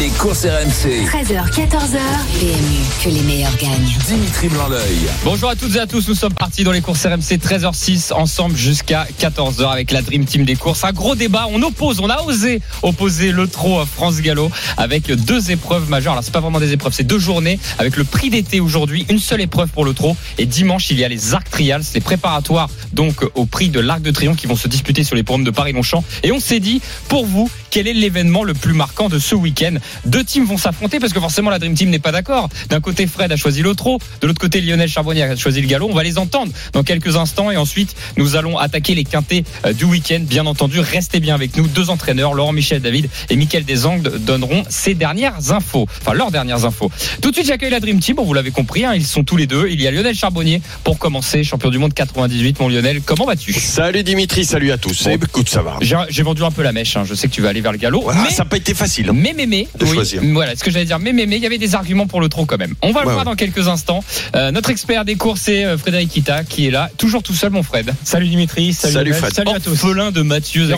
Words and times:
Les 0.00 0.08
courses 0.08 0.46
RMC. 0.46 1.04
13h, 1.04 1.50
14h. 1.50 1.98
PMU, 2.40 3.04
que 3.04 3.10
les 3.10 3.20
meilleurs 3.20 3.54
gagnent. 3.58 3.98
Dimitri 4.06 4.48
Blanc-L'œil. 4.48 4.96
Bonjour 5.24 5.50
à 5.50 5.56
toutes 5.56 5.76
et 5.76 5.78
à 5.78 5.86
tous, 5.86 6.08
nous 6.08 6.14
sommes 6.14 6.32
partis 6.32 6.64
dans 6.64 6.72
les 6.72 6.80
courses 6.80 7.04
RMC 7.04 7.36
13h06 7.36 8.14
ensemble 8.14 8.56
jusqu'à 8.56 9.06
14h 9.20 9.70
avec 9.70 9.90
la 9.90 10.00
Dream 10.00 10.24
Team 10.24 10.46
des 10.46 10.56
courses. 10.56 10.84
Un 10.84 10.92
gros 10.92 11.16
débat, 11.16 11.48
on 11.50 11.62
oppose, 11.62 12.00
on 12.00 12.08
a 12.08 12.22
osé 12.22 12.62
opposer 12.82 13.30
le 13.30 13.46
trot 13.46 13.78
à 13.78 13.84
France 13.84 14.22
Gallo 14.22 14.50
avec 14.78 15.12
deux 15.12 15.50
épreuves 15.50 15.90
majeures. 15.90 16.12
Alors 16.12 16.24
c'est 16.24 16.32
pas 16.32 16.40
vraiment 16.40 16.60
des 16.60 16.72
épreuves, 16.72 16.94
c'est 16.94 17.04
deux 17.04 17.18
journées 17.18 17.58
avec 17.78 17.98
le 17.98 18.04
prix 18.04 18.30
d'été 18.30 18.58
aujourd'hui, 18.60 19.04
une 19.10 19.18
seule 19.18 19.42
épreuve 19.42 19.68
pour 19.68 19.84
le 19.84 19.92
trot 19.92 20.16
et 20.38 20.46
dimanche 20.46 20.90
il 20.90 20.98
y 20.98 21.04
a 21.04 21.08
les 21.08 21.34
Arc 21.34 21.50
Trials, 21.50 21.82
les 21.94 22.00
préparatoires 22.00 22.70
donc 22.94 23.16
au 23.34 23.44
prix 23.44 23.68
de 23.68 23.80
l'Arc 23.80 24.00
de 24.00 24.10
Triomphe 24.10 24.38
qui 24.38 24.46
vont 24.46 24.56
se 24.56 24.66
disputer 24.66 25.04
sur 25.04 25.14
les 25.14 25.24
pommes 25.24 25.44
de 25.44 25.50
Paris-Longchamp 25.50 26.02
et 26.22 26.32
on 26.32 26.40
s'est 26.40 26.60
dit 26.60 26.80
pour 27.08 27.26
vous 27.26 27.50
quel 27.70 27.86
est 27.86 27.92
l'événement 27.94 28.44
le 28.44 28.54
plus 28.54 28.72
marquant 28.72 29.08
de 29.08 29.18
ce 29.18 29.34
week-end 29.34 29.74
Deux 30.06 30.24
teams 30.24 30.44
vont 30.44 30.58
s'affronter 30.58 30.98
parce 31.00 31.12
que 31.12 31.20
forcément 31.20 31.50
la 31.50 31.58
Dream 31.58 31.74
Team 31.74 31.90
n'est 31.90 31.98
pas 31.98 32.12
d'accord. 32.12 32.48
D'un 32.68 32.80
côté, 32.80 33.06
Fred 33.06 33.30
a 33.32 33.36
choisi 33.36 33.62
le 33.62 33.74
trot, 33.74 33.98
de 34.20 34.26
l'autre 34.26 34.40
côté, 34.40 34.60
Lionel 34.60 34.88
Charbonnier 34.88 35.22
a 35.22 35.36
choisi 35.36 35.60
le 35.60 35.66
galop. 35.66 35.88
On 35.90 35.94
va 35.94 36.02
les 36.02 36.18
entendre 36.18 36.52
dans 36.72 36.82
quelques 36.82 37.16
instants 37.16 37.50
et 37.50 37.56
ensuite 37.56 37.94
nous 38.16 38.36
allons 38.36 38.58
attaquer 38.58 38.94
les 38.94 39.04
quintés 39.04 39.44
euh, 39.66 39.72
du 39.72 39.84
week-end. 39.84 40.20
Bien 40.22 40.46
entendu, 40.46 40.80
restez 40.80 41.20
bien 41.20 41.34
avec 41.34 41.56
nous. 41.56 41.66
Deux 41.68 41.90
entraîneurs, 41.90 42.34
Laurent 42.34 42.52
Michel 42.52 42.80
David 42.82 43.08
et 43.28 43.36
Mickaël 43.36 43.64
Desangles, 43.64 44.18
donneront 44.20 44.64
ces 44.68 44.94
dernières 44.94 45.52
infos, 45.52 45.86
enfin 46.00 46.14
leurs 46.14 46.30
dernières 46.30 46.64
infos. 46.64 46.90
Tout 47.22 47.30
de 47.30 47.34
suite, 47.36 47.46
j'accueille 47.46 47.70
la 47.70 47.80
Dream 47.80 48.00
Team. 48.00 48.16
Bon, 48.16 48.24
vous 48.24 48.34
l'avez 48.34 48.50
compris, 48.50 48.84
hein, 48.84 48.92
ils 48.94 49.04
sont 49.06 49.24
tous 49.24 49.36
les 49.36 49.46
deux. 49.46 49.68
Il 49.70 49.80
y 49.80 49.86
a 49.86 49.90
Lionel 49.90 50.14
Charbonnier 50.14 50.60
pour 50.84 50.98
commencer, 50.98 51.44
champion 51.44 51.70
du 51.70 51.78
monde 51.78 51.94
98. 51.94 52.58
Mon 52.60 52.68
Lionel, 52.68 53.00
comment 53.02 53.26
vas-tu? 53.26 53.52
Salut 53.52 54.02
Dimitri, 54.02 54.44
salut 54.44 54.72
à 54.72 54.78
tous. 54.78 55.04
Bon. 55.04 55.10
Écoute, 55.10 55.48
ça 55.48 55.62
va. 55.62 55.76
J'ai 55.80 55.96
j'ai 56.08 56.22
vendu 56.22 56.42
un 56.42 56.50
peu 56.50 56.62
la 56.62 56.72
mèche. 56.72 56.96
hein. 56.96 57.04
Je 57.06 57.14
sais 57.14 57.28
que 57.28 57.32
tu 57.32 57.40
vas 57.42 57.50
aller 57.50 57.59
vers 57.60 57.72
le 57.72 57.78
galop. 57.78 58.06
Ah, 58.10 58.14
mais 58.22 58.30
ça 58.30 58.44
n'a 58.44 58.48
pas 58.50 58.56
été 58.56 58.74
facile. 58.74 59.08
hein. 59.10 59.14
mais 59.14 59.34
mais 59.36 59.46
mais 59.46 59.68
De 59.78 59.86
choisir. 59.86 60.22
Voilà, 60.32 60.56
ce 60.56 60.62
que 60.64 60.70
j'allais 60.70 60.84
dire. 60.84 60.98
Mais 60.98 61.12
mais 61.12 61.26
mais 61.26 61.36
il 61.36 61.42
y 61.42 61.46
avait 61.46 61.58
des 61.58 61.74
arguments 61.74 62.06
pour 62.06 62.20
le 62.20 62.28
trot 62.28 62.44
quand 62.46 62.58
même. 62.58 62.74
On 62.82 62.92
va 62.92 63.00
le 63.02 63.06
Ouais, 63.08 63.12
voir 63.14 63.24
ouais. 63.26 63.30
dans 63.30 63.36
quelques 63.36 63.68
instants. 63.68 64.02
Euh, 64.36 64.50
notre 64.50 64.70
expert 64.70 65.04
des 65.04 65.16
courses 65.16 65.40
c'est 65.42 65.64
euh, 65.64 65.78
Frédéric 65.78 66.10
Kita 66.10 66.44
qui 66.44 66.66
est 66.66 66.70
là, 66.70 66.90
toujours 66.98 67.22
tout 67.22 67.34
seul 67.34 67.50
mon 67.50 67.62
Fred. 67.62 67.92
Salut 68.04 68.28
Dimitri, 68.28 68.72
salut, 68.72 68.92
Salut 68.94 69.12
Fred. 69.14 69.32
salut 69.34 69.50
à 69.54 69.60
tous. 69.60 69.82
Orphelin 69.84 70.10
de 70.10 70.22
Mathieu 70.22 70.68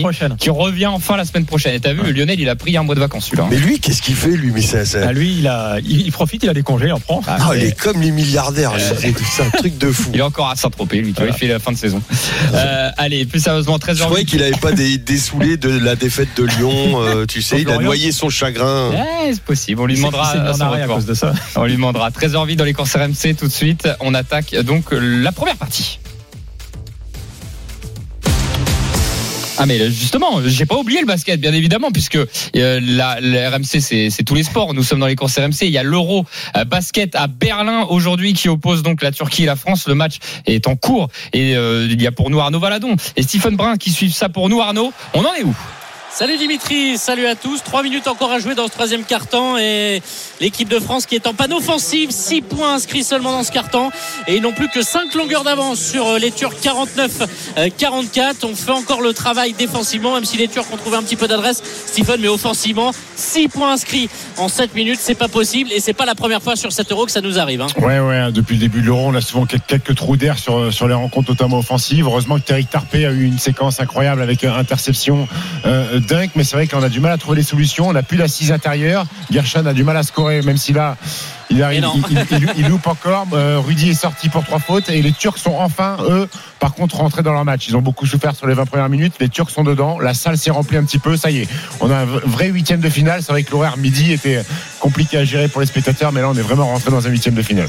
prochaine. 0.00 0.36
qui 0.38 0.50
revient 0.50 0.86
enfin 0.86 1.16
la 1.16 1.24
semaine 1.24 1.44
prochaine. 1.44 1.74
Et 1.74 1.80
t'as 1.80 1.92
vu, 1.92 2.12
Lionel, 2.12 2.40
il 2.40 2.48
a 2.48 2.56
pris 2.56 2.76
un 2.76 2.82
mois 2.82 2.94
de 2.94 3.00
vacances 3.00 3.26
celui-là. 3.26 3.46
Mais 3.50 3.56
lui, 3.58 3.80
qu'est-ce 3.80 4.02
qu'il 4.02 4.14
fait, 4.14 4.30
lui 4.30 4.50
Mais 4.52 4.62
ça, 4.62 4.84
ça- 4.84 5.00
Ah, 5.08 5.12
lui, 5.12 5.36
il, 5.38 5.46
a, 5.46 5.78
il, 5.84 6.02
il 6.02 6.12
profite, 6.12 6.42
il 6.42 6.48
a 6.48 6.54
des 6.54 6.62
congés, 6.62 6.86
il 6.86 6.92
en 6.92 7.00
prend. 7.00 7.20
Ah, 7.26 7.50
il 7.54 7.64
est 7.64 7.78
comme 7.78 8.00
les 8.00 8.10
milliardaires. 8.10 8.72
lui. 8.74 8.82
C'est 9.30 9.42
un 9.42 9.50
truc 9.50 9.78
de 9.78 9.90
fou. 9.92 10.10
Il 10.14 10.20
est 10.20 10.22
encore 10.22 10.48
à 10.48 10.56
Saint-Tropez, 10.56 10.98
lui, 11.00 11.12
tu 11.12 11.20
vois, 11.22 11.30
il 11.30 11.34
fait 11.34 11.48
la 11.48 11.58
fin 11.58 11.72
de 11.72 11.76
saison. 11.76 12.00
Euh, 12.54 12.90
allez, 12.96 13.24
plus 13.26 13.40
sérieusement, 13.40 13.78
13 13.78 13.98
Je 13.98 14.04
croyais 14.04 14.24
qu'il 14.24 14.42
avait 14.42 14.52
pas 14.52 14.72
des 14.72 14.98
dessoulés 14.98 15.56
de 15.56 15.68
la 15.70 15.96
défaite 15.96 16.25
de 16.36 16.44
Lyon. 16.44 17.00
euh, 17.00 17.26
tu 17.26 17.42
sais, 17.42 17.62
il 17.62 17.70
a 17.70 17.78
noyé 17.78 18.12
son 18.12 18.28
chagrin. 18.28 18.90
Ouais, 18.90 19.32
c'est 19.32 19.42
possible. 19.42 19.80
On 19.80 19.86
lui 19.86 19.96
demandera. 19.96 20.30
à 20.30 20.54
son 20.54 20.64
à 20.64 20.86
cause 20.86 21.06
de 21.06 21.14
ça. 21.14 21.32
On 21.56 21.64
lui 21.64 21.74
demandera. 21.74 22.10
13h 22.10 22.46
vite 22.46 22.58
dans 22.58 22.64
les 22.64 22.74
courses 22.74 22.96
RMC 22.96 23.34
tout 23.38 23.46
de 23.46 23.52
suite. 23.52 23.88
On 24.00 24.14
attaque 24.14 24.54
donc 24.56 24.86
la 24.92 25.32
première 25.32 25.56
partie. 25.56 25.98
Ah 29.58 29.64
mais 29.64 29.90
justement, 29.90 30.40
j'ai 30.44 30.66
pas 30.66 30.76
oublié 30.76 31.00
le 31.00 31.06
basket 31.06 31.40
bien 31.40 31.54
évidemment 31.54 31.90
puisque 31.90 32.16
euh, 32.16 32.26
la, 32.82 33.18
la 33.20 33.50
RMC 33.50 33.80
c'est 33.80 34.22
tous 34.24 34.34
les 34.34 34.42
sports. 34.42 34.74
Nous 34.74 34.82
sommes 34.82 35.00
dans 35.00 35.06
les 35.06 35.16
courses 35.16 35.38
RMC. 35.38 35.62
Il 35.62 35.70
y 35.70 35.78
a 35.78 35.82
l'Euro 35.82 36.26
euh, 36.56 36.64
basket 36.64 37.14
à 37.14 37.26
Berlin 37.26 37.86
aujourd'hui 37.88 38.34
qui 38.34 38.50
oppose 38.50 38.82
donc 38.82 39.02
la 39.02 39.12
Turquie 39.12 39.44
et 39.44 39.46
la 39.46 39.56
France. 39.56 39.88
Le 39.88 39.94
match 39.94 40.18
est 40.44 40.68
en 40.68 40.76
cours 40.76 41.08
et 41.32 41.56
euh, 41.56 41.88
il 41.90 42.00
y 42.02 42.06
a 42.06 42.12
pour 42.12 42.28
nous 42.28 42.38
Arnaud 42.38 42.60
Valadon 42.60 42.96
et 43.16 43.22
Stephen 43.22 43.56
Brun 43.56 43.76
qui 43.76 43.90
suivent 43.90 44.14
ça 44.14 44.28
pour 44.28 44.50
nous. 44.50 44.60
Arnaud, 44.60 44.92
on 45.14 45.20
en 45.20 45.34
est 45.34 45.44
où? 45.44 45.54
Salut 46.18 46.38
Dimitri, 46.38 46.96
salut 46.96 47.26
à 47.26 47.34
tous. 47.34 47.62
Trois 47.62 47.82
minutes 47.82 48.08
encore 48.08 48.32
à 48.32 48.38
jouer 48.38 48.54
dans 48.54 48.64
ce 48.68 48.70
troisième 48.72 49.04
quart-temps 49.04 49.58
et 49.58 50.00
l'équipe 50.40 50.66
de 50.66 50.78
France 50.80 51.04
qui 51.04 51.14
est 51.14 51.26
en 51.26 51.34
panne 51.34 51.52
offensive. 51.52 52.10
Six 52.10 52.40
points 52.40 52.72
inscrits 52.72 53.04
seulement 53.04 53.32
dans 53.32 53.42
ce 53.42 53.52
quart-temps 53.52 53.90
et 54.26 54.36
ils 54.36 54.40
n'ont 54.42 54.54
plus 54.54 54.68
que 54.70 54.80
cinq 54.80 55.12
longueurs 55.12 55.44
d'avance 55.44 55.78
sur 55.78 56.06
euh, 56.06 56.18
les 56.18 56.30
Turcs 56.30 56.54
49-44. 56.62 58.34
On 58.44 58.54
fait 58.56 58.70
encore 58.70 59.02
le 59.02 59.12
travail 59.12 59.52
défensivement, 59.52 60.14
même 60.14 60.24
si 60.24 60.38
les 60.38 60.48
Turcs 60.48 60.64
ont 60.72 60.78
trouvé 60.78 60.96
un 60.96 61.02
petit 61.02 61.16
peu 61.16 61.28
d'adresse. 61.28 61.62
Stephen, 61.86 62.18
mais 62.22 62.28
offensivement, 62.28 62.92
six 63.14 63.48
points 63.48 63.72
inscrits 63.72 64.08
en 64.38 64.48
sept 64.48 64.74
minutes, 64.74 65.00
c'est 65.02 65.16
pas 65.16 65.28
possible 65.28 65.70
et 65.70 65.80
c'est 65.80 65.92
pas 65.92 66.06
la 66.06 66.14
première 66.14 66.42
fois 66.42 66.56
sur 66.56 66.72
cet 66.72 66.92
Euro 66.92 67.04
que 67.04 67.12
ça 67.12 67.20
nous 67.20 67.38
arrive. 67.38 67.60
hein. 67.60 67.66
Ouais, 67.76 68.00
ouais, 68.00 68.32
depuis 68.32 68.54
le 68.54 68.60
début 68.60 68.80
de 68.80 68.86
l'Euro, 68.86 69.08
on 69.08 69.14
a 69.14 69.20
souvent 69.20 69.44
quelques- 69.44 69.94
trous 69.94 70.16
d'air 70.16 70.38
sur, 70.38 70.72
sur 70.72 70.88
les 70.88 70.94
rencontres, 70.94 71.28
notamment 71.30 71.58
offensives. 71.58 72.06
Heureusement 72.06 72.36
que 72.38 72.44
Terry 72.44 72.64
Tarpé 72.64 73.04
a 73.04 73.10
eu 73.10 73.24
une 73.24 73.38
séquence 73.38 73.80
incroyable 73.80 74.22
avec 74.22 74.44
euh, 74.44 74.54
interception 74.56 75.28
euh, 75.66 76.00
dunk, 76.06 76.30
mais 76.36 76.44
c'est 76.44 76.56
vrai 76.56 76.66
qu'on 76.66 76.82
a 76.82 76.88
du 76.88 77.00
mal 77.00 77.12
à 77.12 77.18
trouver 77.18 77.36
des 77.36 77.42
solutions. 77.42 77.88
On 77.88 77.92
n'a 77.92 78.02
plus 78.02 78.16
l'assise 78.16 78.52
intérieure. 78.52 79.06
Gershon 79.30 79.66
a 79.66 79.72
du 79.72 79.84
mal 79.84 79.96
à 79.96 80.02
scorer, 80.02 80.42
même 80.42 80.56
si 80.56 80.72
là, 80.72 80.96
il, 81.50 81.62
arrive, 81.62 81.84
il, 82.10 82.18
il- 82.30 82.38
il- 82.42 82.52
il 82.58 82.68
loupe 82.68 82.86
encore. 82.86 83.26
Euh, 83.32 83.58
Rudy 83.64 83.90
est 83.90 83.94
sorti 83.94 84.28
pour 84.28 84.44
trois 84.44 84.58
fautes 84.58 84.88
et 84.88 85.02
les 85.02 85.12
Turcs 85.12 85.38
sont 85.38 85.54
enfin, 85.58 85.96
eux, 86.08 86.28
par 86.60 86.74
contre, 86.74 86.96
rentrés 86.96 87.22
dans 87.22 87.32
leur 87.32 87.44
match. 87.44 87.66
Ils 87.68 87.76
ont 87.76 87.82
beaucoup 87.82 88.06
souffert 88.06 88.34
sur 88.34 88.46
les 88.46 88.54
20 88.54 88.64
premières 88.66 88.88
minutes. 88.88 89.14
Les 89.20 89.28
Turcs 89.28 89.50
sont 89.50 89.64
dedans. 89.64 89.98
La 89.98 90.14
salle 90.14 90.38
s'est 90.38 90.50
remplie 90.50 90.76
un 90.76 90.84
petit 90.84 90.98
peu. 90.98 91.16
Ça 91.16 91.30
y 91.30 91.38
est, 91.42 91.48
on 91.80 91.90
a 91.90 91.96
un 91.96 92.04
vrai 92.04 92.48
huitième 92.48 92.80
de 92.80 92.88
finale. 92.88 93.22
C'est 93.22 93.32
vrai 93.32 93.42
que 93.42 93.50
l'horaire 93.52 93.76
midi 93.76 94.12
était 94.12 94.42
compliqué 94.80 95.18
à 95.18 95.24
gérer 95.24 95.48
pour 95.48 95.60
les 95.60 95.66
spectateurs, 95.66 96.12
mais 96.12 96.20
là, 96.20 96.28
on 96.30 96.34
est 96.36 96.40
vraiment 96.42 96.66
rentré 96.66 96.90
dans 96.90 97.06
un 97.06 97.10
huitième 97.10 97.34
de 97.34 97.42
finale. 97.42 97.68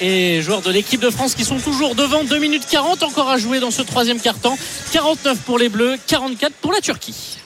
et 0.00 0.42
joueurs 0.42 0.62
de 0.62 0.70
l'équipe 0.72 1.00
de 1.00 1.10
France 1.10 1.34
qui 1.36 1.44
sont 1.44 1.58
toujours 1.58 1.94
devant 1.94 2.24
2 2.24 2.38
minutes 2.40 2.66
40 2.68 3.02
encore 3.04 3.28
à 3.30 3.38
jouer 3.38 3.60
dans 3.60 3.70
ce 3.70 3.82
troisième 3.82 4.18
quart-temps 4.20 4.58
49 4.92 5.38
pour 5.46 5.58
les 5.58 5.68
Bleus 5.68 5.96
44 6.08 6.52
pour 6.60 6.72
la 6.72 6.80
Turquie 6.80 7.38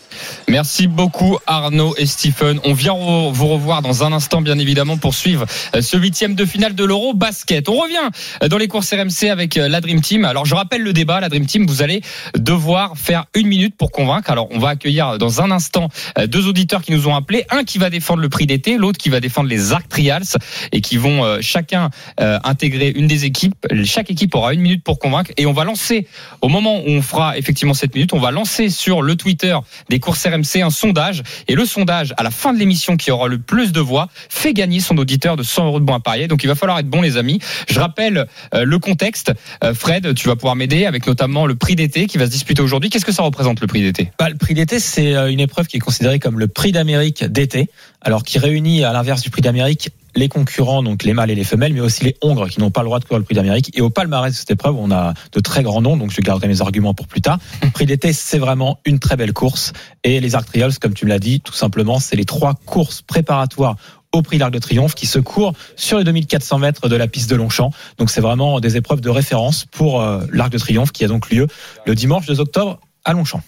Merci 0.48 0.86
beaucoup 0.86 1.38
Arnaud 1.48 1.96
et 1.98 2.06
Stephen. 2.06 2.60
On 2.62 2.72
vient 2.72 2.94
vous 2.94 3.48
revoir 3.48 3.82
dans 3.82 4.04
un 4.04 4.12
instant 4.12 4.40
bien 4.40 4.58
évidemment 4.60 4.96
pour 4.96 5.12
suivre 5.12 5.44
euh, 5.74 5.82
ce 5.82 5.96
huitième 5.96 6.36
de 6.36 6.44
finale 6.44 6.76
de 6.76 6.84
l'Euro 6.84 7.14
basket. 7.14 7.68
On 7.68 7.74
revient 7.74 7.96
euh, 8.44 8.48
dans 8.48 8.56
les 8.56 8.68
courses 8.68 8.92
RMC 8.92 9.28
avec 9.28 9.56
euh, 9.56 9.68
la 9.68 9.80
Dream 9.80 10.00
Team. 10.00 10.24
Alors 10.24 10.46
je 10.46 10.54
rappelle 10.54 10.82
le 10.82 10.92
débat, 10.92 11.18
la 11.18 11.28
Dream 11.28 11.46
Team, 11.46 11.66
vous 11.66 11.82
allez 11.82 12.00
devoir 12.38 12.96
faire 12.96 13.24
une 13.34 13.48
minute 13.48 13.76
pour 13.76 13.90
convaincre. 13.90 14.30
Alors 14.30 14.46
on 14.52 14.60
va 14.60 14.68
accueillir 14.68 15.18
dans 15.18 15.42
un 15.42 15.50
instant 15.50 15.88
deux 16.28 16.46
auditeurs 16.46 16.82
qui 16.82 16.92
nous 16.92 17.08
ont 17.08 17.16
appelés, 17.16 17.44
un 17.50 17.64
qui 17.64 17.78
va 17.78 17.90
défendre 17.90 18.22
le 18.22 18.28
prix 18.28 18.46
d'été, 18.46 18.76
l'autre 18.76 18.98
qui 18.98 19.08
va 19.08 19.18
défendre 19.18 19.48
les 19.48 19.72
Arc 19.72 19.88
Trials 19.88 20.36
et 20.70 20.80
qui 20.80 20.96
vont 20.96 21.40
chacun 21.40 21.90
intégrer 22.18 22.92
une 22.94 23.06
des 23.06 23.24
équipes. 23.24 23.66
Chaque 23.84 24.10
équipe 24.10 24.34
aura 24.34 24.54
une 24.54 24.60
minute 24.60 24.84
pour 24.84 24.98
convaincre 24.98 25.32
et 25.36 25.46
on 25.46 25.52
va 25.52 25.64
lancer 25.64 26.06
au 26.40 26.48
moment 26.48 26.78
où 26.78 26.88
on 26.88 27.02
fera 27.02 27.36
effectivement 27.36 27.74
cette 27.74 27.94
minute, 27.94 28.12
on 28.12 28.20
va 28.20 28.30
lancer 28.30 28.68
sur 28.68 29.02
le 29.02 29.16
Twitter 29.16 29.56
des 29.88 29.98
courses 29.98 30.24
RMC 30.26 30.35
un 30.36 30.70
sondage 30.70 31.22
et 31.48 31.54
le 31.54 31.64
sondage 31.64 32.14
à 32.16 32.22
la 32.22 32.30
fin 32.30 32.52
de 32.52 32.58
l'émission 32.58 32.97
qui 32.97 33.10
aura 33.10 33.28
le 33.28 33.38
plus 33.38 33.72
de 33.72 33.80
voix 33.80 34.08
fait 34.28 34.52
gagner 34.52 34.80
son 34.80 34.97
auditeur 34.98 35.36
de 35.36 35.42
100 35.42 35.66
euros 35.66 35.80
de 35.80 35.84
bons 35.84 35.94
à 35.94 36.00
parier. 36.00 36.28
Donc 36.28 36.42
il 36.44 36.47
va 36.47 36.54
falloir 36.54 36.78
être 36.78 36.88
bon 36.88 37.00
les 37.00 37.16
amis. 37.16 37.41
Je 37.69 37.78
rappelle 37.80 38.26
euh, 38.54 38.64
le 38.64 38.78
contexte. 38.78 39.32
Euh, 39.64 39.74
Fred, 39.74 40.14
tu 40.14 40.28
vas 40.28 40.36
pouvoir 40.36 40.56
m'aider 40.56 40.86
avec 40.86 41.06
notamment 41.06 41.47
le 41.47 41.54
prix 41.54 41.76
d'été 41.76 42.06
qui 42.06 42.19
va 42.19 42.26
se 42.26 42.30
disputer 42.30 42.62
aujourd'hui. 42.62 42.91
Qu'est-ce 42.91 43.04
que 43.04 43.12
ça 43.12 43.22
représente 43.22 43.60
le 43.60 43.66
prix 43.66 43.82
d'été? 43.82 44.10
Bah, 44.19 44.28
le 44.28 44.36
prix 44.36 44.54
d'été, 44.54 44.80
c'est 44.80 45.14
euh, 45.14 45.30
une 45.30 45.41
épreuve 45.41 45.66
qui 45.66 45.76
est 45.76 45.80
considérée 45.80 46.19
comme 46.19 46.38
le 46.38 46.48
prix 46.48 46.72
d'Amérique 46.72 47.24
d'été, 47.24 47.70
alors 48.00 48.22
qui 48.22 48.38
réunit 48.38 48.84
à 48.84 48.92
l'inverse 48.92 49.22
du 49.22 49.30
prix 49.30 49.42
d'Amérique 49.42 49.91
les 50.16 50.28
concurrents, 50.28 50.82
donc 50.82 51.04
les 51.04 51.12
mâles 51.12 51.31
et 51.31 51.34
les 51.34 51.44
femelles, 51.44 51.72
mais 51.72 51.81
aussi 51.81 52.04
les 52.04 52.16
hongres 52.22 52.49
qui 52.49 52.60
n'ont 52.60 52.71
pas 52.71 52.81
le 52.81 52.87
droit 52.87 52.99
de 52.99 53.04
courir 53.04 53.19
le 53.19 53.25
prix 53.25 53.34
d'Amérique. 53.34 53.71
Et 53.75 53.81
au 53.81 53.91
palmarès 53.91 54.32
de 54.32 54.37
cette 54.37 54.50
épreuve, 54.50 54.77
on 54.77 54.91
a 54.91 55.15
de 55.32 55.41
très 55.41 55.62
grands 55.62 55.82
noms, 55.82 55.97
donc 55.97 56.10
je 56.10 56.21
garderai 56.21 56.49
mes 56.49 56.62
arguments 56.62 56.94
pour 56.94 57.06
plus 57.06 57.21
tard. 57.21 57.38
Le 57.62 57.71
prix 57.72 57.87
d'été, 57.87 58.12
c'est 58.12 58.38
vraiment 58.38 58.81
une 58.84 58.99
très 58.99 59.16
belle 59.16 59.32
course. 59.32 59.72
Et 60.03 60.21
les 60.21 60.34
Arc 60.34 60.47
Trials, 60.47 60.78
comme 60.81 60.94
tu 60.94 61.04
me 61.04 61.10
l'as 61.10 61.19
dit, 61.19 61.41
tout 61.41 61.53
simplement, 61.53 62.00
c'est 62.00 62.16
les 62.16 62.25
trois 62.25 62.54
courses 62.54 63.03
préparatoires 63.03 63.77
au 64.12 64.22
prix 64.22 64.38
l'Arc 64.38 64.53
de 64.53 64.59
Triomphe 64.59 64.95
qui 64.95 65.07
se 65.07 65.18
courent 65.18 65.53
sur 65.77 65.98
les 65.98 66.04
2400 66.04 66.59
mètres 66.59 66.89
de 66.89 66.97
la 66.97 67.07
piste 67.07 67.28
de 67.28 67.36
Longchamp. 67.36 67.71
Donc 67.98 68.10
c'est 68.10 68.21
vraiment 68.21 68.60
des 68.60 68.77
épreuves 68.77 69.01
de 69.01 69.10
référence 69.10 69.66
pour 69.66 70.01
euh, 70.01 70.24
l'Arc 70.33 70.51
de 70.51 70.59
Triomphe 70.59 70.92
qui 70.92 71.04
a 71.04 71.09
donc 71.09 71.30
lieu 71.30 71.47
le 71.84 71.95
dimanche 71.95 72.27
2 72.27 72.41
octobre 72.41 72.80
à 73.04 73.12
Longchamp. 73.12 73.42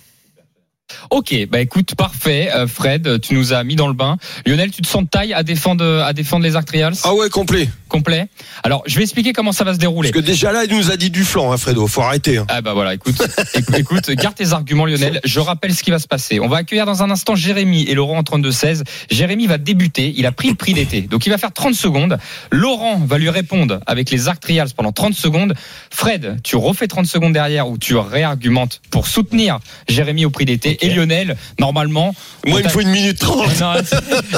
Ok, 1.11 1.35
bah 1.51 1.61
écoute, 1.61 1.95
parfait. 1.95 2.51
Euh, 2.55 2.67
Fred, 2.67 3.21
tu 3.21 3.35
nous 3.35 3.53
as 3.53 3.63
mis 3.65 3.77
dans 3.77 3.89
le 3.89 3.95
bain. 3.95 4.17
Lionel, 4.47 4.71
tu 4.71 4.83
te 4.83 4.87
sens 4.87 5.03
de 5.05 5.09
taille 5.09 5.33
à 5.33 5.43
défendre, 5.43 6.03
à 6.03 6.13
défendre 6.13 6.45
les 6.45 6.57
Arc 6.57 6.67
Trials? 6.67 6.95
Ah 7.05 7.15
ouais, 7.15 7.29
complet. 7.31 7.69
complet. 7.89 8.29
Alors, 8.65 8.83
je 8.87 8.97
vais 8.97 9.03
expliquer 9.03 9.33
comment 9.33 9.53
ça 9.53 9.65
va 9.65 9.75
se 9.75 9.79
dérouler. 9.79 10.11
Parce 10.11 10.23
que 10.23 10.27
déjà 10.27 10.53
là, 10.53 10.65
il 10.65 10.77
nous 10.77 10.91
a 10.91 10.97
dit 10.97 11.11
du 11.11 11.25
flanc, 11.25 11.53
hein, 11.53 11.57
Fredo. 11.57 11.87
Faut 11.87 12.03
arrêter. 12.03 12.39
hein. 12.39 12.47
Ah 12.49 12.61
bah 12.63 12.73
voilà, 12.75 12.95
écoute, 12.95 13.17
écoute, 13.55 13.75
écoute, 13.79 14.11
garde 14.13 14.35
tes 14.35 14.53
arguments 14.53 14.87
Lionel. 14.87 15.21
Je 15.25 15.41
rappelle 15.41 15.75
ce 15.75 15.83
qui 15.83 15.91
va 15.91 15.99
se 15.99 16.07
passer. 16.09 16.41
On 16.41 16.49
va 16.49 16.59
accueillir 16.59 16.87
dans 16.87 17.03
un 17.03 17.11
instant 17.11 17.35
Jérémy 17.35 17.85
et 17.85 17.95
Laurent 17.95 18.19
en 18.19 18.23
32-16. 18.23 18.83
Jérémy 19.11 19.47
va 19.47 19.59
débuter, 19.59 20.13
il 20.17 20.27
a 20.27 20.33
pris 20.33 20.49
le 20.49 20.55
prix 20.55 20.75
d'été. 20.75 21.03
Donc 21.03 21.27
il 21.27 21.31
va 21.31 21.39
faire 21.39 21.53
30 21.53 21.75
secondes. 21.75 22.19
Laurent 22.51 22.99
va 22.99 23.19
lui 23.19 23.31
répondre 23.31 23.81
avec 23.87 24.11
les 24.11 24.29
Arc 24.29 24.41
Trials 24.41 24.69
pendant 24.77 24.93
30 24.93 25.15
secondes. 25.15 25.55
Fred, 25.91 26.39
tu 26.43 26.57
refais 26.57 26.87
30 26.89 27.07
secondes 27.07 27.33
derrière 27.33 27.69
où 27.69 27.79
tu 27.79 27.97
réargumentes 27.97 28.81
pour 28.91 29.07
soutenir 29.07 29.59
Jérémy 29.89 30.25
au 30.25 30.31
prix 30.31 30.45
d'été. 30.45 30.78
Et 30.81 30.91
Lionel. 30.91 31.37
Normalement, 31.59 32.15
Moi, 32.47 32.61
il 32.61 32.65
me 32.65 32.69
faut 32.69 32.81
une 32.81 32.91
minute 32.91 33.19
trente. 33.19 33.49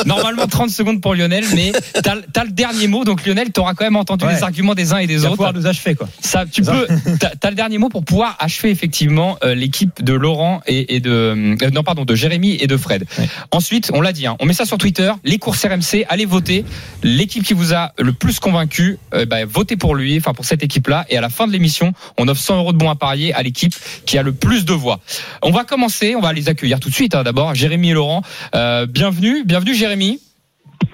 Non, 0.07 0.17
normalement 0.17 0.47
30 0.47 0.71
secondes 0.71 1.01
pour 1.01 1.15
Lionel, 1.15 1.45
mais 1.55 1.73
t'as 2.03 2.15
as 2.37 2.45
le 2.45 2.51
dernier 2.51 2.87
mot. 2.87 3.05
Donc 3.05 3.25
Lionel, 3.27 3.51
t'auras 3.53 3.75
quand 3.75 3.85
même 3.85 3.97
entendu 3.97 4.25
Ouais. 4.25 4.35
les 4.35 4.43
arguments 4.43 4.75
des 4.75 4.93
uns 4.93 4.99
et 4.99 5.07
des 5.07 5.25
autres. 5.25 5.53
nous 5.53 5.67
achever, 5.67 5.95
quoi. 5.95 6.09
Ça, 6.21 6.45
tu 6.51 6.63
peux. 6.63 6.87
T'as 7.19 7.31
as 7.43 7.51
le 7.51 7.57
dernier 7.57 7.79
mot 7.79 7.89
pour 7.89 8.05
pouvoir 8.05 8.37
achever 8.39 8.71
effectivement 8.71 9.37
euh, 9.45 9.55
l'équipe 9.55 10.03
de 10.03 10.13
Laurent 10.13 10.61
et, 10.67 10.95
et 10.97 11.01
de 11.01 11.11
euh, 11.11 11.71
non 11.73 11.83
pardon 11.83 12.05
de 12.05 12.15
Jérémy 12.15 12.57
et 12.61 12.67
de 12.67 12.77
Fred. 12.77 13.05
Ouais. 13.19 13.29
Ensuite, 13.51 13.91
on 13.95 14.01
l'a 14.01 14.13
dit, 14.13 14.27
hein, 14.27 14.37
on 14.41 14.47
met 14.47 14.53
ça 14.53 14.65
sur 14.65 14.79
Twitter. 14.79 15.11
Les 15.25 15.39
courses 15.39 15.65
RMC, 15.65 16.05
allez 16.09 16.27
voter. 16.27 16.65
L'équipe 17.03 17.43
qui 17.45 17.55
vous 17.55 17.75
a 17.75 17.93
le 17.99 18.13
plus 18.13 18.39
convaincu, 18.41 18.99
euh, 19.15 19.25
bah, 19.27 19.45
votez 19.47 19.77
pour 19.77 19.95
lui, 19.95 20.17
enfin 20.19 20.33
pour 20.35 20.45
cette 20.45 20.63
équipe-là. 20.63 21.07
Et 21.09 21.17
à 21.17 21.21
la 21.21 21.29
fin 21.31 21.47
de 21.47 21.53
l'émission, 21.53 21.93
on 22.19 22.29
offre 22.29 22.41
100 22.41 22.57
euros 22.59 22.73
de 22.73 22.79
bons 22.79 22.91
à 22.91 22.97
parier 22.97 23.33
à 23.35 23.43
l'équipe 23.43 23.75
qui 24.07 24.19
a 24.19 24.23
le 24.23 24.33
plus 24.33 24.65
de 24.65 24.73
voix. 24.73 25.01
On 25.43 25.51
va 25.51 25.65
commencer. 25.65 26.15
On 26.17 26.21
va 26.21 26.29
les 26.33 26.49
accueillir 26.49 26.81
tout 26.81 26.89
de 26.89 26.95
suite. 26.95 27.15
hein, 27.15 27.23
D'abord, 27.23 27.55
Jérémy 27.55 27.91
et 27.91 27.95
Laurent. 27.95 28.23
Euh, 28.55 28.87
bienvenue, 28.87 29.45
bienvenue 29.45 29.75
Jérémy. 29.75 30.21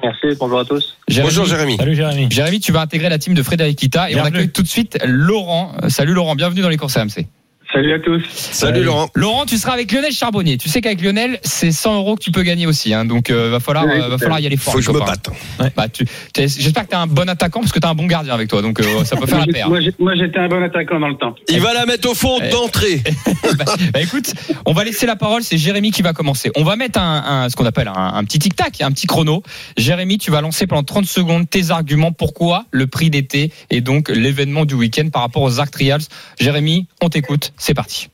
Merci, 0.03 0.37
bonjour 0.39 0.59
à 0.61 0.65
tous. 0.65 0.97
Jérémy. 1.09 1.29
Bonjour 1.29 1.47
Jérémy. 1.47 1.77
Salut 1.77 1.95
Jérémy. 1.95 2.29
Jérémy, 2.31 2.61
tu 2.61 2.73
vas 2.73 2.81
intégrer 2.83 3.09
la 3.09 3.19
team 3.19 3.35
de 3.35 3.43
Frédéric 3.43 3.79
Kita 3.79 4.11
et 4.11 4.21
on 4.21 4.25
accueille 4.25 4.51
tout 4.51 4.63
de 4.63 4.69
suite 4.69 4.99
Laurent. 5.05 5.73
Euh, 5.83 5.89
Salut 5.89 6.13
Laurent, 6.13 6.35
bienvenue 6.35 6.61
dans 6.63 6.69
les 6.69 6.77
courses 6.77 6.97
RMC. 6.97 7.27
Salut 7.73 7.93
à 7.93 7.99
tous. 7.99 8.23
Salut 8.29 8.83
Laurent. 8.85 9.11
Laurent, 9.15 9.45
tu 9.45 9.57
seras 9.59 9.73
avec 9.73 9.91
Lionel 9.93 10.13
Charbonnier. 10.13 10.57
Tu 10.57 10.69
sais 10.69 10.81
qu'avec 10.81 11.01
Lionel, 11.03 11.39
c'est 11.43 11.73
100 11.73 11.97
euros 11.97 12.15
que 12.17 12.23
tu 12.23 12.31
peux 12.31 12.43
gagner 12.43 12.67
aussi. 12.67 12.95
Hein, 12.95 13.05
donc 13.05 13.29
euh, 13.29 13.51
va 13.51 13.61
falloir, 13.61 13.85
Oui, 13.87 14.01
euh, 14.01 14.09
va 14.09 14.19
falloir 14.19 14.41
y 14.41 14.47
aller 14.47 14.57
fort. 14.57 14.73
Faut 14.75 14.79
que 14.79 14.85
je 14.85 14.91
me 14.93 15.01
batte. 15.01 15.29
Bah, 15.77 15.89
tu- 15.89 16.07
t'es- 16.33 16.47
J'espère 16.49 16.85
que 16.85 16.91
tu 16.91 16.95
es 16.95 16.99
un 16.99 17.07
bon 17.07 17.29
attaquant 17.29 17.61
parce 17.61 17.73
que 17.73 17.81
tu 17.81 17.87
as 17.87 17.91
un 17.91 17.95
bon 17.95 18.07
gardien 18.07 18.33
avec 18.33 18.49
toi. 18.49 18.63
Donc 18.63 18.81
euh, 18.81 19.05
ça 19.05 19.17
peut 19.17 19.27
faire 19.27 19.41
la 19.41 19.47
paire. 19.53 19.69
Moi, 19.69 19.81
j'ai- 19.81 19.95
moi, 19.99 20.15
j'étais 20.15 20.39
un 20.39 20.49
bon 20.49 20.63
attaquant 20.63 21.01
dans 21.01 21.09
le 21.09 21.17
temps. 21.17 21.35
Il 21.49 21.61
va 21.61 21.75
la 21.75 21.85
mettre 21.87 22.09
au 22.09 22.15
fond 22.15 22.39
d'entrée. 22.51 23.03
bah, 23.59 23.65
bah, 23.93 24.01
écoute, 24.01 24.33
on 24.65 24.73
va 24.73 24.85
laisser 24.85 25.05
la 25.07 25.17
parole. 25.17 25.43
C'est 25.43 25.59
Jérémy 25.59 25.91
qui 25.91 26.03
va 26.03 26.13
commencer. 26.13 26.51
On 26.57 26.63
va 26.65 26.77
mettre 26.77 26.99
un, 27.01 27.25
un- 27.45 27.49
ce 27.51 27.57
qu'on 27.57 27.67
appelle 27.67 27.89
un, 27.89 27.93
un 28.15 28.25
petit 28.25 28.39
tic-tac, 28.39 28.81
un 28.81 28.93
petit 28.93 29.07
chrono. 29.09 29.43
Jérémy, 29.77 30.19
tu 30.19 30.31
vas 30.31 30.41
lancer 30.41 30.67
pendant 30.67 30.85
30 30.85 31.05
secondes 31.05 31.51
tes 31.51 31.71
arguments. 31.73 32.13
Pourquoi 32.13 32.65
le 32.71 32.87
prix 32.87 33.11
d'été 33.11 33.53
et 33.71 33.81
donc 33.81 34.09
l'événement 34.09 34.65
du 34.65 34.75
week-end 34.75 35.09
par 35.13 35.23
rapport 35.23 35.43
aux 35.43 35.59
Arc 35.61 35.73
Trials? 35.73 36.03
Jérémy, 36.41 36.87
on 37.03 37.09
t'écoute. 37.09 37.53
C'est 37.57 37.75
parti. 37.75 38.09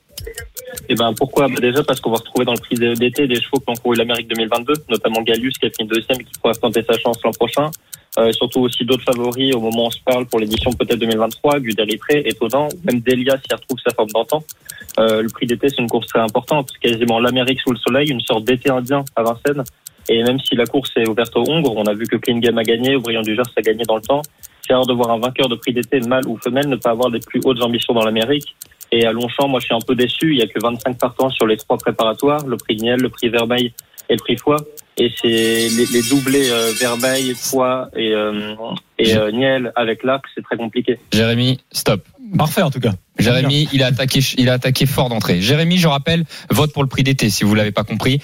Et 0.88 0.94
ben 0.94 1.12
pourquoi? 1.14 1.48
Bah 1.48 1.60
Déjà 1.60 1.82
parce 1.82 2.00
qu'on 2.00 2.10
va 2.10 2.18
retrouver 2.18 2.44
dans 2.44 2.52
le 2.52 2.60
prix 2.60 2.76
d'été 2.76 3.26
des 3.26 3.40
chevaux 3.40 3.58
qui 3.58 3.70
ont 3.70 3.74
couru 3.74 3.96
l'Amérique 3.96 4.28
2022, 4.28 4.74
notamment 4.88 5.22
Gallius 5.22 5.58
qui 5.58 5.66
a 5.66 5.70
fini 5.70 5.88
deuxième 5.88 6.20
et 6.20 6.24
qui 6.24 6.32
pourra 6.40 6.54
tenter 6.54 6.82
sa 6.82 6.98
chance 6.98 7.18
l'an 7.24 7.32
prochain. 7.32 7.70
Euh, 8.18 8.30
surtout 8.32 8.60
aussi 8.60 8.84
d'autres 8.84 9.04
favoris 9.04 9.54
au 9.54 9.60
moment 9.60 9.84
où 9.84 9.86
on 9.86 9.90
se 9.90 10.00
parle 10.04 10.26
pour 10.26 10.38
l'édition 10.38 10.70
peut-être 10.72 10.98
2023, 10.98 11.60
Guderipré, 11.60 12.22
étonnant, 12.26 12.68
même 12.84 13.00
Delia 13.00 13.38
s'y 13.38 13.54
retrouve 13.54 13.78
sa 13.86 13.94
forme 13.94 14.10
d'antan. 14.10 14.44
Euh, 14.98 15.22
le 15.22 15.28
prix 15.30 15.46
d'été 15.46 15.70
c'est 15.70 15.78
une 15.78 15.88
course 15.88 16.08
très 16.08 16.20
importante, 16.20 16.70
quasiment 16.78 17.18
l'Amérique 17.20 17.60
sous 17.60 17.70
le 17.70 17.78
soleil, 17.78 18.10
une 18.10 18.20
sorte 18.20 18.44
d'été 18.44 18.68
indien 18.68 19.02
à 19.16 19.22
Vincennes. 19.22 19.64
Et 20.10 20.22
même 20.22 20.38
si 20.40 20.56
la 20.56 20.66
course 20.66 20.90
est 20.96 21.08
ouverte 21.08 21.34
aux 21.36 21.48
Hongres, 21.48 21.74
on 21.74 21.84
a 21.84 21.94
vu 21.94 22.06
que 22.06 22.16
Clean 22.16 22.38
Game 22.38 22.58
a 22.58 22.64
gagné, 22.64 22.98
Brillant 22.98 23.22
du 23.22 23.34
Gers 23.34 23.44
a 23.56 23.62
gagné 23.62 23.84
dans 23.84 23.96
le 23.96 24.02
temps. 24.02 24.20
C'est 24.66 24.74
rare 24.74 24.86
de 24.86 24.92
voir 24.92 25.10
un 25.10 25.18
vainqueur 25.18 25.48
de 25.48 25.54
prix 25.54 25.72
d'été, 25.72 26.00
mâle 26.00 26.26
ou 26.26 26.36
femelle, 26.36 26.68
ne 26.68 26.76
pas 26.76 26.90
avoir 26.90 27.08
les 27.08 27.20
plus 27.20 27.40
hautes 27.44 27.62
ambitions 27.62 27.94
dans 27.94 28.04
l'Amérique. 28.04 28.54
Et 28.92 29.06
à 29.06 29.12
Longchamp, 29.12 29.48
moi, 29.48 29.58
je 29.58 29.64
suis 29.64 29.74
un 29.74 29.80
peu 29.80 29.94
déçu. 29.94 30.32
Il 30.32 30.38
y 30.38 30.42
a 30.42 30.46
que 30.46 30.60
25 30.60 30.98
partants 30.98 31.30
sur 31.30 31.46
les 31.46 31.56
trois 31.56 31.78
préparatoires, 31.78 32.46
le 32.46 32.58
prix 32.58 32.76
Niel, 32.76 33.00
le 33.00 33.08
prix 33.08 33.30
Vermeil 33.30 33.72
et 34.08 34.12
le 34.14 34.18
prix 34.18 34.36
Foie. 34.36 34.58
Et 34.98 35.10
c'est 35.20 35.28
les, 35.28 35.86
les 35.92 36.02
doublés 36.02 36.50
euh, 36.50 36.72
Vermeil, 36.78 37.34
Foie 37.34 37.88
et, 37.96 38.12
euh, 38.12 38.54
et 38.98 39.16
euh, 39.16 39.30
Niel 39.32 39.72
avec 39.74 40.02
l'arc, 40.04 40.24
c'est 40.34 40.42
très 40.42 40.56
compliqué. 40.56 40.98
Jérémy, 41.12 41.60
stop. 41.72 42.04
Parfait 42.36 42.62
en 42.62 42.70
tout 42.70 42.80
cas. 42.80 42.92
Jérémy, 43.18 43.68
il 43.74 43.82
a 43.82 43.86
attaqué, 43.86 44.20
il 44.38 44.48
a 44.48 44.54
attaqué 44.54 44.86
fort 44.86 45.08
d'entrée. 45.10 45.40
Jérémy, 45.42 45.76
je 45.76 45.86
rappelle, 45.88 46.24
vote 46.50 46.72
pour 46.72 46.82
le 46.82 46.88
prix 46.88 47.02
d'été 47.02 47.28
si 47.28 47.44
vous 47.44 47.54
l'avez 47.54 47.72
pas 47.72 47.84
compris. 47.84 48.20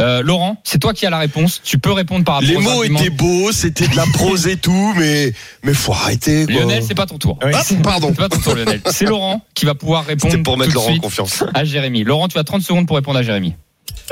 Euh, 0.00 0.20
Laurent, 0.22 0.60
c'est 0.64 0.80
toi 0.80 0.94
qui 0.94 1.06
as 1.06 1.10
la 1.10 1.18
réponse. 1.18 1.60
Tu 1.62 1.78
peux 1.78 1.92
répondre 1.92 2.24
par 2.24 2.36
rapport 2.36 2.48
Les 2.48 2.56
aux 2.56 2.60
mots 2.60 2.70
arguments. 2.80 2.98
étaient 3.00 3.10
beaux, 3.10 3.52
c'était 3.52 3.86
de 3.86 3.94
la 3.94 4.04
prose 4.14 4.48
et 4.48 4.56
tout, 4.56 4.94
mais 4.96 5.32
mais 5.62 5.74
faut 5.74 5.92
arrêter. 5.92 6.46
quoi. 6.46 6.54
Lionel, 6.54 6.82
c'est 6.82 6.94
pas 6.96 7.06
ton 7.06 7.18
tour. 7.18 7.38
Oui. 7.44 7.52
Ah, 7.54 7.62
pardon. 7.84 8.08
C'est 8.10 8.16
pas 8.16 8.28
ton 8.28 8.38
tour, 8.40 8.54
Lionel. 8.56 8.80
C'est 8.86 9.06
Laurent 9.06 9.42
qui 9.54 9.64
va 9.64 9.74
pouvoir 9.74 10.06
répondre 10.06 10.32
C'était 10.32 10.42
pour 10.42 10.56
mettre 10.58 10.70
tout 10.72 10.76
Laurent 10.78 10.94
en 10.94 10.98
confiance. 10.98 11.44
à 11.54 11.64
Jérémy. 11.64 12.02
Laurent, 12.04 12.26
tu 12.28 12.38
as 12.38 12.44
30 12.44 12.62
secondes 12.62 12.86
pour 12.86 12.96
répondre 12.96 13.18
à 13.18 13.22
Jérémy. 13.22 13.54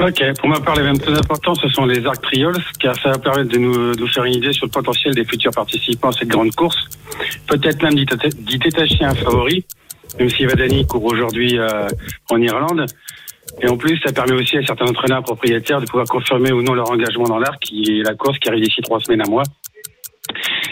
Ok, 0.01 0.23
pour 0.39 0.49
ma 0.49 0.61
part, 0.61 0.77
l'événement 0.77 0.99
plus 0.99 1.13
important, 1.15 1.55
ce 1.55 1.69
sont 1.69 1.85
les 1.85 2.05
Arc 2.07 2.23
Triols, 2.23 2.57
car 2.79 2.95
ça 3.01 3.11
va 3.11 3.19
permettre 3.19 3.51
de 3.51 3.59
nous, 3.59 3.95
de 3.95 4.01
nous 4.01 4.09
faire 4.09 4.25
une 4.25 4.35
idée 4.35 4.53
sur 4.53 4.65
le 4.67 4.71
potentiel 4.71 5.15
des 5.15 5.25
futurs 5.25 5.51
participants 5.53 6.09
à 6.09 6.13
cette 6.13 6.29
grande 6.29 6.55
course. 6.55 6.79
Peut-être 7.47 7.83
même 7.83 7.95
d'y 7.95 8.05
déta- 8.07 8.35
d'y 8.35 8.59
détacher 8.59 9.05
un 9.05 9.15
favori, 9.15 9.65
même 10.19 10.31
si 10.31 10.47
Vadani 10.47 10.87
court 10.87 11.05
aujourd'hui 11.05 11.59
euh, 11.59 11.87
en 12.31 12.41
Irlande. 12.41 12.87
Et 13.61 13.69
en 13.69 13.77
plus, 13.77 13.99
ça 14.05 14.13
permet 14.13 14.33
aussi 14.33 14.57
à 14.57 14.63
certains 14.65 14.87
entraîneurs 14.87 15.23
propriétaires 15.23 15.81
de 15.81 15.87
pouvoir 15.87 16.07
confirmer 16.07 16.53
ou 16.53 16.63
non 16.63 16.73
leur 16.73 16.91
engagement 16.91 17.25
dans 17.25 17.39
l'arc, 17.39 17.61
qui 17.61 17.99
est 18.01 18.03
la 18.03 18.15
course 18.15 18.39
qui 18.39 18.49
arrive 18.49 18.63
d'ici 18.65 18.81
trois 18.81 19.01
semaines 19.01 19.23
à 19.23 19.29
mois. 19.29 19.43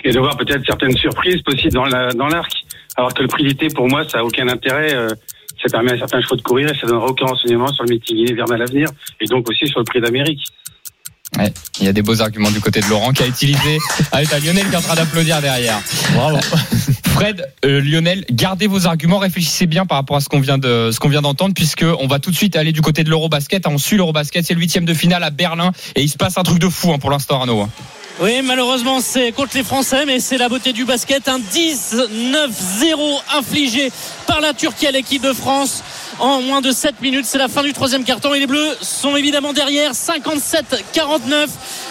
Et 0.05 0.13
de 0.13 0.19
voir 0.19 0.37
peut-être 0.39 0.65
certaines 0.65 0.97
surprises 0.97 1.43
possibles 1.43 1.75
dans 1.75 1.85
la- 1.85 2.13
dans 2.13 2.29
l'arc. 2.29 2.53
Alors 2.97 3.13
que 3.13 3.21
le 3.23 3.29
prix 3.29 3.45
d'été, 3.45 3.69
pour 3.69 3.89
moi, 3.89 4.09
ça 4.09 4.21
a 4.21 4.23
aucun 4.25 4.49
intérêt. 4.49 4.95
euh, 4.95 5.09
ça 5.61 5.69
permet 5.71 5.93
à 5.93 5.99
certains 5.99 6.21
chevaux 6.21 6.37
de 6.37 6.43
courir 6.43 6.71
et 6.71 6.75
ça 6.79 6.87
donnera 6.87 7.07
aucun 7.07 7.27
renseignement 7.27 7.69
sur 7.69 7.85
le 7.85 7.91
meeting 7.91 8.17
hivernal 8.17 8.63
à 8.63 8.65
venir 8.65 8.89
et 9.21 9.27
donc 9.27 9.49
aussi 9.51 9.67
sur 9.67 9.81
le 9.81 9.85
prix 9.85 10.01
d'Amérique. 10.01 10.45
Ouais, 11.37 11.53
il 11.79 11.87
y 11.87 11.89
a 11.89 11.93
des 11.93 12.01
beaux 12.03 12.23
arguments 12.23 12.51
du 12.51 12.61
côté 12.61 12.81
de 12.81 12.87
Laurent 12.87 13.13
qui 13.13 13.23
a 13.23 13.27
utilisé. 13.27 13.79
Ah, 14.13 14.21
t'as 14.25 14.39
Lionel 14.39 14.67
qui 14.67 14.73
est 14.73 14.77
en 14.77 14.81
train 14.81 14.95
d'applaudir 14.95 15.41
derrière. 15.43 15.79
Bravo. 16.15 16.39
Fred, 17.09 17.47
euh, 17.65 17.81
Lionel, 17.83 18.25
gardez 18.31 18.67
vos 18.67 18.87
arguments, 18.87 19.19
réfléchissez 19.19 19.67
bien 19.67 19.85
par 19.85 19.99
rapport 19.99 20.17
à 20.17 20.21
ce 20.21 20.29
qu'on 20.29 20.41
vient 20.41 20.57
de 20.57 20.91
ce 20.93 20.99
qu'on 20.99 21.09
vient 21.11 21.21
d'entendre, 21.21 21.53
puisque 21.55 21.85
on 22.01 22.07
va 22.07 22.19
tout 22.19 22.31
de 22.31 22.37
suite 22.37 22.57
aller 22.57 22.73
du 22.73 22.81
côté 22.81 23.05
de 23.05 23.11
l'Eurobasket. 23.11 23.67
On 23.67 23.77
suit 23.77 23.97
l'Eurobasket, 23.97 24.47
c'est 24.47 24.55
le 24.55 24.61
huitième 24.61 24.87
de 24.87 24.95
finale 24.95 25.23
à 25.23 25.31
Berlin, 25.31 25.73
et 25.95 26.03
il 26.03 26.09
se 26.09 26.17
passe 26.17 26.39
un 26.39 26.43
truc 26.43 26.59
de 26.59 26.69
fou 26.69 26.93
hein, 26.93 26.99
pour 26.99 27.11
l'instant, 27.11 27.41
Arnaud. 27.41 27.61
hein. 27.61 27.69
Oui, 28.21 28.41
malheureusement, 28.43 29.01
c'est 29.01 29.31
contre 29.31 29.57
les 29.57 29.63
Français, 29.63 30.05
mais 30.07 30.19
c'est 30.19 30.39
la 30.39 30.49
beauté 30.49 30.73
du 30.73 30.85
basket. 30.85 31.29
Un 31.29 31.39
19-0 31.39 33.21
infligé 33.37 33.93
par 34.27 34.41
la 34.41 34.55
Turquie 34.55 34.87
à 34.87 34.91
l'équipe 34.91 35.23
de 35.23 35.33
France 35.33 35.85
en 36.19 36.41
moins 36.43 36.61
de 36.61 36.71
7 36.71 37.01
minutes. 37.01 37.27
C'est 37.27 37.39
la 37.39 37.49
fin 37.49 37.63
du 37.63 37.73
troisième 37.73 38.05
carton 38.05 38.35
et 38.35 38.41
les 38.41 38.47
Bleus 38.47 38.77
sont 38.81 39.17
évidemment 39.17 39.53
derrière. 39.53 39.93
57-49. 39.93 41.49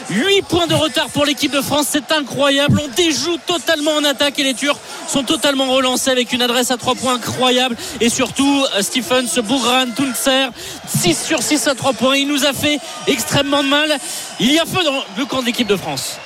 8 0.09 0.41
points 0.43 0.67
de 0.67 0.73
retard 0.73 1.09
pour 1.09 1.25
l'équipe 1.25 1.51
de 1.51 1.61
France. 1.61 1.87
C'est 1.89 2.11
incroyable. 2.11 2.81
On 2.83 2.87
déjoue 2.89 3.37
totalement 3.45 3.91
en 3.91 4.03
attaque 4.03 4.39
et 4.39 4.43
les 4.43 4.53
Turcs 4.53 4.79
sont 5.07 5.23
totalement 5.23 5.67
relancés 5.67 6.11
avec 6.11 6.33
une 6.33 6.41
adresse 6.41 6.71
à 6.71 6.77
3 6.77 6.95
points 6.95 7.15
incroyable. 7.15 7.75
Et 8.01 8.09
surtout, 8.09 8.65
euh, 8.75 8.81
Stephens, 8.81 9.41
Bougran, 9.43 9.87
Tuncer, 9.95 10.47
6 10.87 11.25
sur 11.25 11.41
6 11.41 11.67
à 11.67 11.75
3 11.75 11.93
points. 11.93 12.15
Il 12.17 12.27
nous 12.27 12.45
a 12.45 12.53
fait 12.53 12.79
extrêmement 13.07 13.63
mal. 13.63 13.97
Il 14.39 14.51
y 14.51 14.59
a 14.59 14.65
feu 14.65 14.83
dans 14.83 15.03
le 15.17 15.25
camp 15.25 15.41
de 15.41 15.45
l'équipe 15.45 15.67
de 15.67 15.75
France. 15.75 16.17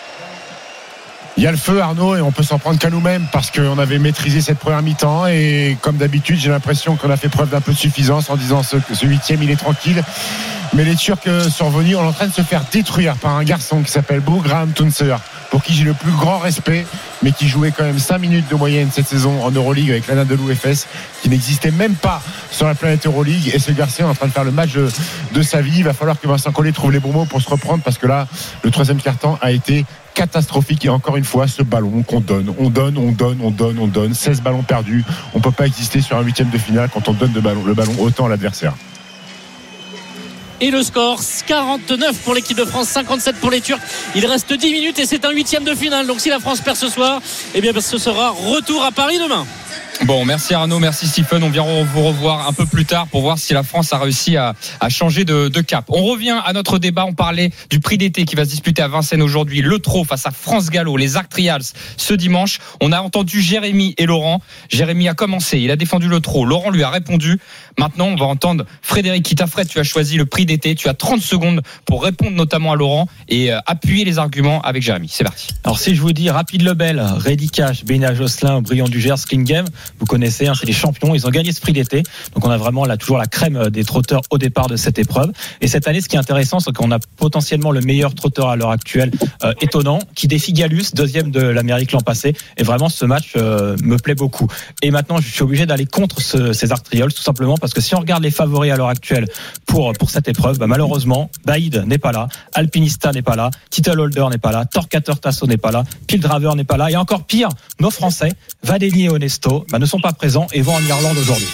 Il 1.38 1.44
y 1.44 1.48
a 1.48 1.52
le 1.52 1.58
feu, 1.58 1.82
Arnaud, 1.82 2.16
et 2.16 2.22
on 2.22 2.32
peut 2.32 2.44
s'en 2.44 2.60
prendre 2.60 2.78
qu'à 2.78 2.90
nous-mêmes 2.90 3.26
parce 3.32 3.52
qu'on 3.52 3.80
avait 3.80 4.00
maîtrisé 4.00 4.42
cette 4.42 4.60
première 4.60 4.82
mi-temps. 4.82 5.28
Et 5.28 5.78
comme 5.82 5.98
d'habitude, 5.98 6.38
j'ai 6.38 6.50
l'impression 6.50 6.98
qu'on 6.98 7.10
a 7.10 7.18
fait 7.18 7.30
preuve 7.30 7.50
d'un 7.50 7.62
peu 7.62 7.72
de 7.72 7.78
suffisance 7.78 8.30
en 8.30 8.36
disant 8.36 8.64
ce, 8.64 8.78
ce 8.94 9.06
huitième, 9.06 9.42
il 9.42 9.50
est 9.50 9.56
tranquille. 9.56 10.04
Mais 10.74 10.84
les 10.86 10.96
Turcs 10.96 11.20
euh, 11.28 11.50
sont 11.50 11.70
revenus. 11.70 11.98
On 11.98 12.04
est 12.04 12.08
en 12.08 12.14
train 12.14 12.28
de 12.28 12.34
se 12.34 12.42
faire 12.42 12.64
détruire 12.72 13.16
par 13.16 13.36
un 13.36 13.44
garçon 13.44 13.82
qui 13.82 13.92
s'appelle 13.92 14.20
Bougram 14.20 14.72
Tuncer, 14.74 15.16
pour 15.52 15.62
qui 15.62 15.74
j'ai 15.74 15.84
le 15.84 15.94
plus 15.94 16.14
grand 16.14 16.40
respect, 16.40 16.88
mais 17.22 17.32
qui 17.34 17.48
jouait 17.48 17.72
quand 17.72 17.84
même 17.84 18.00
5 18.00 18.18
minutes 18.18 18.48
de 18.50 18.56
moyenne 18.56 18.90
cette 18.92 19.08
saison 19.08 19.44
en 19.44 19.52
Euroleague 19.52 19.92
avec 19.92 20.08
l'ANA 20.08 20.24
de 20.24 20.34
l'UFS, 20.34 20.88
qui 21.22 21.30
n'existait 21.30 21.72
même 21.72 21.94
pas 21.94 22.22
sur 22.50 22.66
la 22.66 22.74
planète 22.74 23.06
Euroleague. 23.06 23.52
Et 23.54 23.60
ce 23.60 23.72
garçon 23.72 24.04
est 24.04 24.06
en 24.06 24.16
train 24.16 24.28
de 24.28 24.32
faire 24.32 24.46
le 24.46 24.52
match 24.52 24.72
de, 24.72 25.42
sa 25.44 25.62
vie. 25.62 25.80
Il 25.80 25.84
va 25.84 25.94
falloir 25.94 26.20
que 26.20 26.28
Vincent 26.28 26.52
Collet 26.52 26.72
trouve 26.72 26.94
les 26.94 27.00
bons 27.00 27.12
mots 27.12 27.26
pour 27.26 27.42
se 27.42 27.50
reprendre 27.50 27.84
parce 27.84 27.98
que 27.98 28.08
là, 28.08 28.28
le 28.64 28.72
troisième 28.72 29.02
carton 29.02 29.38
a 29.42 29.52
été 29.52 29.86
catastrophique 30.14 30.86
et 30.86 30.90
encore 30.90 31.18
une 31.18 31.26
fois 31.26 31.48
ce 31.48 31.64
ballon 31.64 32.04
qu'on 32.04 32.20
donne 32.20 32.54
on 32.60 32.70
donne 32.70 32.98
on 32.98 33.14
donne 33.14 33.40
on 33.42 33.50
donne 33.50 33.80
on 33.80 33.88
donne 33.88 34.14
16 34.14 34.42
ballons 34.42 34.62
perdus 34.62 35.06
on 35.34 35.40
peut 35.40 35.52
pas 35.52 35.66
exister 35.66 36.02
sur 36.02 36.18
un 36.18 36.22
huitième 36.22 36.50
de 36.50 36.58
finale 36.58 36.90
quand 36.94 37.08
on 37.08 37.14
donne 37.14 37.32
le 37.34 37.74
ballon 37.74 37.96
autant 37.98 38.26
à 38.26 38.30
l'adversaire 38.30 38.74
Et 40.62 40.70
le 40.70 40.84
score 40.84 41.20
49 41.48 42.20
pour 42.20 42.36
l'équipe 42.36 42.56
de 42.56 42.66
France, 42.66 42.88
57 42.90 43.38
pour 43.38 43.50
les 43.50 43.62
Turcs. 43.62 43.82
Il 44.16 44.26
reste 44.28 44.54
10 44.54 44.72
minutes 44.72 45.00
et 45.00 45.08
c'est 45.08 45.26
un 45.26 45.32
huitième 45.32 45.64
de 45.64 45.74
finale. 45.74 46.06
Donc 46.06 46.22
si 46.22 46.30
la 46.30 46.40
France 46.40 46.62
perd 46.62 46.78
ce 46.78 46.88
soir, 46.88 47.20
eh 47.56 47.62
ce 47.82 47.98
sera 47.98 48.30
retour 48.30 48.84
à 48.84 48.92
Paris 48.92 49.18
demain. 49.18 49.48
Bon, 50.06 50.26
merci 50.26 50.56
Arnaud, 50.56 50.80
merci 50.80 51.08
Stephen. 51.08 51.44
On 51.44 51.50
vient 51.50 51.64
vous 51.84 52.04
revoir 52.04 52.48
un 52.48 52.54
peu 52.54 52.66
plus 52.66 52.86
tard 52.86 53.08
pour 53.08 53.22
voir 53.22 53.38
si 53.38 53.54
la 53.54 53.62
France 53.62 53.94
a 53.94 54.00
réussi 54.00 54.36
à, 54.36 54.56
à 54.80 54.90
changer 54.90 55.26
de, 55.26 55.48
de, 55.48 55.62
cap. 55.62 55.86
On 55.90 56.04
revient 56.04 56.40
à 56.44 56.54
notre 56.54 56.80
débat. 56.80 57.06
On 57.06 57.14
parlait 57.14 57.52
du 57.70 57.80
prix 57.80 58.00
d'été 58.00 58.26
qui 58.26 58.36
va 58.36 58.44
se 58.44 58.50
disputer 58.50 58.82
à 58.82 58.88
Vincennes 58.88 59.22
aujourd'hui. 59.22 59.62
Le 59.62 59.78
Trot 59.78 60.04
face 60.04 60.26
à 60.26 60.32
France 60.32 60.72
Gallo, 60.72 60.98
les 60.98 61.18
Arc 61.18 61.30
Trials 61.30 61.62
ce 61.98 62.16
dimanche. 62.16 62.60
On 62.82 62.92
a 62.92 63.00
entendu 63.00 63.42
Jérémy 63.42 63.94
et 63.98 64.08
Laurent. 64.08 64.42
Jérémy 64.70 65.08
a 65.08 65.14
commencé, 65.14 65.60
il 65.60 65.70
a 65.70 65.76
défendu 65.76 66.08
le 66.08 66.20
Trot. 66.20 66.46
Laurent 66.46 66.72
lui 66.72 66.84
a 66.84 66.90
répondu. 66.90 67.40
Maintenant, 67.78 68.08
on 68.08 68.16
va 68.16 68.26
entendre 68.26 68.66
Frédéric 68.82 69.24
Kita. 69.24 69.46
Fred, 69.46 69.68
tu 69.68 69.80
as 69.80 69.84
choisi 69.84 70.18
le 70.18 70.26
prix 70.26 70.48
d'été. 70.48 70.74
Tu 70.74 70.90
as 70.90 70.96
30 70.96 71.22
secondes 71.22 71.62
pour 71.86 72.04
répondre 72.04 72.32
notamment 72.32 72.72
à 72.72 72.76
Laurent 72.76 73.08
et 73.30 73.54
euh, 73.54 73.60
appuyer 73.68 74.04
les 74.04 74.18
arguments 74.18 74.62
avec 74.62 74.82
Jérémy. 74.82 75.10
C'est 75.10 75.24
parti. 75.24 75.50
Alors 75.64 75.80
si 75.80 75.96
je 75.96 76.02
vous 76.02 76.12
dis 76.12 76.30
Rapide 76.32 76.64
Lebel, 76.64 77.00
Reddy 77.00 77.52
Cash, 77.52 77.86
Béna 77.86 78.16
Josselin, 78.16 78.62
Brillant 78.62 78.88
du 78.88 79.00
Gers, 79.00 79.26
King 79.30 79.44
Game, 79.44 79.66
Vous 80.00 80.06
connaissez, 80.06 80.48
hein, 80.48 80.54
c'est 80.58 80.66
les 80.66 80.74
champions. 80.74 81.14
Ils 81.16 81.28
ont 81.28 81.30
gagné 81.30 81.52
ce 81.52 81.62
prix 81.62 81.74
d'été. 81.74 82.04
Donc 82.34 82.46
on 82.46 82.50
a 82.50 82.58
vraiment 82.58 82.86
là 82.86 82.98
toujours 82.98 83.18
la 83.18 83.26
crème 83.26 83.56
euh, 83.56 83.70
des 83.70 83.84
trotteurs 83.84 84.22
au 84.30 84.38
départ 84.38 84.68
de 84.68 84.76
cette 84.76 85.00
épreuve. 85.00 85.32
Et 85.62 85.68
cette 85.68 85.88
année, 85.88 86.02
ce 86.02 86.10
qui 86.10 86.16
est 86.16 86.20
intéressant, 86.20 86.60
c'est 86.60 86.74
qu'on 86.74 86.92
a 86.92 87.00
potentiellement 87.18 87.72
le 87.72 87.82
meilleur 87.82 88.16
trotteur 88.16 88.50
à 88.50 88.56
l'heure 88.56 88.72
actuelle, 88.72 89.12
euh, 89.44 89.54
étonnant, 89.62 90.00
qui 90.16 90.28
défie 90.28 90.54
Gallus, 90.54 90.94
deuxième 90.94 91.32
de 91.32 91.42
l'Amérique 91.42 91.92
l'an 91.92 92.02
passé. 92.02 92.36
Et 92.58 92.64
vraiment, 92.64 92.90
ce 92.90 93.06
match 93.06 93.34
euh, 93.36 93.76
me 93.84 93.98
plaît 93.98 94.16
beaucoup. 94.16 94.48
Et 94.82 94.92
maintenant, 94.92 95.18
je 95.18 95.30
suis 95.30 95.44
obligé 95.44 95.66
d'aller 95.66 95.86
contre 95.86 96.22
ce, 96.22 96.54
ces 96.54 96.72
Arc 96.72 96.84
Trioles, 96.84 97.14
tout 97.14 97.22
simplement 97.22 97.58
parce 97.58 97.74
que 97.74 97.82
si 97.82 97.96
on 97.96 98.00
regarde 98.00 98.24
les 98.24 98.32
favoris 98.32 98.72
à 98.72 98.76
l'heure 98.76 98.90
actuelle 98.90 99.28
pour 99.66 99.94
pour 99.94 100.10
cette 100.10 100.28
épreuve, 100.28 100.58
bah, 100.58 100.68
malheureusement, 100.68 101.30
Baïd 101.46 101.84
n'est 101.86 101.98
pas 101.98 102.12
là, 102.12 102.28
Alpinista 102.54 103.12
n'est 103.12 103.22
pas 103.22 103.36
là, 103.36 103.52
Title 103.70 104.00
Holder 104.00 104.26
n'est 104.30 104.38
pas 104.38 104.52
là, 104.52 104.66
Torquator 104.66 105.20
Tasso 105.20 105.46
n'est 105.48 105.58
pas 105.58 105.72
là, 105.72 105.84
Pile 106.08 106.20
Driver 106.20 106.56
n'est 106.56 106.64
pas 106.64 106.78
là, 106.78 106.90
et 106.90 106.96
encore 106.96 107.26
pire, 107.26 107.50
nos 107.80 107.92
Français, 107.92 108.34
Vadeni 108.64 109.06
et 109.06 109.10
Onesto, 109.10 109.66
bah, 109.72 109.80
ne 109.82 109.86
sont 109.88 110.00
pas 110.00 110.14
présents 110.14 110.48
et 110.54 110.62
vont 110.62 110.74
en 110.76 110.82
Irlande 110.86 111.18
aujourd'hui. 111.18 111.48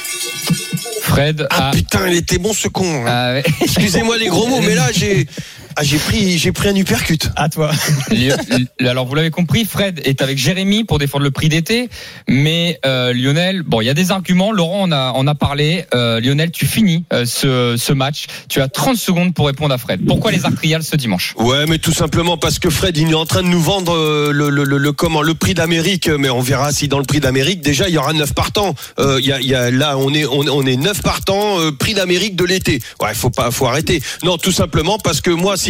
Fred 1.01 1.47
Ah 1.49 1.69
a. 1.69 1.71
putain, 1.71 2.07
il 2.09 2.17
était 2.17 2.37
bon 2.37 2.53
ce 2.53 2.67
con. 2.67 2.83
hein. 2.85 3.05
Ah 3.07 3.33
ouais. 3.33 3.43
Excusez-moi 3.61 4.17
les 4.17 4.27
gros 4.27 4.47
mots, 4.47 4.59
mais 4.61 4.75
là 4.75 4.89
j'ai 4.93 5.25
ah, 5.77 5.83
j'ai 5.83 5.97
pris 5.97 6.37
j'ai 6.37 6.51
pris 6.51 6.69
un 6.69 6.75
uppercut. 6.75 7.29
À 7.35 7.49
toi. 7.49 7.71
Alors 8.79 9.05
vous 9.05 9.15
l'avez 9.15 9.29
compris, 9.29 9.65
Fred 9.65 10.01
est 10.05 10.21
avec 10.21 10.37
Jérémy 10.37 10.83
pour 10.83 10.97
défendre 10.99 11.23
le 11.23 11.31
prix 11.31 11.49
d'été, 11.49 11.89
mais 12.27 12.79
euh, 12.85 13.13
Lionel, 13.13 13.63
bon, 13.63 13.81
il 13.81 13.85
y 13.85 13.89
a 13.89 13.93
des 13.93 14.11
arguments. 14.11 14.51
Laurent 14.51 14.81
en 14.83 14.91
a, 14.91 15.11
en 15.11 15.27
a 15.27 15.35
parlé. 15.35 15.85
Euh, 15.93 16.19
Lionel, 16.19 16.51
tu 16.51 16.65
finis 16.65 17.05
euh, 17.13 17.25
ce, 17.25 17.75
ce 17.77 17.93
match. 17.93 18.25
Tu 18.49 18.59
as 18.61 18.67
30 18.67 18.97
secondes 18.97 19.33
pour 19.33 19.47
répondre 19.47 19.73
à 19.73 19.77
Fred. 19.77 20.01
Pourquoi 20.05 20.31
les 20.31 20.45
Artrials 20.45 20.83
ce 20.83 20.95
dimanche? 20.95 21.33
Ouais, 21.37 21.65
mais 21.67 21.77
tout 21.77 21.93
simplement 21.93 22.37
parce 22.37 22.59
que 22.59 22.69
Fred, 22.69 22.97
il 22.97 23.09
est 23.11 23.13
en 23.13 23.25
train 23.25 23.43
de 23.43 23.47
nous 23.47 23.61
vendre 23.61 23.93
le, 24.31 24.49
le, 24.49 24.63
le, 24.63 24.77
le- 24.77 24.91
comment 24.91 25.21
le 25.21 25.33
prix 25.35 25.53
d'Amérique. 25.53 26.09
Mais 26.09 26.29
on 26.29 26.41
verra 26.41 26.71
si 26.71 26.87
dans 26.87 26.99
le 26.99 27.05
prix 27.05 27.19
d'Amérique, 27.19 27.61
déjà, 27.61 27.87
il 27.87 27.93
y 27.93 27.97
aura 27.97 28.13
neuf 28.13 28.33
partants. 28.33 28.73
Euh, 28.99 29.17
il 29.21 29.27
y 29.27 29.31
a, 29.31 29.39
il 29.39 29.47
y 29.47 29.55
a, 29.55 29.69
là, 29.71 29.97
on 29.97 30.13
est 30.13 30.25
on, 30.25 30.39
on 30.39 30.65
est 30.65 30.75
neuf 30.77 31.01
partants 31.01 31.59
euh, 31.59 31.71
prix 31.71 31.93
d'Amérique 31.93 32.35
de 32.35 32.45
l'été. 32.45 32.79
Ouais, 33.01 33.13
faut 33.13 33.29
pas, 33.29 33.51
faut 33.51 33.67
arrêter. 33.67 34.01
Non, 34.23 34.37
tout 34.37 34.51
simplement 34.51 34.97
parce 34.97 35.21
que 35.21 35.29
moi, 35.29 35.57
si 35.57 35.66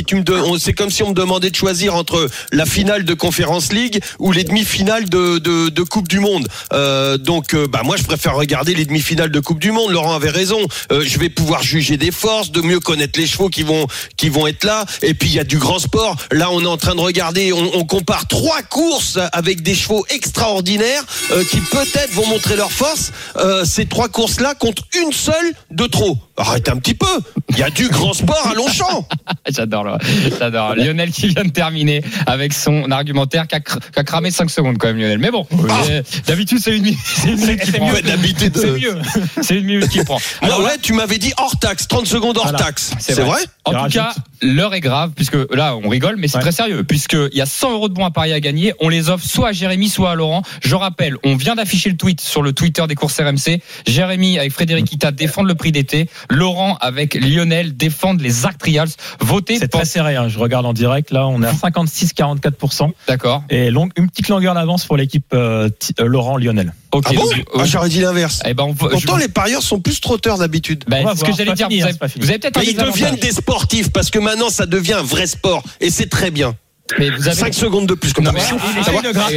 c'est 0.59 0.73
comme 0.73 0.89
si 0.89 1.03
on 1.03 1.09
me 1.09 1.13
demandait 1.13 1.49
de 1.49 1.55
choisir 1.55 1.95
entre 1.95 2.29
la 2.51 2.65
finale 2.65 3.05
de 3.05 3.13
Conference 3.13 3.71
League 3.71 4.01
ou 4.19 4.31
les 4.31 4.43
demi-finales 4.43 5.09
de, 5.09 5.83
Coupe 5.89 6.07
du 6.07 6.19
Monde. 6.19 6.47
Euh, 6.73 7.17
donc, 7.17 7.53
euh, 7.53 7.67
bah 7.67 7.81
moi, 7.83 7.95
je 7.95 8.03
préfère 8.03 8.35
regarder 8.35 8.73
les 8.73 8.85
demi-finales 8.85 9.31
de 9.31 9.39
Coupe 9.39 9.59
du 9.59 9.71
Monde. 9.71 9.91
Laurent 9.91 10.13
avait 10.13 10.29
raison. 10.29 10.59
Euh, 10.91 11.03
je 11.05 11.17
vais 11.17 11.29
pouvoir 11.29 11.63
juger 11.63 11.97
des 11.97 12.11
forces, 12.11 12.51
de 12.51 12.61
mieux 12.61 12.79
connaître 12.79 13.17
les 13.19 13.25
chevaux 13.25 13.49
qui 13.49 13.63
vont 13.63 13.87
qui 14.17 14.29
vont 14.29 14.47
être 14.47 14.63
là. 14.63 14.85
Et 15.01 15.13
puis 15.13 15.29
il 15.29 15.35
y 15.35 15.39
a 15.39 15.43
du 15.43 15.57
grand 15.57 15.79
sport. 15.79 16.15
Là, 16.31 16.51
on 16.51 16.61
est 16.61 16.67
en 16.67 16.77
train 16.77 16.95
de 16.95 17.01
regarder. 17.01 17.53
On, 17.53 17.85
compare 17.85 18.27
trois 18.27 18.61
courses 18.63 19.17
avec 19.31 19.61
des 19.61 19.73
chevaux 19.73 20.05
extraordinaires 20.09 21.03
euh, 21.31 21.43
qui 21.45 21.57
peut-être 21.61 22.11
vont 22.11 22.27
montrer 22.27 22.55
leur 22.55 22.71
force. 22.71 23.11
Euh, 23.37 23.63
ces 23.63 23.85
trois 23.85 24.09
courses-là 24.09 24.55
contre 24.55 24.83
une 25.01 25.13
seule 25.13 25.53
de 25.71 25.85
trop. 25.85 26.17
Arrête 26.39 26.69
un 26.69 26.77
petit 26.77 26.93
peu. 26.93 27.07
Il 27.49 27.57
y 27.57 27.63
a 27.63 27.69
du 27.71 27.87
grand 27.89 28.13
sport 28.13 28.47
à 28.51 28.53
Longchamp. 28.53 29.07
J'adore, 29.49 29.85
là. 29.85 29.97
j'adore. 30.39 30.75
Lionel 30.75 31.11
qui 31.11 31.27
vient 31.29 31.43
de 31.43 31.49
terminer 31.49 32.03
avec 32.27 32.53
son 32.53 32.91
argumentaire 32.91 33.47
qui 33.47 33.55
a, 33.55 33.59
cr- 33.59 33.79
qui 33.93 33.99
a 33.99 34.03
cramé 34.03 34.29
5 34.29 34.49
secondes 34.49 34.77
quand 34.77 34.87
même, 34.87 34.97
Lionel. 34.99 35.17
Mais 35.19 35.31
bon, 35.31 35.47
euh, 35.89 36.03
d'habitude 36.27 36.59
c'est 36.61 36.75
une 36.75 36.83
minute. 36.83 36.99
C'est. 37.05 37.79
Ouais, 37.81 38.01
d'habitude, 38.01 38.55
C'est 38.57 38.71
mieux. 38.71 38.97
C'est 39.41 39.55
une 39.55 39.65
minute 39.65 39.89
qui 39.89 40.03
prend. 40.03 40.19
Alors 40.41 40.61
ouais, 40.61 40.77
tu 40.81 40.93
m'avais 40.93 41.17
dit 41.17 41.33
hors 41.37 41.57
taxe, 41.57 41.87
30 41.87 42.05
secondes 42.05 42.37
hors 42.37 42.43
Voilà. 42.43 42.59
taxe. 42.59 42.91
C'est 42.99 43.13
C'est 43.15 43.21
vrai. 43.21 43.31
vrai 43.31 43.41
En 43.65 43.71
tout 43.71 43.77
rajoute. 43.77 43.93
cas, 43.93 44.13
l'heure 44.41 44.73
est 44.75 44.79
grave 44.81 45.11
puisque 45.15 45.37
là 45.53 45.75
on 45.75 45.89
rigole, 45.89 46.15
mais 46.17 46.27
c'est 46.27 46.37
Ouais. 46.37 46.41
très 46.43 46.51
sérieux 46.51 46.83
puisqu'il 46.83 47.29
y 47.33 47.41
a 47.41 47.45
100 47.47 47.71
euros 47.71 47.89
de 47.89 47.93
bons 47.93 48.05
à 48.05 48.11
parier 48.11 48.33
à 48.33 48.39
gagner. 48.39 48.73
On 48.79 48.89
les 48.89 49.09
offre 49.09 49.25
soit 49.25 49.49
à 49.49 49.51
Jérémy, 49.53 49.89
soit 49.89 50.11
à 50.11 50.15
Laurent. 50.15 50.43
Je 50.63 50.75
rappelle, 50.75 51.15
on 51.23 51.35
vient 51.35 51.55
d'afficher 51.55 51.89
le 51.89 51.97
tweet 51.97 52.21
sur 52.21 52.43
le 52.43 52.51
Twitter 52.53 52.83
des 52.87 52.95
courses 52.95 53.19
RMC. 53.19 53.61
Jérémy 53.87 54.37
avec 54.37 54.51
Frédéric 54.51 54.91
Ita 54.93 55.11
défendre 55.11 55.47
le 55.47 55.55
prix 55.55 55.71
d'été. 55.71 56.09
Laurent 56.29 56.77
avec 56.81 57.13
Lionel 57.15 57.75
défendre 57.77 58.21
les 58.21 58.45
Arc 58.45 58.57
Trials. 58.57 58.89
Votez 59.19 59.57
C'est 59.59 59.67
pour. 59.69 59.79
très 59.81 59.89
serré. 59.89 60.15
hein. 60.15 60.27
Je 60.29 60.39
regarde 60.39 60.65
en 60.65 60.73
direct. 60.73 61.11
Là, 61.11 61.27
on 61.27 61.41
est 61.43 61.47
à 61.47 61.53
56-44%. 61.53 62.91
D'accord. 63.07 63.43
Et 63.49 63.71
long- 63.71 63.89
une 63.97 64.09
petite 64.09 64.27
longueur 64.29 64.53
d'avance 64.53 64.85
pour 64.85 64.97
l'équipe 64.97 65.25
euh, 65.33 65.69
euh, 65.99 66.05
Laurent 66.05 66.37
Lionel. 66.37 66.73
Ok. 66.91 67.05
Ah 67.09 67.13
bon 67.13 67.23
donc, 67.25 67.33
Ah, 67.57 67.65
J'aurais 67.65 67.89
dit 67.89 67.99
l'inverse. 68.01 68.41
eh 68.45 68.53
ben, 68.53 68.63
on 68.63 68.71
va- 68.73 68.87
je- 68.87 68.93
Pourtant, 68.93 69.17
les 69.17 69.27
parieurs 69.27 69.61
sont 69.61 69.79
plus 69.79 69.99
trotteurs 70.01 70.37
d'habitude. 70.37 70.83
c'est 70.89 71.19
ce 71.19 71.23
que 71.23 71.31
j'allais 71.33 71.53
dire. 71.53 71.67
pas 71.67 71.71
fini, 71.73 71.81
vous, 71.81 71.87
hein, 71.87 71.91
avez, 72.01 72.13
vous 72.19 72.29
avez 72.29 72.39
peut-être 72.39 72.63
ils 72.63 72.75
deviennent 72.75 73.15
des 73.15 73.31
sportifs 73.31 73.91
parce 73.91 74.09
que 74.09 74.19
maintenant 74.19 74.49
ça 74.49 74.65
devient 74.65 74.93
un 74.93 75.03
vrai 75.03 75.27
sport 75.27 75.63
et 75.81 75.89
c'est 75.89 76.07
très 76.09 76.31
bien. 76.31 76.55
Mais 76.99 77.09
vous 77.09 77.27
avez 77.27 77.35
5 77.35 77.53
secondes 77.53 77.85
de 77.85 77.93
plus 77.93 78.13
comme 78.13 78.23
Non, 78.25 78.31
mais- 78.33 78.39
il. 78.49 78.57
Ah, 78.57 79.27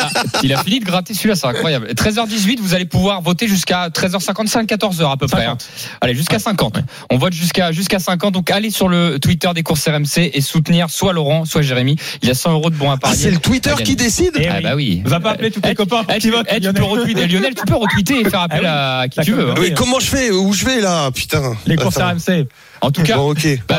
ah, 0.00 0.10
ah, 0.34 0.58
a 0.60 0.64
fini 0.64 0.80
de 0.80 0.84
gratter 0.84 1.14
celui-là, 1.14 1.34
c'est 1.36 1.46
incroyable. 1.46 1.88
13h18, 1.94 2.60
vous 2.60 2.74
allez 2.74 2.84
pouvoir 2.84 3.22
voter 3.22 3.48
jusqu'à 3.48 3.88
13h55, 3.88 4.66
14h 4.66 5.10
à 5.10 5.16
peu 5.16 5.26
près. 5.26 5.46
hein. 5.46 5.56
Allez, 6.00 6.14
jusqu'à 6.14 6.38
50. 6.38 6.78
On 7.10 7.16
vote 7.16 7.32
jusqu'à 7.32 7.72
jusqu'à 7.72 7.98
50. 7.98 8.34
Donc 8.34 8.50
allez 8.50 8.70
sur 8.70 8.88
le 8.88 9.18
Twitter 9.18 9.48
des 9.54 9.62
courses 9.62 9.88
RMC 9.88 10.30
et 10.34 10.40
soutenir 10.40 10.90
soit 10.90 11.12
Laurent, 11.12 11.44
soit 11.44 11.62
Jérémy. 11.62 11.96
Il 12.22 12.28
y 12.28 12.30
a 12.30 12.34
100 12.34 12.52
euros 12.52 12.70
de 12.70 12.76
bons 12.76 12.90
à 12.90 12.94
Ah, 12.94 12.98
parier. 12.98 13.16
c'est 13.18 13.30
le 13.30 13.38
Twitter 13.38 13.74
qui 13.82 13.96
décide 13.96 14.32
Eh 14.38 14.48
Ah 14.48 14.54
oui. 14.58 14.62
bah 14.62 14.74
oui. 14.76 15.02
Va 15.06 15.20
pas 15.20 15.30
appeler 15.30 15.50
tous 15.50 15.60
tes 15.60 15.70
Eh, 15.70 15.74
copains 15.74 16.04
pour 16.04 16.14
eh, 16.14 16.18
qu'ils 16.18 16.30
tu, 16.30 16.36
votent, 16.36 16.46
eh, 16.50 16.56
tu 16.56 16.60
Lionel. 16.66 16.74
peux 16.82 16.84
retweeter. 16.88 17.26
Lionel, 17.26 17.54
tu 17.54 17.64
peux 17.64 17.74
retweeter 17.76 18.20
et 18.20 18.24
faire 18.30 18.40
appel 18.42 18.66
à 18.66 19.06
qui 19.10 19.20
tu 19.20 19.32
veux. 19.32 19.50
hein. 19.50 19.54
Oui, 19.58 19.72
comment 19.74 19.98
je 19.98 20.06
fais? 20.06 20.30
Où 20.30 20.52
je 20.52 20.64
vais 20.64 20.80
là? 20.80 21.10
Putain. 21.10 21.54
Les 21.66 21.76
courses. 21.76 21.96
RMC. 21.96 22.46
En 22.82 22.90
tout 22.90 23.02
cas, 23.04 23.16
Bon, 23.16 23.30
ok. 23.30 23.46
bah, 23.68 23.78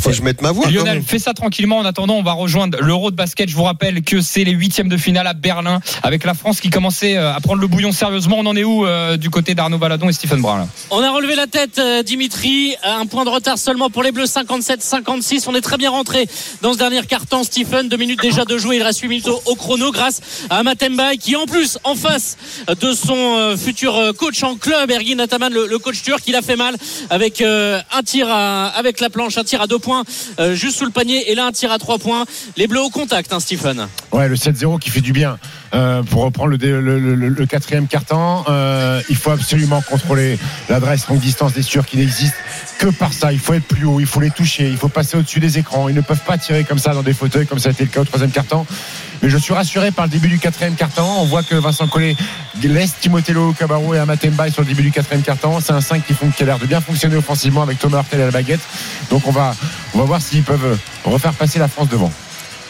faut 0.00 0.08
que 0.10 0.16
je 0.16 0.22
mette 0.22 0.40
ma 0.42 0.52
voix. 0.52 0.68
Lionel, 0.70 1.02
fais 1.06 1.18
ça 1.18 1.34
tranquillement. 1.34 1.78
En 1.78 1.84
attendant, 1.84 2.14
on 2.14 2.22
va 2.22 2.32
rejoindre 2.32 2.78
l'Euro 2.80 3.10
de 3.10 3.16
basket. 3.16 3.48
Je 3.48 3.54
vous 3.54 3.62
rappelle 3.64 4.02
que 4.02 4.20
c'est 4.22 4.42
les 4.42 4.52
huitièmes 4.52 4.88
de 4.88 4.96
finale 4.96 5.26
à 5.26 5.34
Berlin, 5.34 5.80
avec 6.02 6.24
la 6.24 6.32
France 6.34 6.60
qui 6.60 6.70
commençait 6.70 7.16
euh, 7.16 7.34
à 7.34 7.40
prendre 7.40 7.60
le 7.60 7.66
bouillon 7.66 7.92
sérieusement. 7.92 8.36
On 8.38 8.46
en 8.46 8.56
est 8.56 8.64
où 8.64 8.86
euh, 8.86 9.18
du 9.18 9.28
côté 9.28 9.54
d'Arnaud 9.54 9.76
Baladon 9.78 10.08
et 10.08 10.12
Stephen 10.14 10.40
Brun 10.40 10.58
là 10.58 10.68
On 10.90 11.02
a 11.02 11.10
relevé 11.10 11.34
la 11.34 11.46
tête, 11.46 11.78
euh, 11.78 12.02
Dimitri. 12.02 12.74
Un 12.82 13.04
point 13.06 13.24
de 13.26 13.30
retard 13.30 13.58
seulement 13.58 13.90
pour 13.90 14.02
les 14.02 14.12
Bleus, 14.12 14.24
57-56. 14.24 15.44
On 15.46 15.54
est 15.54 15.60
très 15.60 15.76
bien 15.76 15.90
rentré 15.90 16.26
dans 16.62 16.72
ce 16.72 16.78
dernier 16.78 17.02
quart-temps, 17.02 17.44
Stephen. 17.44 17.88
Deux 17.88 17.96
minutes 17.98 18.22
déjà 18.22 18.44
de 18.46 18.56
jouer. 18.56 18.76
Il 18.76 18.82
reste 18.82 19.00
8 19.00 19.08
minutes 19.08 19.28
au, 19.28 19.42
au 19.44 19.54
chrono 19.56 19.92
grâce 19.92 20.20
à 20.50 20.62
Matemba 20.62 21.16
qui, 21.16 21.36
en 21.36 21.44
plus, 21.46 21.78
en 21.84 21.94
face 21.94 22.36
de 22.80 22.92
son 22.92 23.14
euh, 23.38 23.56
futur 23.58 23.94
coach 24.18 24.42
en 24.42 24.56
club, 24.56 24.90
Ergin 24.90 25.20
Ataman, 25.20 25.52
le, 25.52 25.66
le 25.66 25.78
coach 25.78 26.02
turc, 26.02 26.22
il 26.26 26.34
a 26.36 26.42
fait 26.42 26.56
mal 26.56 26.76
avec 27.10 27.42
un 27.42 28.02
tir 28.04 28.28
à, 28.30 28.37
avec 28.38 29.00
la 29.00 29.10
planche, 29.10 29.38
un 29.38 29.44
tir 29.44 29.60
à 29.60 29.66
deux 29.66 29.78
points 29.78 30.04
euh, 30.38 30.54
juste 30.54 30.78
sous 30.78 30.84
le 30.84 30.90
panier 30.90 31.30
et 31.30 31.34
là 31.34 31.46
un 31.46 31.52
tir 31.52 31.72
à 31.72 31.78
trois 31.78 31.98
points. 31.98 32.24
Les 32.56 32.66
Bleus 32.66 32.80
au 32.80 32.90
contact, 32.90 33.32
hein, 33.32 33.40
Stephen. 33.40 33.88
Ouais, 34.12 34.28
le 34.28 34.36
7-0 34.36 34.78
qui 34.78 34.90
fait 34.90 35.00
du 35.00 35.12
bien. 35.12 35.38
Euh, 35.74 36.02
pour 36.02 36.22
reprendre 36.22 36.56
le, 36.58 37.46
quatrième 37.46 37.86
carton, 37.86 38.44
euh, 38.48 39.02
il 39.08 39.16
faut 39.16 39.30
absolument 39.30 39.82
contrôler 39.82 40.38
l'adresse 40.68 41.08
longue 41.08 41.20
distance 41.20 41.52
des 41.52 41.62
Turcs 41.62 41.86
qui 41.86 41.98
n'existe 41.98 42.34
que 42.78 42.86
par 42.86 43.12
ça. 43.12 43.32
Il 43.32 43.38
faut 43.38 43.54
être 43.54 43.66
plus 43.66 43.84
haut, 43.84 44.00
il 44.00 44.06
faut 44.06 44.20
les 44.20 44.30
toucher, 44.30 44.68
il 44.68 44.76
faut 44.76 44.88
passer 44.88 45.16
au-dessus 45.16 45.40
des 45.40 45.58
écrans. 45.58 45.88
Ils 45.88 45.94
ne 45.94 46.00
peuvent 46.00 46.24
pas 46.24 46.38
tirer 46.38 46.64
comme 46.64 46.78
ça 46.78 46.94
dans 46.94 47.02
des 47.02 47.12
fauteuils, 47.12 47.46
comme 47.46 47.58
ça 47.58 47.68
a 47.68 47.72
été 47.72 47.84
le 47.84 47.90
cas 47.90 48.00
au 48.00 48.04
troisième 48.04 48.30
carton. 48.30 48.64
Mais 49.22 49.30
je 49.30 49.36
suis 49.36 49.52
rassuré 49.52 49.90
par 49.90 50.06
le 50.06 50.10
début 50.10 50.28
du 50.28 50.38
quatrième 50.38 50.74
carton. 50.74 51.02
On 51.02 51.24
voit 51.24 51.42
que 51.42 51.56
Vincent 51.56 51.88
Collet 51.88 52.16
laisse 52.62 52.94
Timothée 53.00 53.32
Lo, 53.32 53.52
Cabarro 53.52 53.94
et 53.94 53.98
Amatemba 53.98 54.50
sur 54.50 54.62
le 54.62 54.68
début 54.68 54.82
du 54.82 54.92
quatrième 54.92 55.22
carton. 55.22 55.60
C'est 55.60 55.72
un 55.72 55.80
5 55.80 56.04
qui, 56.06 56.14
qui 56.14 56.42
a 56.42 56.46
l'air 56.46 56.58
de 56.58 56.66
bien 56.66 56.80
fonctionner 56.80 57.16
offensivement 57.16 57.62
avec 57.62 57.78
Thomas 57.78 57.98
Hurtel 57.98 58.22
à 58.22 58.26
la 58.26 58.30
baguette. 58.30 58.60
Donc 59.10 59.26
on 59.26 59.32
va, 59.32 59.54
on 59.94 59.98
va 59.98 60.04
voir 60.04 60.22
s'ils 60.22 60.44
peuvent 60.44 60.78
refaire 61.04 61.32
passer 61.32 61.58
la 61.58 61.68
France 61.68 61.88
devant. 61.88 62.12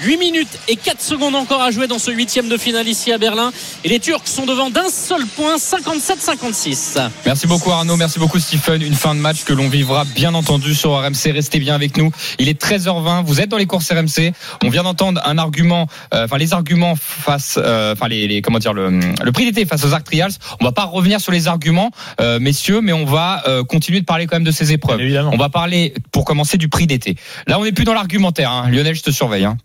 8 0.02 0.16
minutes 0.16 0.48
et 0.68 0.76
4 0.76 1.00
secondes 1.00 1.34
encore 1.34 1.60
à 1.62 1.70
jouer 1.70 1.86
dans 1.86 1.98
ce 1.98 2.10
huitième 2.10 2.48
de 2.48 2.56
finale 2.56 2.86
ici 2.88 3.12
à 3.12 3.18
Berlin. 3.18 3.50
Et 3.84 3.88
les 3.88 3.98
Turcs 4.00 4.26
sont 4.26 4.46
devant 4.46 4.70
d'un 4.70 4.88
seul 4.90 5.24
point, 5.26 5.56
57-56. 5.56 7.08
Merci 7.26 7.46
beaucoup 7.46 7.70
Arnaud, 7.70 7.96
merci 7.96 8.18
beaucoup 8.18 8.38
Stephen. 8.38 8.82
Une 8.82 8.94
fin 8.94 9.14
de 9.14 9.20
match 9.20 9.44
que 9.44 9.52
l'on 9.52 9.68
vivra 9.68 10.04
bien 10.04 10.34
entendu 10.34 10.74
sur 10.74 10.92
RMC. 10.92 11.32
Restez 11.32 11.58
bien 11.58 11.74
avec 11.74 11.96
nous. 11.96 12.10
Il 12.38 12.48
est 12.48 12.60
13h20. 12.60 13.24
Vous 13.24 13.40
êtes 13.40 13.48
dans 13.48 13.56
les 13.56 13.66
courses 13.66 13.90
RMC. 13.90 14.32
On 14.64 14.68
vient 14.70 14.82
d'entendre 14.82 15.20
un 15.24 15.38
argument, 15.38 15.86
euh, 16.14 16.24
enfin 16.24 16.38
les 16.38 16.52
arguments 16.52 16.94
face, 16.96 17.58
euh, 17.62 17.92
enfin 17.94 18.08
les, 18.08 18.26
les- 18.28 18.42
comment 18.42 18.58
dire 18.58 18.72
le, 18.72 19.00
le 19.22 19.32
prix 19.32 19.44
d'été 19.46 19.66
face 19.66 19.84
aux 19.84 19.92
Arc 19.92 20.04
Trials. 20.04 20.32
On 20.60 20.64
va 20.64 20.72
pas 20.72 20.84
revenir 20.84 21.20
sur 21.20 21.32
les 21.32 21.48
arguments, 21.48 21.90
euh, 22.20 22.38
messieurs, 22.40 22.80
mais 22.80 22.92
on 22.92 23.04
va 23.04 23.42
euh, 23.48 23.64
continuer 23.64 24.00
de 24.00 24.04
parler 24.06 24.26
quand 24.26 24.36
même 24.36 24.44
de 24.44 24.50
ces 24.52 24.72
épreuves. 24.72 25.00
Évidemment. 25.00 25.30
On 25.32 25.36
va 25.38 25.48
parler 25.48 25.94
pour 26.12 26.24
commencer 26.24 26.56
du 26.56 26.68
prix 26.68 26.86
d'été. 26.86 27.16
Là, 27.46 27.58
on 27.58 27.64
n'est 27.64 27.72
plus 27.72 27.84
dans 27.84 27.94
l'argumentaire. 27.94 28.50
Hein. 28.50 28.68
Lionel, 28.70 28.94
je 28.94 29.02
te 29.02 29.10
surveille. 29.10 29.44
Hein. 29.44 29.56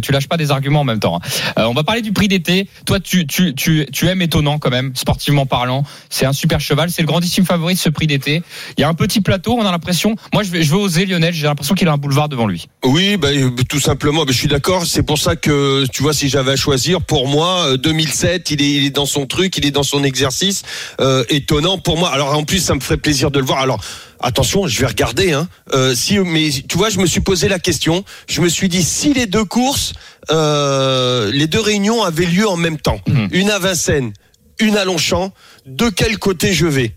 Tu, 0.00 0.12
lâches 0.12 0.28
pas 0.28 0.36
des 0.36 0.50
arguments 0.50 0.80
en 0.80 0.84
même 0.84 1.00
temps. 1.00 1.16
hein. 1.16 1.52
Euh, 1.58 1.64
on 1.66 1.74
va 1.74 1.82
parler 1.84 2.02
du 2.02 2.12
prix 2.12 2.28
d'été. 2.28 2.68
Toi, 2.86 3.00
tu, 3.00 3.26
tu, 3.26 3.54
tu, 3.54 3.86
tu 3.92 4.06
aimes 4.08 4.22
étonnant 4.22 4.58
quand 4.58 4.70
même, 4.70 4.92
sportivement 4.94 5.46
parlant. 5.46 5.84
C'est 6.08 6.26
un 6.26 6.32
super 6.32 6.60
cheval. 6.60 6.90
C'est 6.90 7.02
le 7.02 7.06
grandissime 7.06 7.44
favori 7.44 7.74
de 7.74 7.78
ce 7.78 7.88
prix 7.88 8.06
d'été. 8.06 8.42
Il 8.76 8.80
y 8.80 8.84
a 8.84 8.88
un 8.88 8.94
petit 8.94 9.20
plateau. 9.20 9.56
On 9.58 9.64
a 9.64 9.70
l'impression. 9.70 10.14
Moi, 10.32 10.42
je 10.42 10.50
vais, 10.50 10.62
je 10.62 10.70
vais 10.70 10.76
oser 10.80 11.06
Lionel. 11.06 11.32
J'ai 11.34 11.46
l'impression 11.46 11.74
qu'il 11.74 11.88
a 11.88 11.92
un 11.92 11.96
boulevard 11.98 12.28
devant 12.28 12.46
lui. 12.46 12.66
Oui, 12.84 13.16
bah, 13.16 13.28
euh, 13.28 13.50
tout 13.68 13.80
simplement. 13.80 14.24
bah, 14.24 14.32
je 14.32 14.38
suis 14.38 14.48
d'accord. 14.48 14.86
C'est 14.86 15.02
pour 15.02 15.18
ça 15.18 15.36
que 15.36 15.86
tu 15.92 16.02
vois, 16.02 16.12
si 16.12 16.28
j'avais 16.28 16.52
à 16.52 16.56
choisir, 16.56 17.00
pour 17.02 17.28
moi, 17.28 17.66
euh, 17.72 17.76
2007, 17.76 18.50
il 18.50 18.62
est, 18.62 18.70
il 18.72 18.86
est 18.86 18.90
dans 18.90 19.06
son 19.06 19.26
truc, 19.26 19.56
il 19.56 19.66
est 19.66 19.70
dans 19.70 19.82
son 19.82 20.04
exercice. 20.04 20.62
Euh, 21.00 21.24
étonnant 21.28 21.78
pour 21.78 21.96
moi. 21.98 22.10
Alors 22.10 22.36
en 22.36 22.44
plus, 22.44 22.58
ça 22.58 22.74
me 22.74 22.80
ferait 22.80 22.96
plaisir 22.96 23.30
de 23.30 23.38
le 23.38 23.46
voir. 23.46 23.60
Alors. 23.60 23.80
Attention, 24.22 24.66
je 24.66 24.80
vais 24.80 24.86
regarder. 24.86 25.32
Hein. 25.32 25.48
Euh, 25.72 25.94
si, 25.94 26.18
mais 26.18 26.50
tu 26.68 26.76
vois, 26.76 26.90
je 26.90 26.98
me 26.98 27.06
suis 27.06 27.20
posé 27.20 27.48
la 27.48 27.58
question. 27.58 28.04
Je 28.28 28.40
me 28.42 28.48
suis 28.48 28.68
dit 28.68 28.82
si 28.82 29.14
les 29.14 29.26
deux 29.26 29.44
courses, 29.44 29.94
euh, 30.30 31.30
les 31.32 31.46
deux 31.46 31.60
réunions 31.60 32.02
avaient 32.02 32.26
lieu 32.26 32.46
en 32.48 32.56
même 32.56 32.78
temps, 32.78 33.00
Mhm. 33.08 33.28
une 33.32 33.50
à 33.50 33.58
Vincennes, 33.58 34.12
une 34.58 34.76
à 34.76 34.84
Longchamp. 34.84 35.32
De 35.66 35.88
quel 35.88 36.18
côté 36.18 36.52
je 36.52 36.66
vais? 36.66 36.94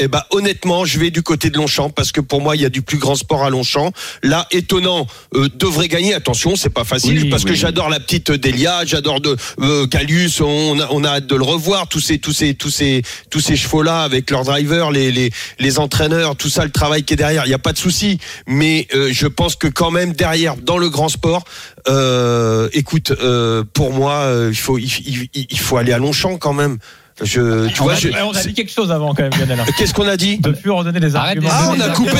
Eh 0.00 0.08
ben 0.08 0.22
honnêtement, 0.30 0.84
je 0.84 0.98
vais 0.98 1.12
du 1.12 1.22
côté 1.22 1.50
de 1.50 1.56
Longchamp 1.56 1.88
parce 1.90 2.10
que 2.10 2.20
pour 2.20 2.40
moi, 2.40 2.56
il 2.56 2.62
y 2.62 2.64
a 2.64 2.68
du 2.68 2.82
plus 2.82 2.98
grand 2.98 3.14
sport 3.14 3.44
à 3.44 3.50
Longchamp. 3.50 3.92
Là, 4.24 4.48
étonnant, 4.50 5.06
euh, 5.34 5.48
devrait 5.54 5.86
gagner. 5.86 6.14
Attention, 6.14 6.56
c'est 6.56 6.68
pas 6.68 6.82
facile 6.82 7.16
Oui, 7.22 7.30
parce 7.30 7.44
que 7.44 7.54
j'adore 7.54 7.88
la 7.88 8.00
petite 8.00 8.32
Delia, 8.32 8.84
j'adore 8.84 9.20
de 9.20 9.36
euh, 9.60 9.86
Gallius. 9.86 10.40
On 10.40 10.80
a, 10.80 10.88
on 10.90 11.04
a 11.04 11.10
hâte 11.10 11.28
de 11.28 11.36
le 11.36 11.44
revoir. 11.44 11.86
Tous 11.86 12.00
ces 12.00 12.18
tous 12.18 12.32
ces 12.32 12.54
tous 12.54 12.70
ces 12.70 13.02
tous 13.30 13.38
ces 13.38 13.54
chevaux 13.54 13.82
là 13.82 14.02
avec 14.02 14.30
leurs 14.30 14.42
drivers, 14.42 14.90
les 14.90 15.12
les 15.12 15.30
les 15.60 15.78
entraîneurs, 15.78 16.34
tout 16.34 16.48
ça, 16.48 16.64
le 16.64 16.72
travail 16.72 17.04
qui 17.04 17.14
est 17.14 17.16
derrière. 17.16 17.46
Il 17.46 17.50
y 17.50 17.54
a 17.54 17.58
pas 17.60 17.72
de 17.72 17.78
souci. 17.78 18.18
Mais 18.48 18.88
euh, 18.94 19.10
je 19.12 19.28
pense 19.28 19.54
que 19.54 19.68
quand 19.68 19.92
même 19.92 20.12
derrière, 20.12 20.56
dans 20.56 20.78
le 20.78 20.88
grand 20.90 21.08
sport, 21.08 21.44
euh, 21.88 22.68
écoute, 22.72 23.12
euh, 23.12 23.62
pour 23.72 23.92
moi, 23.92 24.14
euh, 24.22 24.48
il 24.50 24.56
faut 24.58 24.76
il, 24.76 25.28
il- 25.34 25.46
il 25.50 25.58
faut 25.60 25.76
aller 25.76 25.92
à 25.92 25.98
Longchamp 25.98 26.36
quand 26.36 26.52
même. 26.52 26.78
Je, 27.22 27.68
tu 27.68 27.80
on, 27.80 27.84
vois, 27.84 27.92
a, 27.92 27.96
je- 27.96 28.08
on 28.08 28.32
a 28.32 28.42
dit 28.42 28.54
quelque 28.54 28.72
chose 28.72 28.90
avant 28.90 29.14
quand 29.14 29.22
même, 29.22 29.32
Lionel. 29.38 29.64
Qu'est-ce 29.78 29.94
qu'on 29.94 30.08
a 30.08 30.16
dit 30.16 30.38
De 30.38 30.50
plus 30.50 30.70
redonner 30.70 30.98
Arrête 30.98 31.14
arguments. 31.14 31.48
ah, 31.52 31.72
on 31.76 31.80
a 31.80 31.88
coupé. 31.90 32.10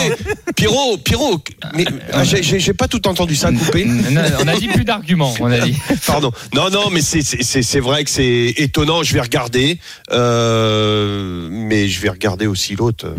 Pierrot, 0.54 0.98
Pierrot. 0.98 1.42
Mais 1.74 1.84
ah, 2.12 2.22
j'ai- 2.22 2.72
pas 2.74 2.86
tout 2.86 3.06
entendu 3.08 3.34
ça 3.34 3.50
coupé. 3.50 3.84
Non, 3.86 4.20
on 4.40 4.46
a 4.46 4.54
dit 4.56 4.68
plus 4.68 4.84
d'arguments, 4.84 5.34
on 5.40 5.50
a 5.50 5.58
dit. 5.58 5.76
Pardon. 6.06 6.30
Non, 6.54 6.70
non, 6.70 6.90
mais 6.90 7.00
c'est 7.00 7.22
c'est- 7.22 7.42
c'est 7.42 7.62
c'est 7.62 7.80
vrai 7.80 8.04
que 8.04 8.10
c'est 8.10 8.54
étonnant. 8.56 9.02
Je 9.02 9.14
vais 9.14 9.20
regarder, 9.20 9.78
euh, 10.12 11.48
mais 11.50 11.88
je 11.88 12.00
vais 12.00 12.08
regarder 12.10 12.46
aussi 12.46 12.76
l'autre. 12.76 13.14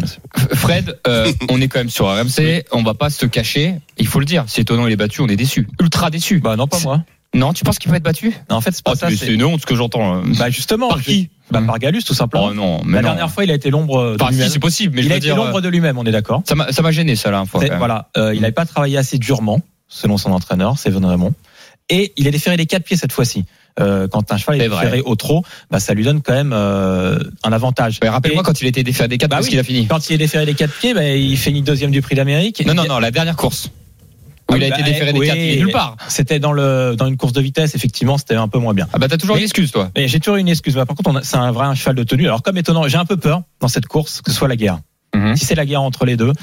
Fred, 0.53 0.97
euh, 1.07 1.31
on 1.49 1.59
est 1.61 1.67
quand 1.67 1.79
même 1.79 1.89
sur 1.89 2.05
RMC, 2.07 2.63
on 2.71 2.83
va 2.83 2.93
pas 2.93 3.09
se 3.09 3.25
cacher, 3.25 3.75
il 3.97 4.07
faut 4.07 4.19
le 4.19 4.25
dire. 4.25 4.45
Si 4.47 4.61
étonnant 4.61 4.87
il 4.87 4.93
est 4.93 4.97
battu, 4.97 5.21
on 5.21 5.27
est 5.27 5.35
déçu. 5.35 5.67
Ultra 5.81 6.09
déçu. 6.09 6.39
Bah 6.39 6.55
non, 6.55 6.67
pas 6.67 6.79
moi. 6.79 7.03
Non, 7.35 7.53
tu 7.53 7.63
penses 7.63 7.77
qu'il 7.79 7.91
peut 7.91 7.97
être 7.97 8.03
battu? 8.03 8.33
Non, 8.49 8.55
en 8.57 8.61
fait, 8.61 8.71
c'est 8.71 8.83
pas 8.83 8.93
Oh, 8.93 8.97
ça. 8.97 9.09
c'est 9.15 9.27
une 9.27 9.43
honte 9.43 9.61
ce 9.61 9.65
que 9.65 9.75
j'entends. 9.75 10.23
Bah 10.39 10.49
justement. 10.49 10.87
Par 10.89 11.01
qui 11.01 11.29
bah, 11.51 11.61
Par 11.67 11.77
Galus, 11.79 12.01
tout 12.03 12.13
simplement. 12.15 12.45
Oh 12.45 12.53
non, 12.53 12.81
mais 12.85 12.93
La 12.95 13.01
non. 13.01 13.07
dernière 13.09 13.29
fois, 13.31 13.43
il 13.43 13.51
a 13.51 13.53
été 13.53 13.69
l'ombre 13.69 14.13
de 14.13 14.17
Par 14.17 14.31
lui-même. 14.31 14.49
c'est 14.49 14.57
possible, 14.59 14.95
mais 14.95 15.01
je 15.03 15.07
Il 15.07 15.13
a 15.13 15.17
été 15.17 15.29
l'ombre 15.29 15.61
de 15.61 15.69
lui-même, 15.69 15.97
on 15.97 16.03
est 16.05 16.11
d'accord? 16.11 16.41
Ça 16.47 16.55
m'a 16.55 16.71
ça 16.71 16.81
m'a 16.81 16.91
gêné 16.91 17.15
ça 17.15 17.29
là. 17.31 17.39
une 17.39 17.45
fois, 17.45 17.59
C'est- 17.59 17.67
quand 17.67 17.73
même. 17.73 17.79
Voilà, 17.79 18.09
euh, 18.17 18.33
il 18.33 18.41
n'avait 18.41 18.51
pas 18.53 18.65
travaillé 18.65 18.97
assez 18.97 19.17
durement, 19.19 19.59
selon 19.87 20.17
son 20.17 20.31
entraîneur, 20.31 20.79
Seven 20.79 21.03
Raymond. 21.05 21.33
Et 21.89 22.13
il 22.17 22.25
est 22.25 22.31
déféré 22.31 22.57
des 22.57 22.65
quatre 22.65 22.83
pieds 22.83 22.97
cette 22.97 23.11
fois-ci. 23.11 23.45
Euh, 23.79 24.07
quand 24.07 24.31
un 24.31 24.37
cheval 24.37 24.59
est 24.61 24.67
vrai. 24.69 24.85
déféré 24.85 25.01
au 25.01 25.15
trot, 25.17 25.43
bah, 25.69 25.81
ça 25.81 25.93
lui 25.93 26.03
donne 26.05 26.21
quand 26.21 26.33
même 26.33 26.53
euh, 26.53 27.19
un 27.43 27.51
avantage. 27.51 27.99
Mais 28.01 28.07
Rappelle-moi 28.09 28.41
quand 28.41 28.61
il 28.61 28.67
était 28.67 28.83
défait 28.83 29.07
des 29.09 29.17
4 29.17 29.29
Bah 29.29 29.35
parce 29.35 29.47
oui. 29.47 29.51
qu'il 29.51 29.59
a 29.59 29.63
fini. 29.63 29.85
Quand 29.85 30.09
il 30.09 30.13
est 30.13 30.17
déféré 30.17 30.45
des 30.45 30.53
quatre 30.53 30.73
pieds, 30.73 30.93
bah, 30.93 31.03
il 31.09 31.37
finit 31.37 31.61
deuxième 31.61 31.91
du 31.91 32.01
prix 32.01 32.15
d'Amérique. 32.15 32.65
Non, 32.65 32.73
non, 32.73 32.85
non, 32.87 32.99
la 32.99 33.11
dernière 33.11 33.35
course. 33.35 33.69
Où 34.49 34.53
Ah 34.53 34.57
il 34.57 34.63
a 34.63 34.67
oui, 34.67 34.71
été 34.73 34.81
bah, 34.83 34.87
déféré 34.89 35.13
des 35.13 35.19
oui. 35.19 35.27
4 35.27 35.37
il 35.37 35.41
est 35.53 35.57
nulle 35.57 35.71
part. 35.71 35.97
C'était 36.07 36.39
dans 36.39 36.51
le 36.51 36.95
dans 36.97 37.07
une 37.07 37.17
course 37.17 37.33
de 37.33 37.41
vitesse, 37.41 37.73
effectivement, 37.75 38.17
c'était 38.17 38.35
un 38.35 38.47
peu 38.47 38.59
moins 38.59 38.73
bien. 38.73 38.87
Ah 38.93 38.99
bah 38.99 39.07
t'as 39.07 39.17
toujours 39.17 39.35
Mais- 39.35 39.41
une 39.41 39.45
excuse 39.45 39.71
toi. 39.71 39.89
Mais 39.97 40.07
j'ai 40.07 40.19
toujours 40.19 40.35
une 40.37 40.47
excuse. 40.49 40.75
Bah, 40.75 40.85
par 40.85 40.95
contre, 40.95 41.23
c'est 41.25 41.37
un 41.37 41.51
vrai 41.51 41.65
un 41.65 41.73
cheval 41.75 41.95
de 41.95 42.03
tenue. 42.03 42.25
Alors 42.27 42.43
comme 42.43 42.57
étonnant, 42.57 42.87
j'ai 42.87 42.97
un 42.97 43.05
peu 43.05 43.17
peur 43.17 43.41
dans 43.59 43.67
cette 43.67 43.87
course 43.87 44.21
que 44.21 44.31
ce 44.31 44.37
soit 44.37 44.47
la 44.47 44.55
guerre. 44.55 44.79
Mhm. 45.15 45.37
Si 45.37 45.45
c'est 45.45 45.55
la 45.55 45.65
guerre 45.65 45.81
entre 45.81 46.03
les 46.05 46.17
deux, 46.17 46.33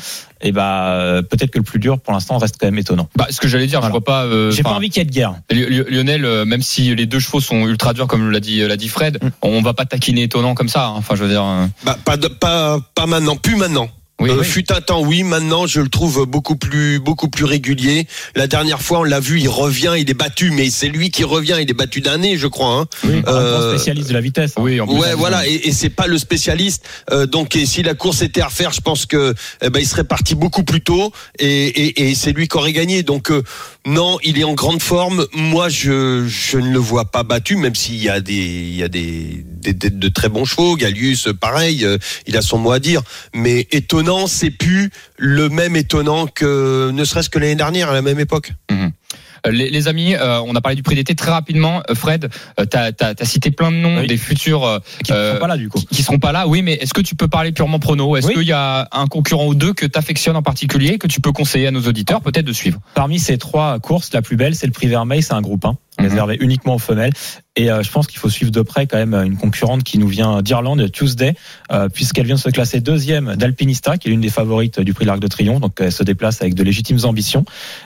et 0.40 0.50
bah 0.50 0.86
euh, 0.94 1.20
peut-être 1.20 1.50
que 1.50 1.58
le 1.58 1.62
plus 1.64 1.78
dur 1.78 2.00
pour 2.00 2.14
l'instant 2.14 2.38
reste 2.38 2.56
quand 2.58 2.66
même 2.66 2.78
étonnant. 2.78 3.06
Bah 3.16 3.26
ce 3.28 3.38
que 3.38 3.46
j'allais 3.46 3.66
dire, 3.66 3.82
je 3.82 3.88
vois 3.90 4.00
pas. 4.02 4.24
euh, 4.24 4.50
J'ai 4.50 4.62
pas 4.62 4.70
envie 4.70 4.88
qu'il 4.88 5.00
y 5.00 5.02
ait 5.02 5.04
de 5.04 5.12
guerre. 5.12 5.34
Li- 5.50 5.66
Li- 5.66 5.84
Lionel, 5.90 6.24
euh, 6.24 6.44
même 6.46 6.62
si 6.62 6.94
les 6.94 7.04
deux 7.04 7.18
chevaux 7.20 7.40
sont 7.40 7.66
ultra 7.68 7.92
durs 7.92 8.06
comme 8.06 8.30
l'a 8.30 8.40
dit 8.40 8.60
l'a 8.66 8.76
dit 8.78 8.88
Fred, 8.88 9.18
Mm. 9.22 9.28
on 9.42 9.60
va 9.62 9.74
pas 9.74 9.84
taquiner 9.84 10.22
étonnant 10.22 10.54
comme 10.54 10.68
ça. 10.70 10.86
hein. 10.86 10.94
Enfin, 10.96 11.14
je 11.16 11.22
veux 11.22 11.28
dire. 11.28 11.44
euh, 11.44 11.66
Bah, 11.84 11.98
pas, 12.02 12.16
de- 12.16 12.28
pas, 12.28 12.78
pas 12.94 13.06
maintenant, 13.06 13.36
plus 13.36 13.56
maintenant. 13.56 13.88
Oui, 14.20 14.30
Euh, 14.30 14.36
oui. 14.40 14.44
Fut 14.44 14.70
un 14.72 14.80
temps, 14.80 15.02
oui. 15.02 15.24
Maintenant, 15.24 15.66
je 15.66 15.80
le 15.80 15.88
trouve 15.88 16.26
beaucoup 16.26 16.54
plus, 16.54 17.00
beaucoup 17.00 17.28
plus 17.28 17.44
régulier. 17.44 18.06
La 18.36 18.46
dernière 18.46 18.80
fois, 18.80 19.00
on 19.00 19.02
l'a 19.04 19.18
vu, 19.18 19.40
il 19.40 19.48
revient, 19.48 19.94
il 19.98 20.08
est 20.08 20.14
battu, 20.14 20.50
mais 20.52 20.70
c'est 20.70 20.88
lui 20.88 21.10
qui 21.10 21.24
revient. 21.24 21.56
Il 21.60 21.68
est 21.68 21.74
battu 21.74 22.00
d'un 22.02 22.18
nez, 22.18 22.36
je 22.38 22.46
crois. 22.46 22.72
Hein. 22.74 22.86
Oui, 23.04 23.22
un 23.26 23.32
Euh, 23.32 23.58
grand 23.58 23.70
spécialiste 23.76 24.08
de 24.10 24.14
la 24.14 24.20
vitesse. 24.20 24.52
hein. 24.56 24.62
Oui, 24.62 24.80
en 24.80 24.86
plus, 24.86 24.96
Ouais, 24.96 25.14
voilà, 25.14 25.44
et, 25.48 25.54
et 25.66 25.72
c'est 25.72 25.90
pas 25.90 26.06
le 26.06 26.18
spécialiste. 26.18 26.84
Euh, 27.10 27.26
donc, 27.26 27.56
et 27.56 27.66
si 27.66 27.82
la 27.82 27.94
course 27.94 28.22
était 28.22 28.42
à 28.42 28.46
refaire, 28.46 28.70
je 28.72 28.80
pense 28.80 29.06
que 29.06 29.34
eh 29.60 29.70
ben, 29.70 29.80
il 29.80 29.86
serait 29.88 30.04
parti 30.04 30.36
beaucoup 30.36 30.62
plus 30.62 30.82
tôt, 30.82 31.12
et, 31.40 31.66
et, 31.66 32.10
et 32.10 32.14
c'est 32.14 32.32
lui 32.32 32.46
qui 32.46 32.56
aurait 32.58 32.72
gagné. 32.72 33.02
Donc, 33.02 33.30
euh, 33.32 33.42
non, 33.86 34.18
il 34.22 34.38
est 34.38 34.44
en 34.44 34.54
grande 34.54 34.82
forme. 34.82 35.26
Moi, 35.32 35.68
je, 35.68 36.26
je 36.28 36.58
ne 36.58 36.70
le 36.70 36.78
vois 36.78 37.06
pas 37.06 37.24
battu, 37.24 37.56
même 37.56 37.74
s'il 37.74 38.00
y 38.00 38.08
a 38.08 38.20
des, 38.20 38.34
il 38.34 38.76
y 38.76 38.84
a 38.84 38.88
des, 38.88 39.44
des- 39.44 39.72
des- 39.74 39.90
de 39.90 40.08
très 40.08 40.28
bons 40.28 40.44
chevaux. 40.44 40.76
Gallius, 40.76 41.28
pareil, 41.40 41.84
euh, 41.84 41.98
il 42.28 42.36
a 42.36 42.42
son 42.42 42.58
mot 42.58 42.70
à 42.70 42.78
dire. 42.78 43.02
Mais 43.34 43.66
étonnant, 43.72 44.01
c'est 44.26 44.50
plus 44.50 44.90
le 45.18 45.48
même 45.48 45.76
étonnant 45.76 46.26
que, 46.26 46.90
ne 46.90 47.04
serait-ce 47.04 47.30
que 47.30 47.38
l'année 47.38 47.54
dernière 47.54 47.90
à 47.90 47.94
la 47.94 48.02
même 48.02 48.20
époque. 48.20 48.52
Euh, 48.70 49.50
Les, 49.50 49.70
les 49.70 49.88
amis, 49.88 50.14
euh, 50.14 50.40
on 50.46 50.54
a 50.54 50.60
parlé 50.60 50.76
du 50.76 50.84
prix 50.84 50.94
d'été 50.94 51.16
très 51.16 51.32
rapidement. 51.32 51.82
Euh, 51.90 51.96
Fred, 51.96 52.30
euh, 52.60 52.64
t'as 52.64 52.92
as, 53.00 53.24
cité 53.24 53.50
plein 53.50 53.72
de 53.72 53.76
noms 53.76 53.98
Oui. 53.98 54.06
des 54.06 54.16
futurs 54.16 54.64
euh, 54.64 54.78
Qui 55.04 55.12
ne 55.12 55.32
sont 55.32 55.38
pas 55.40 55.48
là 55.48 55.56
du 55.56 55.68
coup. 55.68 55.78
qui, 55.80 55.86
qui 55.86 56.02
seront 56.04 56.20
pas 56.20 56.30
là. 56.30 56.46
Oui, 56.46 56.62
mais 56.62 56.74
est-ce 56.74 56.94
que 56.94 57.00
tu 57.00 57.16
peux 57.16 57.26
parler 57.26 57.50
purement 57.50 57.80
prono? 57.80 58.16
Est-ce 58.16 58.28
Oui. 58.28 58.34
qu'il 58.34 58.42
y 58.46 58.52
a 58.52 58.86
un 58.92 59.06
concurrent 59.08 59.46
ou 59.46 59.56
deux 59.56 59.72
que 59.72 59.84
t'affectionnes 59.86 60.36
en 60.36 60.42
particulier 60.42 60.96
que 60.98 61.08
tu 61.08 61.20
peux 61.20 61.32
conseiller 61.32 61.66
à 61.66 61.70
nos 61.72 61.82
auditeurs 61.82 62.20
peut-être 62.20 62.44
de 62.44 62.52
suivre? 62.52 62.78
Parmi 62.94 63.18
ces 63.18 63.36
trois 63.36 63.80
courses, 63.80 64.12
la 64.12 64.22
plus 64.22 64.36
belle, 64.36 64.54
c'est 64.54 64.66
le 64.66 64.72
prix 64.72 64.86
Vermeil, 64.86 65.22
c'est 65.24 65.34
un 65.34 65.42
groupe 65.42 65.64
1, 65.64 65.76
Mhm. 65.98 66.06
réservé 66.06 66.36
uniquement 66.40 66.76
aux 66.76 66.78
femelles. 66.78 67.12
Et 67.54 67.70
euh, 67.70 67.82
je 67.82 67.90
pense 67.90 68.06
qu'il 68.06 68.18
faut 68.18 68.30
suivre 68.30 68.50
de 68.50 68.62
près 68.62 68.86
quand 68.86 68.96
même 68.96 69.12
une 69.14 69.36
concurrente 69.36 69.82
qui 69.82 69.98
nous 69.98 70.08
vient 70.08 70.40
d'Irlande, 70.40 70.90
Tuesday, 70.90 71.34
euh, 71.70 71.90
puisqu'elle 71.90 72.24
vient 72.24 72.36
de 72.36 72.40
se 72.40 72.48
classer 72.48 72.80
deuxième 72.80 73.36
d'Alpinista, 73.36 73.98
qui 73.98 74.08
est 74.08 74.10
l'une 74.10 74.22
des 74.22 74.30
favorites 74.30 74.80
du 74.80 74.94
prix 74.94 75.04
de 75.04 75.08
l'Arc 75.10 75.20
de 75.20 75.26
Triomphe. 75.26 75.60
Donc 75.60 75.74
elle 75.78 75.92
se 75.92 76.02
déplace 76.02 76.40
avec 76.40 76.54
de 76.54 76.62
légitimes 76.62 77.00
ambitions. 77.04 77.44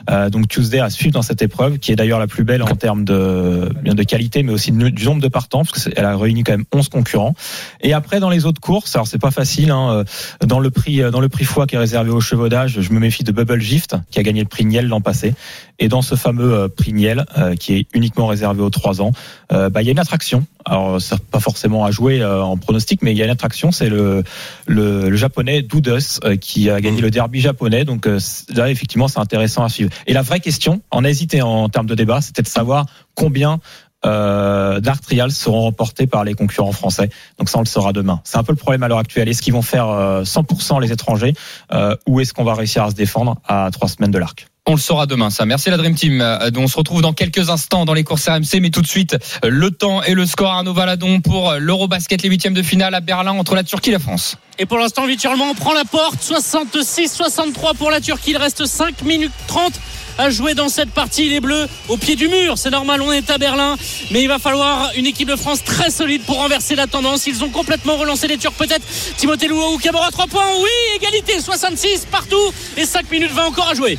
Euh, 0.09 0.31
donc 0.31 0.47
Tuesday 0.47 0.79
à 0.79 0.89
suivre 0.89 1.15
dans 1.15 1.23
cette 1.23 1.43
épreuve, 1.43 1.79
qui 1.79 1.91
est 1.91 1.97
d'ailleurs 1.97 2.21
la 2.21 2.29
plus 2.29 2.45
belle 2.45 2.63
en 2.63 2.77
termes 2.77 3.05
de, 3.05 3.73
bien 3.83 3.95
de 3.95 4.03
qualité, 4.05 4.45
mais 4.45 4.53
aussi 4.53 4.71
du 4.71 5.05
nombre 5.05 5.21
de 5.21 5.29
partants, 5.29 5.65
parce 5.65 5.89
qu'elle 5.89 6.05
a 6.05 6.17
réuni 6.17 6.45
quand 6.45 6.53
même 6.53 6.65
11 6.73 6.89
concurrents. 6.89 7.35
Et 7.81 7.93
après, 7.93 8.21
dans 8.21 8.31
les 8.31 8.47
autres 8.47 8.61
courses, 8.61 8.95
alors 8.95 9.09
c'est 9.09 9.19
pas 9.19 9.33
facile, 9.33 9.71
hein, 9.73 10.05
euh, 10.43 10.47
dans 10.47 10.61
le 10.61 10.71
prix, 10.71 11.03
euh, 11.03 11.11
dans 11.11 11.21
le 11.21 11.29
prix 11.29 11.45
foie 11.45 11.67
qui 11.67 11.75
est 11.75 11.79
réservé 11.79 12.11
au 12.11 12.21
chevaudage, 12.21 12.81
je 12.81 12.93
me 12.93 13.01
méfie 13.01 13.25
de 13.25 13.33
Bubble 13.33 13.61
Gift, 13.61 13.97
qui 14.11 14.21
a 14.21 14.23
gagné 14.23 14.41
le 14.43 14.49
prix 14.49 14.65
Niel 14.65 14.87
l'an 14.87 15.01
passé. 15.01 15.35
Et 15.79 15.89
dans 15.89 16.03
ce 16.03 16.15
fameux 16.15 16.55
euh, 16.55 16.69
prix 16.69 16.93
Niel, 16.93 17.27
euh, 17.37 17.55
qui 17.55 17.75
est 17.75 17.87
uniquement 17.95 18.27
réservé 18.27 18.63
aux 18.63 18.71
3 18.71 19.03
ans, 19.03 19.13
euh, 19.53 19.69
bah, 19.69 19.83
il 19.83 19.87
y 19.87 19.89
a 19.89 19.93
une 19.93 19.99
attraction. 19.99 20.47
Alors, 20.65 21.01
c'est 21.01 21.19
pas 21.21 21.41
forcément 21.41 21.85
à 21.85 21.91
jouer 21.91 22.25
en 22.25 22.57
pronostic, 22.57 23.03
mais 23.03 23.13
il 23.13 23.19
y 23.19 23.23
a 23.23 23.25
une 23.25 23.31
attraction, 23.31 23.71
c'est 23.71 23.89
le, 23.89 24.25
le, 24.67 25.09
le 25.09 25.17
japonais 25.17 25.63
Doudus, 25.63 26.19
qui 26.41 26.71
a 26.71 26.81
gagné 26.81 27.01
le 27.01 27.11
derby 27.13 27.41
japonais. 27.41 27.85
Donc 27.85 28.07
là, 28.07 28.69
effectivement, 28.69 29.07
c'est 29.07 29.21
intéressant 29.21 29.63
à 29.63 29.69
suivre. 29.69 29.91
Et 30.09 30.13
la 30.13 30.23
vraie 30.23 30.41
question, 30.41 30.83
on 30.91 31.05
a 31.05 31.09
hésité 31.09 31.41
en 31.41 31.69
termes 31.69 31.87
de 31.87 31.95
débat, 31.95 32.21
c'était 32.21 32.43
de 32.43 32.49
savoir 32.49 32.87
combien 33.15 33.61
euh, 34.07 34.81
d'Art 34.81 35.01
Trials 35.01 35.31
seront 35.31 35.63
remportés 35.63 36.07
par 36.07 36.25
les 36.25 36.35
concurrents 36.35 36.73
français. 36.73 37.11
Donc 37.39 37.49
ça, 37.49 37.59
on 37.59 37.63
le 37.63 37.67
saura 37.67 37.93
demain. 37.93 38.21
C'est 38.25 38.37
un 38.37 38.45
peu 38.45 38.53
le 38.53 38.57
problème 38.57 38.83
à 38.83 38.89
l'heure 38.89 38.99
actuelle. 38.99 39.29
Est-ce 39.29 39.43
qu'ils 39.43 39.55
vont 39.55 39.63
faire 39.63 39.89
euh, 39.89 40.23
100% 40.23 40.81
les 40.81 40.93
étrangers 40.93 41.35
euh, 41.73 41.97
ou 42.07 42.21
est-ce 42.21 42.33
qu'on 42.33 42.45
va 42.45 42.55
réussir 42.55 42.85
à 42.85 42.91
se 42.91 42.95
défendre 42.95 43.37
à 43.47 43.71
trois 43.73 43.89
semaines 43.89 44.11
de 44.11 44.19
l'arc? 44.19 44.49
On 44.69 44.75
le 44.75 44.81
saura 44.81 45.07
demain, 45.07 45.31
ça. 45.31 45.47
Merci 45.47 45.71
la 45.71 45.77
Dream 45.77 45.95
Team. 45.95 46.21
Euh, 46.21 46.51
On 46.57 46.67
se 46.67 46.77
retrouve 46.77 47.01
dans 47.01 47.13
quelques 47.13 47.51
instants 47.51 47.85
dans 47.85 47.95
les 47.95 48.03
courses 48.03 48.29
RMC, 48.29 48.61
mais 48.61 48.71
tout 48.71 48.83
de 48.83 48.87
suite, 48.89 49.17
euh, 49.45 49.49
le 49.49 49.71
temps 49.71 50.03
et 50.03 50.13
le 50.13 50.27
score 50.27 50.51
Arnaud 50.51 50.75
Valadon 50.75 51.21
pour 51.21 51.51
euh, 51.51 51.59
l'Eurobasket, 51.61 52.21
les 52.23 52.29
huitièmes 52.29 52.53
de 52.53 52.65
finale 52.65 52.93
à 52.97 53.01
Berlin 53.01 53.31
entre 53.39 53.55
la 53.55 53.63
Turquie 53.63 53.91
et 53.91 53.93
la 53.93 54.01
France. 54.01 54.39
Et 54.59 54.67
pour 54.67 54.79
l'instant, 54.79 55.07
virtuellement, 55.07 55.51
on 55.51 55.55
prend 55.55 55.73
la 55.73 55.85
porte. 55.85 56.19
66-63 56.21 57.77
pour 57.77 57.93
la 57.93 58.01
Turquie. 58.01 58.33
Il 58.33 58.39
reste 58.39 58.67
5 58.67 59.03
minutes 59.03 59.31
30 59.47 59.73
à 60.19 60.31
jouer 60.31 60.55
dans 60.55 60.69
cette 60.69 60.91
partie. 60.91 61.29
Les 61.29 61.39
Bleus 61.39 61.69
au 61.89 61.97
pied 61.97 62.17
du 62.17 62.27
mur. 62.27 62.59
C'est 62.59 62.71
normal, 62.71 63.03
on 63.03 63.13
est 63.13 63.31
à 63.31 63.39
Berlin. 63.39 63.77
Mais 64.11 64.23
il 64.23 64.29
va 64.29 64.41
falloir 64.41 64.91
une 64.97 65.07
équipe 65.07 65.29
de 65.29 65.37
France 65.37 65.63
très 65.63 65.91
solide 65.91 66.23
pour 66.23 66.39
renverser 66.39 66.75
la 66.75 66.89
tendance. 66.89 67.29
Ils 67.29 67.45
ont 67.45 67.51
complètement 67.51 67.99
relancé 67.99 68.27
les 68.27 68.37
Turcs. 68.37 68.55
Peut-être 68.55 68.83
Timothée 69.17 69.47
Louo 69.47 69.75
ou 69.75 69.79
Camara 69.79 70.11
3 70.11 70.27
points. 70.27 70.43
Oui, 70.61 70.97
égalité. 70.97 71.39
66 71.39 72.09
partout. 72.11 72.53
Et 72.77 72.85
5 72.85 73.09
minutes 73.13 73.31
20 73.31 73.45
encore 73.45 73.69
à 73.69 73.75
jouer. 73.75 73.97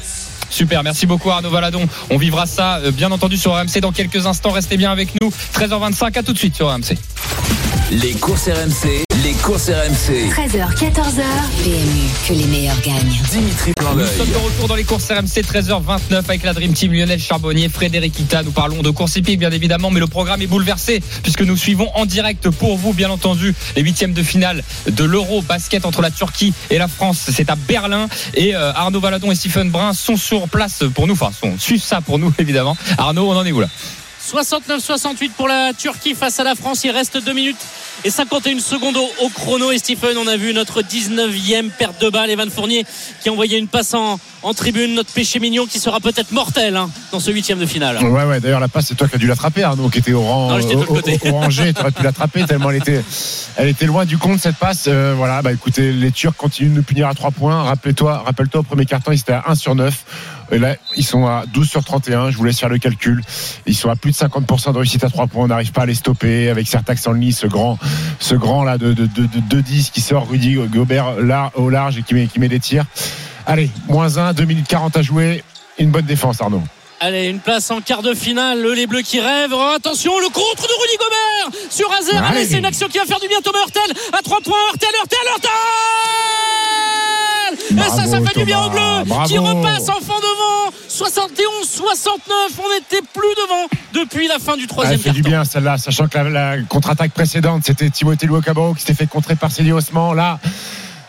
Super, 0.50 0.84
merci 0.84 1.06
beaucoup 1.06 1.30
Arnaud 1.30 1.50
Valadon. 1.50 1.88
On 2.10 2.18
vivra 2.18 2.46
ça, 2.46 2.78
euh, 2.78 2.92
bien 2.92 3.12
entendu, 3.12 3.38
sur 3.38 3.54
RMC 3.54 3.80
dans 3.82 3.92
quelques 3.92 4.26
instants. 4.26 4.52
Restez 4.52 4.78
bien 4.78 4.92
avec 4.92 5.10
nous. 5.22 5.32
13h25, 5.54 6.18
à 6.18 6.24
tout 6.24 6.34
de 6.34 6.38
suite 6.38 6.56
sur 6.56 6.68
RMC. 6.70 6.98
Les 7.92 8.14
courses 8.14 8.48
RMC, 8.50 9.07
les 9.24 9.34
courses 9.34 9.70
RMC. 9.70 10.30
13h, 10.30 10.76
14h. 10.76 11.24
PMU, 11.64 12.10
que 12.28 12.34
les 12.34 12.46
meilleurs 12.46 12.80
gagnent. 12.82 13.22
Dimitri 13.32 13.74
Nous 13.80 14.06
sommes 14.06 14.30
de 14.30 14.38
retour 14.38 14.68
dans 14.68 14.76
les 14.76 14.84
courses 14.84 15.10
RMC 15.10 15.42
13h29 15.42 16.18
avec 16.18 16.44
la 16.44 16.54
Dream 16.54 16.74
Team 16.74 16.94
Lionel 16.94 17.20
Charbonnier, 17.20 17.70
Frédéric 17.70 18.20
Ita. 18.20 18.44
Nous 18.44 18.52
parlons 18.52 18.82
de 18.82 18.90
course 18.90 19.16
hippique 19.16 19.40
bien 19.40 19.52
évidemment, 19.52 19.90
mais 19.92 20.00
le 20.00 20.08
programme 20.08 20.42
est 20.42 20.48
bouleversé 20.48 21.02
puisque 21.24 21.42
nous 21.42 21.58
suivons 21.58 21.90
en 21.96 22.06
direct 22.06 22.50
pour 22.50 22.78
vous 22.78 22.94
bien 22.94 23.10
entendu 23.10 23.56
les 23.76 23.82
huitièmes 23.82 24.14
de 24.14 24.24
finale 24.24 24.64
de 24.88 25.04
l'Euro 25.04 25.42
basket 25.42 25.86
entre 25.86 26.02
la 26.02 26.12
Turquie 26.12 26.54
et 26.70 26.78
la 26.78 26.88
France. 26.88 27.30
C'est 27.32 27.50
à 27.50 27.56
Berlin 27.56 28.08
et 28.34 28.56
euh, 28.56 28.74
Arnaud 28.74 29.00
Valadon 29.00 29.32
et 29.32 29.36
Stephen 29.36 29.70
Brun 29.70 29.94
sont 29.94 30.18
sur 30.18 30.48
place 30.48 30.84
pour 30.94 31.08
nous, 31.08 31.14
enfin 31.14 31.32
sont 31.32 31.58
suivent 31.58 31.84
ça 31.84 32.02
pour 32.02 32.20
nous 32.20 32.34
évidemment. 32.40 32.78
Arnaud, 32.98 33.32
on 33.32 33.36
en 33.36 33.46
est 33.46 33.52
où 33.52 33.62
là? 33.62 33.70
69-68 34.28 35.32
pour 35.32 35.48
la 35.48 35.72
Turquie 35.74 36.14
face 36.14 36.40
à 36.40 36.44
la 36.44 36.56
France. 36.56 36.84
Il 36.84 36.92
reste 36.92 37.24
2 37.24 37.34
minutes 37.34 37.58
et 38.04 38.10
51 38.10 38.60
secondes 38.60 38.98
au, 38.98 39.10
au 39.24 39.30
chrono. 39.30 39.72
Et 39.72 39.78
Stephen, 39.78 40.18
on 40.18 40.28
a 40.28 40.36
vu 40.36 40.54
notre 40.54 40.82
19e 40.82 41.70
perte 41.70 42.02
de 42.02 42.10
balle. 42.10 42.30
Evan 42.30 42.50
Fournier 42.50 42.86
qui 43.22 43.30
a 43.30 43.32
envoyé 43.32 43.58
une 43.58 43.68
passe 43.68 43.94
en, 43.94 44.20
en 44.44 44.54
tribune. 44.54 44.96
Notre 44.96 45.14
péché 45.14 45.40
mignon 45.40 45.66
qui 45.66 45.80
sera 45.80 46.00
peut-être 46.00 46.32
mortel 46.32 46.76
hein, 46.76 46.90
dans 47.12 47.20
ce 47.20 47.32
huitième 47.32 47.60
de 47.60 47.66
finale. 47.66 48.04
Ouais, 48.04 48.26
ouais, 48.26 48.40
d'ailleurs, 48.40 48.60
la 48.60 48.68
passe, 48.68 48.88
c'est 48.88 48.96
toi 48.96 49.08
qui 49.08 49.16
as 49.16 49.20
dû 49.20 49.28
l'attraper, 49.28 49.64
Arnaud, 49.64 49.90
qui 49.90 50.00
était 50.00 50.14
au 50.14 50.22
rang, 50.22 50.58
Non. 50.58 50.60
Tu 50.60 50.76
aurais 51.32 51.92
pu 51.92 52.04
l'attraper 52.04 52.46
tellement 52.46 52.72
elle 52.72 52.78
était, 52.78 53.04
elle 53.56 53.68
était 53.70 53.86
loin 53.86 54.06
du 54.06 54.18
compte, 54.18 54.40
cette 54.40 54.58
passe. 54.58 54.86
Euh, 54.88 55.14
voilà, 55.16 55.42
bah 55.42 55.54
écoutez, 55.54 55.92
les 55.92 56.12
Turcs 56.12 56.36
continuent 56.36 56.72
de 56.72 56.76
nous 56.76 56.84
punir 56.84 57.08
à 57.08 57.14
3 57.14 57.32
points. 57.32 57.64
Rappelle-toi, 57.64 58.24
rappelle-toi, 58.26 58.62
au 58.62 58.64
premier 58.64 58.86
carton, 58.86 59.12
ils 59.12 59.20
étaient 59.20 59.34
à 59.34 59.46
1 59.48 59.56
sur 59.56 59.76
9. 59.76 59.94
Et 60.52 60.60
là, 60.60 60.76
ils 60.96 61.06
sont 61.06 61.26
à 61.26 61.44
12 61.48 61.70
sur 61.70 61.84
31. 61.84 62.32
Je 62.32 62.38
vous 62.38 62.44
laisse 62.44 62.60
faire 62.60 62.70
le 62.70 62.78
calcul. 62.78 63.22
Ils 63.66 63.76
sont 63.76 63.90
à 63.90 63.96
plus 63.96 64.12
de 64.12 64.16
50% 64.16 64.74
de 64.74 64.78
réussite 64.78 65.04
à 65.04 65.10
3 65.10 65.28
points. 65.28 65.46
On 65.46 65.48
n'arrive 65.48 65.72
pas 65.72 65.82
à 65.82 65.86
les 65.86 65.96
stopper 65.96 66.50
avec 66.50 66.68
Sertax 66.68 67.02
Sanli, 67.02 67.34
ce 67.34 67.48
grand, 67.48 67.78
ce 68.20 68.36
grand 68.36 68.64
là 68.64 68.78
de, 68.78 68.94
de, 68.94 69.06
de, 69.06 69.26
de 69.26 69.62
2-10 69.62 69.92
qui 69.92 70.02
sort 70.02 70.28
Rudy 70.30 70.56
Gobert 70.56 71.20
là, 71.20 71.52
au 71.56 71.70
large 71.70 71.98
et 71.98 72.04
qui 72.04 72.14
met, 72.14 72.28
qui 72.28 72.40
met 72.40 72.50
des 72.50 72.60
tirs. 72.60 72.86
Allez, 73.46 73.70
moins 73.88 74.18
1, 74.18 74.34
2 74.34 74.46
minutes 74.46 74.68
40 74.68 74.98
à 74.98 75.02
jouer. 75.02 75.44
Une 75.80 75.92
bonne 75.92 76.06
défense, 76.06 76.42
Arnaud. 76.42 76.64
Allez, 77.00 77.28
une 77.28 77.40
place 77.40 77.70
en 77.70 77.80
quart 77.82 78.02
de 78.02 78.16
finale. 78.16 78.66
Les 78.74 78.88
Bleus 78.88 79.04
qui 79.04 79.20
rêvent. 79.20 79.54
Oh, 79.54 79.74
attention, 79.76 80.18
le 80.20 80.30
contre 80.30 80.64
de 80.64 80.82
Rudy 80.82 80.98
Gobert 80.98 81.62
sur 81.70 81.92
Azer. 81.94 82.14
Ouais. 82.14 82.28
Allez, 82.30 82.46
c'est 82.46 82.58
une 82.58 82.66
action 82.66 82.88
qui 82.88 82.98
va 82.98 83.06
faire 83.06 83.20
du 83.20 83.28
bien. 83.28 83.38
Thomas 83.44 83.60
Hurtel 83.60 83.96
à 84.14 84.22
3 84.24 84.42
points. 84.42 84.56
Hurtel, 84.74 84.90
Hurtel, 85.00 85.20
Hurtel 85.30 86.47
Et 87.72 87.76
ça, 87.82 87.90
ça 87.90 88.06
Bravo, 88.20 88.26
fait 88.26 88.40
du 88.40 88.46
bien. 88.46 88.68
Bleus 88.70 89.04
Bravo. 89.06 89.28
qui 89.28 89.38
repasse 89.38 89.90
enfin 89.90 90.16
devant. 90.22 90.72
71-69. 90.90 92.32
On 92.60 92.74
n'était 92.74 93.06
plus 93.14 93.34
devant 93.38 93.68
depuis 93.94 94.28
la 94.28 94.40
fin 94.40 94.58
du 94.58 94.68
troisième 94.68 94.96
elle 94.96 95.00
fait 95.04 95.12
du 95.12 95.22
bien 95.22 95.44
celle-là, 95.44 95.78
sachant 95.78 96.08
que 96.08 96.18
la, 96.18 96.24
la 96.56 96.62
contre-attaque 96.64 97.12
précédente, 97.12 97.64
c'était 97.66 97.90
Timothée 97.90 98.26
Luokabaro 98.28 98.74
qui 98.74 98.82
s'était 98.82 98.94
fait 98.94 99.08
contrer 99.08 99.36
par 99.36 99.52
Célie 99.52 99.72
Osman. 99.72 100.14
Là, 100.14 100.40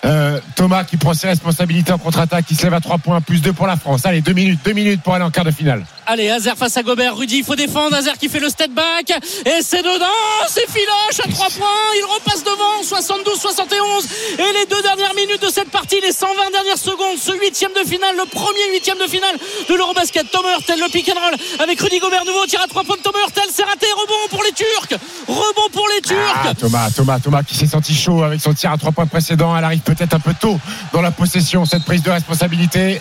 euh, 0.04 0.40
Thomas 0.54 0.84
qui 0.84 0.96
prend 0.96 1.14
ses 1.14 1.26
responsabilités 1.26 1.92
en 1.92 1.98
contre-attaque, 1.98 2.46
qui 2.46 2.54
se 2.54 2.62
lève 2.62 2.74
à 2.74 2.80
3 2.80 2.98
points, 2.98 3.20
plus 3.20 3.40
2 3.42 3.52
pour 3.52 3.66
la 3.66 3.76
France. 3.76 4.06
Allez, 4.06 4.20
2 4.20 4.32
minutes, 4.32 4.60
2 4.64 4.72
minutes 4.72 5.02
pour 5.02 5.14
aller 5.14 5.24
en 5.24 5.30
quart 5.30 5.44
de 5.44 5.50
finale. 5.50 5.84
Allez, 6.06 6.30
Azer 6.30 6.56
face 6.56 6.76
à 6.76 6.82
Gobert. 6.82 7.16
Rudy, 7.16 7.38
il 7.38 7.44
faut 7.44 7.56
défendre. 7.56 7.94
Azer 7.94 8.16
qui 8.16 8.28
fait 8.28 8.40
le 8.40 8.48
step 8.48 8.70
back. 8.70 9.10
Et 9.44 9.60
c'est 9.62 9.82
dedans. 9.82 10.06
C'est 10.48 10.66
Filoche 10.70 11.20
à 11.22 11.28
3 11.30 11.46
points. 11.50 11.66
Il 11.96 12.04
repasse 12.04 12.44
devant. 12.44 12.80
72-71. 12.82 14.38
Et 14.38 14.52
les 14.58 14.66
deux 14.66 14.80
dernières 14.82 15.14
minutes 15.14 15.42
de 15.42 15.50
cette 15.50 15.70
partie, 15.70 16.00
les 16.00 16.12
120 16.12 16.50
dernières 16.50 16.78
secondes, 16.78 17.18
ce 17.18 17.32
huitième 17.32 17.72
de 17.72 17.86
finale, 17.86 18.16
le 18.16 18.24
premier 18.24 18.72
huitième 18.72 18.98
de 18.98 19.06
finale 19.06 19.36
de 19.68 19.74
l'Eurobasket. 19.74 20.30
Tom 20.30 20.46
Hurtel, 20.46 20.80
le 20.80 20.88
pick 20.88 21.08
and 21.10 21.20
roll 21.20 21.34
avec 21.60 21.80
Rudy 21.80 21.98
Gobert. 21.98 22.24
Nouveau 22.24 22.46
tir 22.46 22.62
à 22.62 22.68
3 22.68 22.84
points 22.84 22.96
de 22.96 23.02
Tom 23.02 23.14
Hurtel. 23.20 23.44
C'est 23.52 23.64
raté. 23.64 23.86
Rebond 23.92 24.28
pour 24.30 24.42
les 24.44 24.52
Turcs. 24.52 24.98
Rebond 25.26 25.68
pour 25.72 25.88
les 25.94 26.00
Turcs. 26.00 26.07
Ah, 26.34 26.54
Thomas, 26.54 26.90
Thomas, 26.90 27.18
Thomas 27.20 27.42
qui 27.42 27.54
s'est 27.54 27.66
senti 27.66 27.94
chaud 27.94 28.22
avec 28.22 28.40
son 28.40 28.52
tir 28.52 28.70
à 28.72 28.78
3 28.78 28.92
points 28.92 29.06
précédent. 29.06 29.56
Elle 29.56 29.64
arrive 29.64 29.80
peut-être 29.80 30.14
un 30.14 30.20
peu 30.20 30.34
tôt 30.38 30.58
dans 30.92 31.00
la 31.00 31.10
possession, 31.10 31.64
cette 31.64 31.84
prise 31.84 32.02
de 32.02 32.10
responsabilité. 32.10 33.00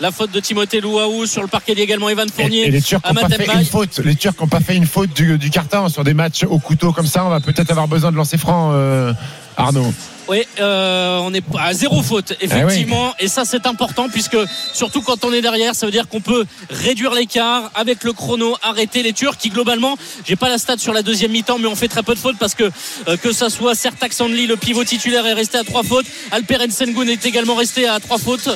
La 0.00 0.10
faute 0.10 0.30
de 0.30 0.40
Timothée 0.40 0.80
Louaou 0.80 1.26
sur 1.26 1.42
le 1.42 1.48
parquet 1.48 1.74
dit 1.74 1.82
également 1.82 2.08
Evan 2.08 2.28
Fournier. 2.28 2.68
et 2.68 2.70
les 2.70 2.80
Turcs 2.80 3.02
n'ont 3.06 3.20
pas 3.20 3.28
fait 3.28 3.52
une 3.52 3.64
faute. 3.66 3.98
Les 3.98 4.16
Turcs 4.16 4.34
n'ont 4.40 4.48
pas 4.48 4.60
fait 4.60 4.74
une 4.74 4.86
faute 4.86 5.12
du, 5.14 5.36
du 5.36 5.50
carton 5.50 5.88
sur 5.90 6.04
des 6.04 6.14
matchs 6.14 6.44
au 6.44 6.58
couteau 6.58 6.92
comme 6.92 7.06
ça. 7.06 7.24
On 7.26 7.28
va 7.28 7.40
peut-être 7.40 7.70
avoir 7.70 7.86
besoin 7.86 8.10
de 8.10 8.16
lancer 8.16 8.38
franc, 8.38 8.70
euh, 8.72 9.12
Arnaud. 9.58 9.92
Oui, 10.30 10.44
euh, 10.60 11.18
on 11.24 11.34
est 11.34 11.42
à 11.58 11.72
zéro 11.72 12.02
faute, 12.02 12.34
Eh 12.40 12.44
effectivement. 12.44 13.14
Et 13.18 13.26
ça, 13.26 13.44
c'est 13.44 13.66
important 13.66 14.08
puisque, 14.08 14.36
surtout 14.72 15.02
quand 15.02 15.24
on 15.24 15.32
est 15.32 15.40
derrière, 15.40 15.74
ça 15.74 15.86
veut 15.86 15.92
dire 15.92 16.06
qu'on 16.06 16.20
peut 16.20 16.46
réduire 16.70 17.12
l'écart 17.12 17.72
avec 17.74 18.04
le 18.04 18.12
chrono, 18.12 18.56
arrêter 18.62 19.02
les 19.02 19.12
Turcs 19.12 19.38
qui, 19.38 19.48
globalement, 19.48 19.96
j'ai 20.24 20.36
pas 20.36 20.48
la 20.48 20.58
stat 20.58 20.78
sur 20.78 20.92
la 20.92 21.02
deuxième 21.02 21.32
mi-temps, 21.32 21.58
mais 21.58 21.66
on 21.66 21.74
fait 21.74 21.88
très 21.88 22.04
peu 22.04 22.14
de 22.14 22.20
fautes 22.20 22.38
parce 22.38 22.54
que, 22.54 22.70
euh, 23.08 23.16
que 23.16 23.32
ça 23.32 23.50
soit 23.50 23.74
Sertak 23.74 24.12
Sandli, 24.12 24.46
le 24.46 24.56
pivot 24.56 24.84
titulaire, 24.84 25.26
est 25.26 25.32
resté 25.32 25.58
à 25.58 25.64
trois 25.64 25.82
fautes. 25.82 26.06
Alperen 26.30 26.70
Sengun 26.70 27.08
est 27.08 27.26
également 27.26 27.56
resté 27.56 27.88
à 27.88 27.98
trois 27.98 28.18
fautes. 28.18 28.50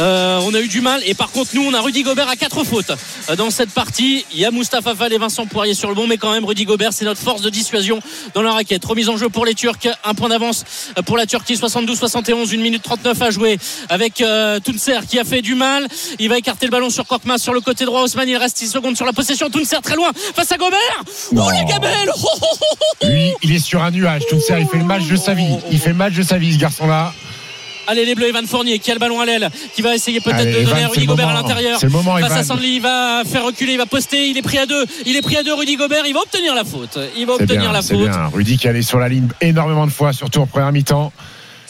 Euh, 0.00 0.40
on 0.42 0.52
a 0.52 0.60
eu 0.60 0.66
du 0.66 0.80
mal. 0.80 1.00
Et 1.06 1.14
par 1.14 1.30
contre, 1.30 1.50
nous, 1.54 1.62
on 1.62 1.74
a 1.74 1.80
Rudy 1.80 2.02
Gobert 2.02 2.28
à 2.28 2.34
quatre 2.34 2.64
fautes 2.64 2.90
dans 3.38 3.50
cette 3.50 3.70
partie. 3.70 4.26
Il 4.32 4.40
y 4.40 4.44
a 4.44 4.50
Moustapha 4.50 4.96
Fall 4.96 5.12
et 5.12 5.18
Vincent 5.18 5.46
Poirier 5.46 5.74
sur 5.74 5.88
le 5.88 5.94
bon, 5.94 6.08
mais 6.08 6.18
quand 6.18 6.32
même, 6.32 6.44
Rudy 6.44 6.64
Gobert, 6.64 6.92
c'est 6.92 7.04
notre 7.04 7.20
force 7.20 7.40
de 7.40 7.50
dissuasion 7.50 8.00
dans 8.34 8.42
la 8.42 8.52
raquette. 8.52 8.84
Remise 8.84 9.08
en 9.08 9.16
jeu 9.16 9.28
pour 9.28 9.46
les 9.46 9.54
Turcs. 9.54 9.86
Un 10.02 10.14
point 10.14 10.28
d'avance 10.28 10.64
pour 11.04 11.16
la 11.16 11.26
Turquie. 11.26 11.54
72-71, 11.54 12.54
1 12.54 12.56
minute 12.58 12.82
39 12.82 13.22
à 13.22 13.30
jouer 13.30 13.58
avec 13.88 14.20
euh, 14.20 14.58
Tounser 14.60 15.00
qui 15.08 15.18
a 15.18 15.24
fait 15.24 15.42
du 15.42 15.54
mal. 15.54 15.86
Il 16.18 16.28
va 16.28 16.38
écarter 16.38 16.66
le 16.66 16.70
ballon 16.70 16.90
sur 16.90 17.06
Korkmaz 17.06 17.38
sur 17.38 17.52
le 17.54 17.60
côté 17.60 17.84
droit. 17.84 18.02
Osman, 18.02 18.28
il 18.28 18.36
reste 18.36 18.58
6 18.58 18.68
secondes 18.68 18.96
sur 18.96 19.06
la 19.06 19.12
possession. 19.12 19.50
Tounser 19.50 19.76
très 19.82 19.96
loin 19.96 20.10
face 20.34 20.50
à 20.52 20.56
Gobert. 20.56 20.78
Oh, 21.04 21.34
Non. 21.34 21.48
les 21.50 21.64
gamelles 21.64 22.10
Oh, 22.16 22.20
oh, 22.24 22.38
oh, 22.42 22.46
oh, 22.60 22.66
oh. 23.02 23.06
Lui, 23.06 23.32
il 23.42 23.52
est 23.54 23.58
sur 23.58 23.82
un 23.82 23.90
nuage. 23.90 24.22
Ça, 24.46 24.58
il 24.58 24.66
fait 24.66 24.78
le 24.78 24.84
match 24.84 25.06
de 25.06 25.16
sa 25.16 25.34
vie. 25.34 25.56
Il 25.70 25.78
fait 25.78 25.90
le 25.90 25.94
match 25.94 26.14
de 26.14 26.22
sa 26.22 26.38
vie, 26.38 26.52
ce 26.54 26.58
garçon-là. 26.58 27.12
Allez 27.86 28.04
les 28.04 28.14
Bleus, 28.14 28.28
Evan 28.28 28.46
Fournier 28.46 28.78
qui 28.78 28.90
a 28.90 28.94
le 28.94 29.00
ballon 29.00 29.20
à 29.20 29.26
l'aile, 29.26 29.50
qui 29.74 29.82
va 29.82 29.94
essayer 29.94 30.20
peut-être 30.20 30.44
de 30.44 30.50
Evan, 30.50 30.64
donner 30.70 30.84
à 30.84 30.88
Rudy 30.88 31.06
Gobert 31.06 31.28
à 31.28 31.32
moment. 31.34 31.48
l'intérieur. 31.48 31.78
C'est 31.78 31.86
le 31.86 31.92
moment, 31.92 32.16
Face 32.18 32.30
à 32.30 32.34
Evan. 32.36 32.44
Sandli, 32.44 32.76
il 32.76 32.80
va 32.82 33.22
faire 33.24 33.44
reculer, 33.44 33.72
il 33.72 33.78
va 33.78 33.86
poster, 33.86 34.28
il 34.28 34.36
est 34.38 34.42
pris 34.42 34.58
à 34.58 34.66
deux, 34.66 34.84
il 35.06 35.16
est 35.16 35.22
pris 35.22 35.36
à 35.36 35.42
deux 35.42 35.54
Rudy 35.54 35.76
Gobert, 35.76 36.04
il 36.06 36.14
va 36.14 36.20
obtenir 36.20 36.54
la 36.54 36.64
faute. 36.64 36.98
Il 37.16 37.26
va 37.26 37.34
obtenir 37.34 37.60
bien, 37.60 37.72
la 37.72 37.82
faute. 37.82 37.98
bien. 37.98 38.26
Rudy 38.32 38.56
qui 38.58 38.68
allait 38.68 38.82
sur 38.82 38.98
la 38.98 39.08
ligne 39.08 39.28
énormément 39.40 39.86
de 39.86 39.92
fois, 39.92 40.12
surtout 40.12 40.40
en 40.40 40.46
première 40.46 40.72
mi-temps. 40.72 41.12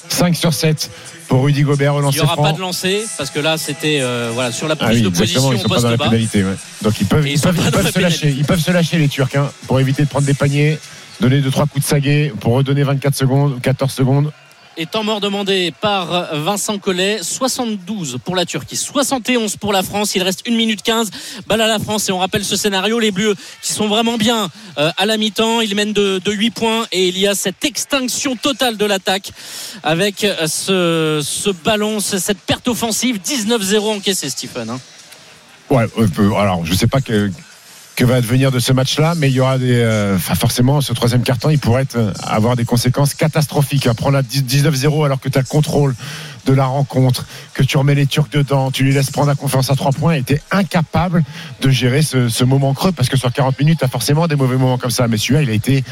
5 0.08 0.36
sur 0.36 0.52
7 0.52 0.90
pour 1.28 1.44
Rudy 1.44 1.62
Gobert, 1.62 1.92
Il 1.94 1.96
relancer 1.96 2.18
n'y 2.18 2.24
aura 2.24 2.34
franc. 2.34 2.42
pas 2.42 2.52
de 2.52 2.60
lancer 2.60 3.02
parce 3.16 3.30
que 3.30 3.40
là 3.40 3.56
c'était 3.56 4.00
euh, 4.02 4.30
voilà 4.34 4.52
sur 4.52 4.68
la 4.68 4.74
Ah 4.78 4.84
prise 4.84 4.98
oui, 4.98 5.02
de 5.04 5.08
position 5.08 5.50
ils 5.50 5.56
au 5.56 5.62
sont 5.62 5.68
pas 5.70 5.80
dans 5.80 5.90
la 5.90 5.96
bas. 5.96 6.04
pénalité. 6.10 6.44
ouais. 6.44 6.52
Donc 6.82 6.92
ils 7.00 7.06
peuvent, 7.06 7.26
ils 7.26 7.40
peuvent, 7.40 7.56
ils 7.56 7.62
se 7.72 7.78
lâcher. 7.78 7.92
pénalité. 7.92 8.34
Ils 8.38 8.44
peuvent 8.44 8.60
se 8.60 8.70
lâcher 8.70 8.98
les 8.98 9.08
Turcs 9.08 9.34
hein, 9.34 9.50
pour 9.66 9.80
éviter 9.80 10.02
de 10.02 10.08
prendre 10.08 10.26
des 10.26 10.34
paniers, 10.34 10.78
donner 11.20 11.40
2-3 11.40 11.68
coups 11.68 11.80
de 11.80 11.84
saguet 11.88 12.32
pour 12.38 12.52
redonner 12.52 12.82
24 12.82 13.14
secondes, 13.14 13.60
14 13.62 13.90
secondes. 13.90 14.30
Et 14.76 14.86
temps 14.86 15.04
mort 15.04 15.20
demandé 15.20 15.72
par 15.80 16.34
Vincent 16.34 16.78
Collet, 16.78 17.20
72 17.22 18.18
pour 18.24 18.34
la 18.34 18.44
Turquie, 18.44 18.76
71 18.76 19.56
pour 19.56 19.72
la 19.72 19.84
France. 19.84 20.16
Il 20.16 20.22
reste 20.24 20.42
1 20.48 20.50
minute 20.52 20.82
15. 20.82 21.10
Balle 21.46 21.60
à 21.60 21.68
la 21.68 21.78
France 21.78 22.08
et 22.08 22.12
on 22.12 22.18
rappelle 22.18 22.44
ce 22.44 22.56
scénario. 22.56 22.98
Les 22.98 23.12
Bleus 23.12 23.36
qui 23.62 23.72
sont 23.72 23.86
vraiment 23.86 24.16
bien 24.16 24.50
euh, 24.78 24.90
à 24.96 25.06
la 25.06 25.16
mi-temps. 25.16 25.60
Ils 25.60 25.76
mènent 25.76 25.92
de, 25.92 26.20
de 26.24 26.32
8 26.32 26.50
points 26.50 26.86
et 26.90 27.06
il 27.06 27.16
y 27.18 27.28
a 27.28 27.36
cette 27.36 27.64
extinction 27.64 28.34
totale 28.34 28.76
de 28.76 28.84
l'attaque 28.84 29.30
avec 29.84 30.24
euh, 30.24 30.48
ce, 30.48 31.50
ballon, 31.50 32.00
ce- 32.00 32.18
cette 32.18 32.40
perte 32.40 32.66
offensive. 32.66 33.20
19-0 33.24 33.78
encaissé, 33.98 34.28
Stephen. 34.28 34.70
hein. 34.70 34.80
Ouais, 35.70 35.86
euh, 35.98 36.34
alors 36.34 36.66
je 36.66 36.74
sais 36.74 36.88
pas 36.88 37.00
que 37.00 37.30
que 37.96 38.04
va 38.04 38.16
advenir 38.16 38.50
de 38.50 38.58
ce 38.58 38.72
match-là, 38.72 39.14
mais 39.16 39.30
il 39.30 39.34
y 39.34 39.40
aura 39.40 39.58
des, 39.58 39.78
euh, 39.78 40.16
enfin, 40.16 40.34
forcément, 40.34 40.80
ce 40.80 40.92
troisième 40.92 41.22
carton, 41.22 41.50
il 41.50 41.58
pourrait 41.58 41.86
euh, 41.94 42.12
avoir 42.24 42.56
des 42.56 42.64
conséquences 42.64 43.14
catastrophiques. 43.14 43.86
À 43.86 43.94
prendre 43.94 44.20
10 44.20 44.44
19-0 44.44 45.04
alors 45.04 45.20
que 45.20 45.28
tu 45.28 45.38
as 45.38 45.42
le 45.42 45.46
contrôle 45.46 45.94
de 46.46 46.52
la 46.52 46.66
rencontre, 46.66 47.26
que 47.54 47.62
tu 47.62 47.76
remets 47.76 47.94
les 47.94 48.06
Turcs 48.06 48.28
dedans, 48.30 48.70
tu 48.70 48.84
les 48.84 48.92
laisses 48.92 49.10
prendre 49.10 49.28
la 49.28 49.34
confiance 49.34 49.70
à 49.70 49.76
trois 49.76 49.92
points, 49.92 50.14
es 50.14 50.40
incapable 50.50 51.22
de 51.60 51.70
gérer 51.70 52.02
ce, 52.02 52.28
ce 52.28 52.44
moment 52.44 52.74
creux, 52.74 52.92
parce 52.92 53.08
que 53.08 53.16
sur 53.16 53.32
40 53.32 53.58
minutes, 53.60 53.78
tu 53.78 53.84
as 53.84 53.88
forcément 53.88 54.26
des 54.26 54.36
mauvais 54.36 54.56
moments 54.56 54.78
comme 54.78 54.90
ça. 54.90 55.06
Mais 55.08 55.16
celui-là, 55.16 55.42
il 55.42 55.50
a 55.50 55.54
été 55.54 55.84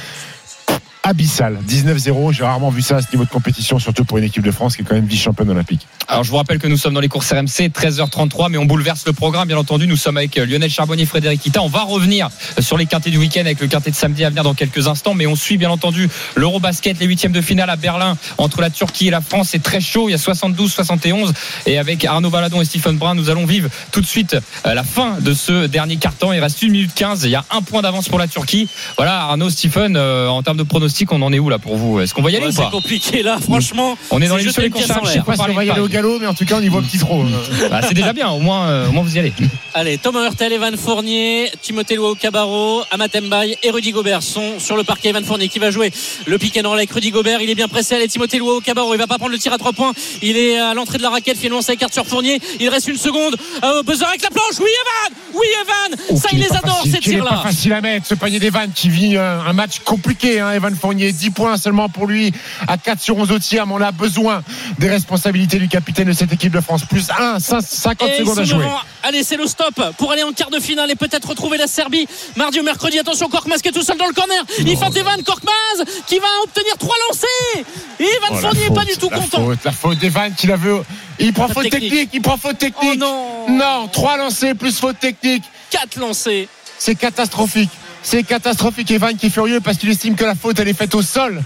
abyssal. 1.12 1.58
19-0, 1.68 2.32
j'ai 2.32 2.42
rarement 2.42 2.70
vu 2.70 2.80
ça 2.80 2.96
à 2.96 3.02
ce 3.02 3.08
niveau 3.12 3.26
de 3.26 3.30
compétition, 3.30 3.78
surtout 3.78 4.04
pour 4.04 4.16
une 4.16 4.24
équipe 4.24 4.42
de 4.42 4.50
France 4.50 4.76
qui 4.76 4.82
est 4.82 4.84
quand 4.84 4.94
même 4.94 5.04
vice-championne 5.04 5.50
olympique. 5.50 5.86
Alors 6.08 6.24
je 6.24 6.30
vous 6.30 6.38
rappelle 6.38 6.58
que 6.58 6.66
nous 6.66 6.78
sommes 6.78 6.94
dans 6.94 7.00
les 7.00 7.08
courses 7.08 7.30
RMC 7.30 7.68
13h33 7.68 8.50
mais 8.50 8.56
on 8.56 8.64
bouleverse 8.64 9.06
le 9.06 9.12
programme 9.12 9.48
bien 9.48 9.58
entendu. 9.58 9.86
Nous 9.86 9.96
sommes 9.96 10.16
avec 10.16 10.38
euh, 10.38 10.46
Lionel 10.46 10.70
Charbonnier 10.70 11.04
Frédéric 11.04 11.44
Ita. 11.44 11.62
On 11.62 11.68
va 11.68 11.82
revenir 11.82 12.30
euh, 12.58 12.62
sur 12.62 12.78
les 12.78 12.86
quintés 12.86 13.10
du 13.10 13.18
week-end 13.18 13.42
avec 13.42 13.60
le 13.60 13.66
quintet 13.66 13.90
de 13.90 13.96
samedi 13.96 14.24
à 14.24 14.30
venir 14.30 14.42
dans 14.42 14.54
quelques 14.54 14.88
instants 14.88 15.12
mais 15.12 15.26
on 15.26 15.36
suit 15.36 15.58
bien 15.58 15.70
entendu 15.70 16.08
l'Eurobasket 16.34 16.98
les 16.98 17.06
huitièmes 17.06 17.32
de 17.32 17.42
finale 17.42 17.68
à 17.68 17.76
Berlin 17.76 18.16
entre 18.38 18.62
la 18.62 18.70
Turquie 18.70 19.08
et 19.08 19.10
la 19.10 19.20
France. 19.20 19.48
C'est 19.50 19.62
très 19.62 19.82
chaud. 19.82 20.08
Il 20.08 20.12
y 20.12 20.14
a 20.14 20.18
72-71 20.18 21.32
et 21.66 21.78
avec 21.78 22.06
Arnaud 22.06 22.30
Valadon 22.30 22.62
et 22.62 22.64
Stephen 22.64 22.96
Brun 22.96 23.14
nous 23.14 23.28
allons 23.28 23.44
vivre 23.44 23.68
tout 23.90 24.00
de 24.00 24.06
suite 24.06 24.34
euh, 24.66 24.72
la 24.72 24.84
fin 24.84 25.18
de 25.20 25.34
ce 25.34 25.66
dernier 25.66 25.96
carton 25.96 26.32
il 26.32 26.40
reste 26.40 26.62
1 26.62 26.68
minute 26.68 26.92
15 26.94 27.24
il 27.24 27.30
y 27.30 27.36
a 27.36 27.44
un 27.50 27.60
point 27.60 27.82
d'avance 27.82 28.08
pour 28.08 28.18
la 28.18 28.28
Turquie. 28.28 28.68
Voilà 28.96 29.20
Arnaud 29.24 29.50
Stephen 29.50 29.98
en 29.98 30.42
termes 30.42 30.56
de 30.56 30.62
pronostic 31.06 31.12
on 31.12 31.22
en 31.22 31.32
est 31.32 31.38
où 31.38 31.48
là 31.48 31.58
pour 31.58 31.76
vous? 31.76 32.00
Est-ce 32.00 32.14
qu'on 32.14 32.22
va 32.22 32.30
y 32.30 32.36
aller 32.36 32.46
Ouais, 32.46 32.50
ou 32.52 32.54
c'est 32.56 32.62
pas? 32.62 32.70
compliqué 32.70 33.22
là, 33.22 33.38
franchement. 33.40 33.96
on 34.10 34.20
est 34.20 34.28
dans 34.28 34.36
c'est 34.38 34.44
jeter 34.44 34.60
des 34.62 34.66
une 34.68 34.72
courses. 34.72 34.86
Je 35.04 35.10
sais 35.10 35.20
pas 35.20 35.36
si 35.36 35.42
on 35.48 35.52
va 35.54 35.64
y 35.64 35.70
aller 35.70 35.80
au 35.80 35.88
galop, 35.88 36.18
mais 36.20 36.26
en 36.26 36.34
tout 36.34 36.44
cas, 36.44 36.56
on 36.58 36.62
y 36.62 36.68
voit 36.68 36.80
un 36.80 36.84
petit 36.84 36.98
trop. 36.98 37.24
Bah, 37.70 37.80
c'est 37.86 37.94
déjà 37.94 38.12
bien, 38.12 38.28
au 38.30 38.40
moins, 38.40 38.66
euh, 38.68 38.88
au 38.88 38.92
moins 38.92 39.02
vous 39.02 39.16
y 39.16 39.18
allez. 39.18 39.32
Allez, 39.74 39.96
Thomas 39.98 40.24
Hurtel, 40.24 40.52
Evan 40.52 40.76
Fournier, 40.76 41.50
Timothée 41.62 41.94
Luau 41.94 42.14
Cabarro, 42.14 42.82
Amatembaye 42.90 43.56
et 43.62 43.70
Rudy 43.70 43.92
Gobert 43.92 44.22
sont 44.22 44.58
sur 44.58 44.76
le 44.76 44.84
parquet. 44.84 45.08
Evan 45.10 45.24
Fournier 45.24 45.48
qui 45.48 45.58
va 45.58 45.70
jouer 45.70 45.90
le 46.26 46.38
pick 46.38 46.58
and 46.58 46.68
roll 46.68 46.76
avec 46.78 46.90
Rudy 46.92 47.10
Gobert. 47.10 47.40
Il 47.40 47.48
est 47.50 47.54
bien 47.54 47.68
pressé. 47.68 47.94
Allez, 47.94 48.08
Timothée 48.08 48.38
Luau 48.38 48.60
Cabarro. 48.60 48.94
Il 48.94 48.98
va 48.98 49.06
pas 49.06 49.16
prendre 49.18 49.32
le 49.32 49.38
tir 49.38 49.52
à 49.52 49.58
trois 49.58 49.72
points. 49.72 49.92
Il 50.20 50.36
est 50.36 50.58
à 50.58 50.74
l'entrée 50.74 50.98
de 50.98 51.02
la 51.02 51.10
raquette. 51.10 51.38
Finalement, 51.38 51.62
ça 51.62 51.72
écarte 51.72 51.94
sur 51.94 52.06
Fournier. 52.06 52.38
Il 52.60 52.68
reste 52.68 52.88
une 52.88 52.96
seconde. 52.98 53.36
Euh, 53.64 53.82
buzzer 53.82 54.04
avec 54.06 54.22
la 54.22 54.30
planche. 54.30 54.58
Oui, 54.60 54.66
Evan. 54.82 55.18
Oui, 55.34 55.46
Evan. 55.62 56.18
ça, 56.18 56.28
qu'il 56.28 56.38
il 56.38 56.44
les 56.44 56.52
adore, 56.52 56.76
facile, 56.78 56.92
ces 56.92 56.98
tirs-là. 57.00 57.40
facile 57.42 57.72
à 57.72 57.80
mettre, 57.80 58.06
ce 58.06 58.14
panier 58.14 58.38
d'Evan 58.40 58.70
qui 58.74 58.90
vit 58.90 59.16
euh, 59.16 59.40
un 59.40 59.52
match 59.54 59.78
compliqué. 59.84 60.40
Hein, 60.40 60.52
Evan 60.52 60.74
Fournier, 60.82 61.12
10 61.12 61.30
points 61.30 61.56
seulement 61.58 61.88
pour 61.88 62.08
lui, 62.08 62.32
à 62.66 62.76
4 62.76 63.00
sur 63.00 63.16
11 63.16 63.30
au 63.30 63.38
tir, 63.38 63.68
mais 63.68 63.74
on 63.74 63.80
a 63.80 63.92
besoin 63.92 64.42
des 64.80 64.90
responsabilités 64.90 65.60
du 65.60 65.68
capitaine 65.68 66.08
de 66.08 66.12
cette 66.12 66.32
équipe 66.32 66.52
de 66.52 66.60
France. 66.60 66.82
Plus 66.90 67.08
1, 67.08 67.38
50 67.38 68.02
Et 68.08 68.14
ils 68.14 68.18
secondes 68.18 68.38
à 68.40 68.44
jouer. 68.44 68.64
Allez, 69.04 69.22
c'est 69.22 69.36
le 69.36 69.46
stop 69.46 69.80
pour 69.96 70.10
aller 70.10 70.24
en 70.24 70.32
quart 70.32 70.50
de 70.50 70.58
finale 70.58 70.90
et 70.90 70.96
peut-être 70.96 71.28
retrouver 71.28 71.56
la 71.56 71.68
Serbie 71.68 72.08
mardi 72.34 72.58
ou 72.58 72.64
mercredi. 72.64 72.98
Attention, 72.98 73.28
Korkmaz 73.28 73.62
qui 73.62 73.68
est 73.68 73.72
tout 73.72 73.82
seul 73.84 73.96
dans 73.96 74.08
le 74.08 74.12
corner. 74.12 74.44
Il 74.58 74.76
fait 74.76 74.96
Evan 74.98 75.22
Korkmaz 75.22 75.84
qui 76.08 76.18
va 76.18 76.26
obtenir 76.42 76.76
trois 76.78 76.96
lancers. 77.08 77.64
Et 78.00 78.02
Evan 78.04 78.30
Oh, 78.32 78.36
Fournier 78.38 78.66
faute, 78.66 78.74
pas 78.74 78.84
du 78.84 78.96
tout 78.96 79.08
la 79.08 79.18
content. 79.18 79.44
Faute, 79.44 79.64
la 79.64 79.72
faute 79.72 79.98
d'Evan 79.98 80.34
qui 80.34 80.48
la 80.48 80.56
veut 80.56 80.82
Il 81.20 81.32
prend 81.32 81.46
Faute 81.46 81.54
faute 81.54 81.62
technique. 81.70 81.90
technique, 81.92 82.10
il 82.14 82.22
prend 82.22 82.36
faute 82.36 82.56
Oh 82.56 82.58
technique. 82.58 82.98
non 82.98 83.46
non, 83.48 83.86
trois 83.92 84.16
lancés 84.16 84.54
plus 84.54 84.76
faute 84.76 84.98
technique. 84.98 85.44
4 85.70 85.96
lancés. 86.00 86.48
C'est 86.78 86.96
catastrophique. 86.96 87.70
C'est 88.02 88.22
catastrophique. 88.24 88.90
Evan 88.90 89.16
qui 89.16 89.26
est 89.26 89.30
furieux 89.30 89.60
parce 89.60 89.78
qu'il 89.78 89.88
estime 89.90 90.14
que 90.16 90.24
la 90.24 90.34
faute 90.34 90.58
elle 90.58 90.68
est 90.68 90.74
faite 90.74 90.94
au 90.94 91.02
sol. 91.02 91.42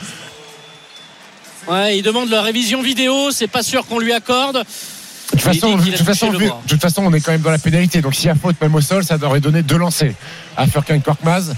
Ouais, 1.69 1.99
il 1.99 2.03
demande 2.03 2.29
la 2.31 2.43
révision 2.43 2.81
vidéo, 2.81 3.31
c'est 3.33 3.49
pas 3.49 3.63
sûr 3.63 3.87
qu'on 3.87 3.99
lui 3.99 4.13
accorde. 4.13 4.57
De 4.59 4.63
toute 5.33 5.41
façon, 5.41 5.77
de 5.77 5.83
toute 5.85 5.97
façon, 6.07 6.27
touché 6.27 6.39
le 6.39 6.45
vu- 6.45 6.49
bras. 6.49 6.61
de 6.65 6.69
toute 6.71 6.81
façon, 6.81 7.03
on 7.05 7.13
est 7.13 7.21
quand 7.21 7.33
même 7.33 7.41
dans 7.41 7.51
la 7.51 7.59
pénalité. 7.59 8.01
Donc 8.01 8.15
s'il 8.15 8.27
y 8.27 8.31
a 8.31 8.37
faute 8.37 8.61
même 8.61 8.75
au 8.77 8.81
sol, 8.81 9.03
ça 9.05 9.19
devrait 9.19 9.41
donner 9.41 9.63
deux 9.63 9.77
lancers 9.77 10.13
à 10.57 10.67
Furkan 10.69 11.01
Korkmaz. 11.01 11.55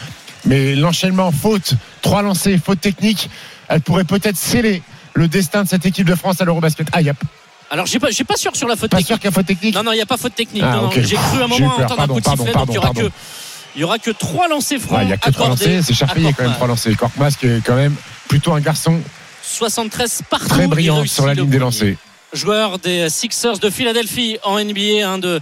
Mais 0.47 0.75
l'enchaînement 0.75 1.31
faute, 1.33 1.75
trois 2.01 2.23
lancers, 2.23 2.59
faute 2.65 2.81
technique, 2.81 3.29
elle 3.69 3.83
pourrait 3.83 4.05
peut-être 4.05 4.37
sceller 4.39 4.83
le 5.13 5.29
destin 5.29 5.65
de 5.65 5.69
cette 5.69 5.85
équipe 5.85 6.07
de 6.07 6.15
France 6.15 6.41
à 6.41 6.45
l'Eurobasket. 6.47 6.87
Ah, 6.93 7.03
il 7.03 7.09
y 7.09 7.11
a 7.11 7.15
Alors, 7.71 7.85
j'ai 7.85 7.99
pas, 7.99 8.11
j'ai 8.11 8.25
pas 8.25 8.37
sûr 8.37 8.57
sur 8.57 8.67
la 8.69 8.77
faute 8.77 8.91
pas 8.91 8.97
technique. 8.99 9.07
sûr 9.09 9.17
qu'il 9.19 9.25
y 9.27 9.29
a 9.29 9.33
faute 9.33 9.47
technique. 9.47 9.75
Non, 9.75 9.83
non, 9.83 9.93
il 9.93 9.97
n'y 9.97 10.01
a 10.01 10.07
pas 10.07 10.17
faute 10.17 10.35
technique. 10.35 10.63
Ah. 10.65 10.89
J'ai 10.97 11.17
cru 11.17 11.43
à 11.43 11.45
un 11.45 11.49
moment 11.49 11.67
entendre 11.77 12.01
un 12.01 12.07
coup 12.09 12.21
de 12.21 12.25
sifflet, 12.27 12.53
donc 12.53 12.67
il 12.69 12.75
y 12.75 12.79
aura 12.79 12.87
pardon. 12.87 13.03
que. 13.03 13.13
Il 13.79 13.83
y 13.83 13.85
aura 13.85 14.01
que 14.01 14.11
trois 14.11 14.49
lancers 14.49 14.81
francs. 14.81 14.99
Ouais, 14.99 15.05
il 15.05 15.11
y 15.11 15.13
a 15.13 15.17
que 15.17 15.31
trois 15.31 15.47
lancers, 15.47 15.85
c'est 15.85 16.13
payé 16.13 16.33
quand 16.37 16.43
même 16.43 16.55
trois 16.55 16.67
lancers. 16.67 16.97
Korkmaz 16.97 17.37
qui 17.37 17.47
est 17.47 17.65
quand 17.65 17.77
même 17.77 17.95
plutôt 18.27 18.53
un 18.53 18.61
garçon 18.61 19.01
73 19.45 20.23
partout. 20.29 20.49
très 20.49 20.65
il 20.65 20.69
brillant 20.69 21.07
sur 21.07 21.29
la 21.29 21.35
ligne 21.35 21.49
des 21.49 21.61
lancers. 21.61 21.95
Joueur 22.33 22.81
des 22.81 23.09
Sixers 23.09 23.61
de 23.61 23.71
Philadelphie 23.71 24.37
en 24.43 24.59
NBA, 24.59 25.09
un 25.09 25.19
de, 25.19 25.41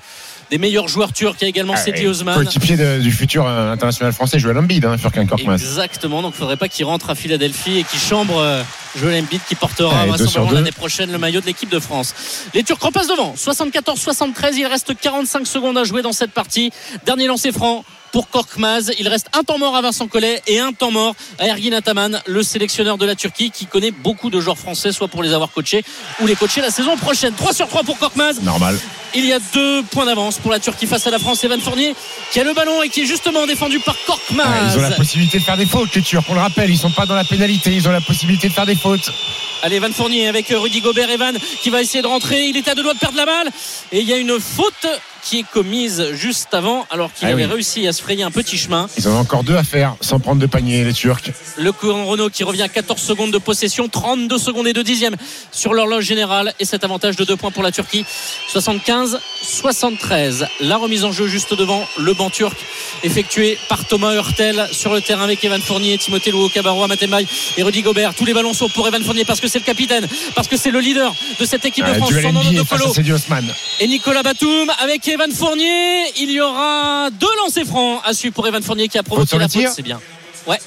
des 0.51 0.59
meilleurs 0.59 0.87
joueurs 0.87 1.14
turcs. 1.14 1.37
Il 1.40 1.44
y 1.44 1.46
a 1.46 1.49
également 1.49 1.77
Sedi 1.77 2.07
Osman. 2.07 2.35
Coéquipier 2.35 2.77
du 2.99 3.11
futur 3.11 3.46
euh, 3.46 3.72
international 3.72 4.12
français, 4.12 4.38
Joël 4.38 4.59
Embiid, 4.59 4.85
hein, 4.85 4.99
Furkan 4.99 5.25
Korkmaz. 5.25 5.55
Exactement, 5.55 6.20
donc 6.20 6.33
il 6.33 6.37
ne 6.37 6.40
faudrait 6.40 6.59
pas 6.59 6.68
qu'il 6.68 6.85
rentre 6.85 7.09
à 7.09 7.14
Philadelphie 7.14 7.79
et 7.79 7.85
qu'il 7.85 7.99
chambre 7.99 8.37
euh, 8.37 8.62
Joel 9.01 9.25
Embiid 9.25 9.40
qui 9.49 9.55
portera 9.55 10.05
vraisemblablement 10.05 10.51
l'année 10.51 10.72
prochaine 10.72 11.11
le 11.11 11.16
maillot 11.16 11.40
de 11.40 11.46
l'équipe 11.46 11.70
de 11.70 11.81
France. 11.81 12.14
Les 12.53 12.62
Turcs 12.62 12.83
repassent 12.83 13.09
devant, 13.09 13.35
74-73, 13.35 14.57
il 14.59 14.66
reste 14.66 14.92
45 14.94 15.46
secondes 15.46 15.79
à 15.79 15.85
jouer 15.85 16.03
dans 16.03 16.12
cette 16.12 16.33
partie. 16.33 16.70
Dernier 17.07 17.27
lancer 17.29 17.51
franc 17.51 17.83
pour 18.16 18.31
Korkmaz. 18.31 18.92
Il 18.98 19.09
reste 19.09 19.26
un 19.35 19.42
temps 19.42 19.59
mort 19.59 19.76
à 19.76 19.83
Vincent 19.83 20.07
Collet 20.07 20.40
et 20.46 20.59
un 20.59 20.72
temps 20.72 20.90
mort 20.90 21.14
à 21.38 21.48
Ergin 21.48 21.74
Ataman, 21.74 22.22
le 22.24 22.42
sélectionneur 22.42 22.96
de 22.96 23.05
la 23.05 23.14
Turquie 23.14 23.50
qui 23.50 23.66
connaît 23.66 23.90
beaucoup 23.90 24.31
de 24.31 24.40
joueurs 24.40 24.57
français, 24.57 24.90
soit 24.90 25.09
pour 25.09 25.22
les 25.22 25.35
avoir 25.35 25.50
coachés 25.50 25.85
ou 26.22 26.26
les 26.26 26.35
coacher 26.35 26.62
la 26.62 26.70
saison 26.70 26.96
prochaine. 26.96 27.35
3 27.35 27.52
sur 27.52 27.68
3 27.68 27.83
pour 27.83 27.98
Korkmaz. 27.98 28.40
Normal. 28.40 28.79
Il 29.14 29.26
y 29.26 29.35
a 29.35 29.38
deux 29.52 29.83
points 29.90 30.07
d'avance 30.07 30.38
pour 30.38 30.50
la 30.50 30.59
Turquie 30.61 30.87
face 30.87 31.07
à 31.07 31.11
la 31.11 31.18
France. 31.18 31.44
Evan 31.44 31.61
Fournier 31.61 31.94
qui 32.33 32.40
a 32.40 32.44
le 32.44 32.55
ballon 32.55 32.83
et 32.83 32.88
qui 32.88 33.02
est 33.02 33.05
justement 33.05 33.46
défendu 33.46 33.81
par 33.81 33.96
Korkmaz. 34.07 34.72
Ils 34.72 34.79
ont 34.79 34.81
la 34.81 34.92
possibilité 34.92 35.38
de 35.38 35.44
faire 35.44 35.59
des 35.59 35.66
fautes, 35.66 35.94
les 35.94 36.00
Turcs. 36.00 36.24
On 36.31 36.35
le 36.35 36.40
rappelle, 36.40 36.70
ils 36.70 36.79
sont 36.79 36.92
pas 36.92 37.05
dans 37.05 37.16
la 37.16 37.24
pénalité. 37.24 37.74
Ils 37.74 37.87
ont 37.87 37.92
la 37.92 38.00
possibilité 38.00 38.48
de 38.48 38.55
faire 38.55 38.64
des 38.64 38.76
fautes. 38.76 39.12
Allez, 39.62 39.76
Evan 39.76 39.92
Fournier 39.92 40.29
avec 40.29 40.48
Rudy 40.48 40.81
Gobert. 40.81 41.11
Evan 41.11 41.37
qui 41.61 41.68
va 41.68 41.83
essayer 41.83 42.00
de 42.00 42.07
rentrer. 42.07 42.46
Il 42.46 42.57
est 42.57 42.66
à 42.66 42.74
deux 42.74 42.83
doigts 42.83 42.94
de 42.94 42.98
perdre 42.98 43.18
la 43.18 43.26
balle. 43.26 43.50
Et 43.92 44.00
il 44.00 44.09
y 44.09 44.14
a 44.14 44.16
une 44.16 44.40
faute 44.40 44.87
qui 45.28 45.40
est 45.40 45.44
commise 45.52 46.12
juste 46.12 46.54
avant, 46.54 46.86
alors 46.90 47.12
qu'il 47.12 47.26
Ah 47.26 47.32
avait 47.32 47.46
oui. 47.46 47.52
réussi 47.54 47.86
à 47.88 47.92
se 47.92 48.00
frayer 48.00 48.22
un 48.22 48.30
petit 48.30 48.56
chemin. 48.56 48.88
Ils 48.96 49.08
en 49.08 49.12
ont 49.16 49.18
encore 49.18 49.42
deux 49.42 49.56
à 49.56 49.64
faire 49.64 49.96
sans 50.00 50.20
prendre 50.20 50.40
de 50.40 50.46
panier, 50.46 50.84
les 50.84 50.92
Turcs. 50.92 51.22
Le 51.58 51.72
courant 51.72 52.04
Renault 52.06 52.30
qui 52.30 52.44
revient 52.44 52.62
à 52.62 52.68
14 52.68 53.00
secondes 53.00 53.32
de 53.32 53.38
possession, 53.38 53.88
32 53.88 54.38
secondes 54.38 54.68
et 54.68 54.72
2 54.72 54.84
dixièmes 54.84 55.16
sur 55.50 55.74
l'horloge 55.74 56.04
générale. 56.04 56.54
Et 56.60 56.64
cet 56.64 56.84
avantage 56.84 57.16
de 57.16 57.24
2 57.24 57.34
points 57.36 57.50
pour 57.50 57.64
la 57.64 57.72
Turquie. 57.72 58.04
75-73. 58.52 60.46
La 60.60 60.76
remise 60.76 61.04
en 61.04 61.10
jeu 61.12 61.26
juste 61.26 61.54
devant 61.54 61.84
le 61.98 62.14
banc 62.14 62.30
turc, 62.30 62.56
effectuée 63.02 63.58
par 63.68 63.84
Thomas 63.86 64.14
Hurtel 64.14 64.68
sur 64.72 64.92
le 64.94 65.00
terrain 65.00 65.24
avec 65.24 65.44
Evan 65.44 65.60
Fournier, 65.60 65.98
Timothée 65.98 66.30
Louo, 66.30 66.48
Cabarro, 66.48 66.82
Amatembaï 66.84 67.26
et 67.56 67.62
Rudy 67.62 67.82
Gobert. 67.82 68.14
Tous 68.14 68.24
les 68.24 68.34
ballons 68.34 68.52
sont 68.54 68.68
pour 68.68 68.86
Evan 68.86 69.02
Fournier 69.02 69.24
parce 69.24 69.40
que 69.40 69.48
c'est 69.48 69.58
le 69.58 69.64
capitaine, 69.64 70.06
parce 70.34 70.46
que 70.48 70.56
c'est 70.56 70.70
le 70.70 70.78
leader 70.80 71.14
de 71.40 71.44
cette 71.44 71.64
équipe 71.64 71.84
de 71.84 71.90
Euh, 71.90 71.94
France. 71.94 72.10
Son 72.22 72.32
nom 72.32 72.40
de 72.44 72.64
et 73.80 73.86
Nicolas 73.88 74.22
Batum 74.22 74.70
avec 74.78 75.06
Evan 75.16 75.33
Fournier. 75.33 76.05
Il 76.20 76.31
y 76.31 76.40
aura 76.42 77.09
deux 77.11 77.35
lancers 77.42 77.64
francs 77.66 78.00
à 78.05 78.12
suivre 78.12 78.35
pour 78.35 78.46
Evan 78.46 78.62
Fournier 78.62 78.88
qui 78.88 78.98
a 78.98 79.02
provoqué 79.02 79.38
la 79.38 79.48
faute. 79.48 79.62
C'est 79.74 79.83
bien. 79.83 79.98
Ouais. 80.46 80.59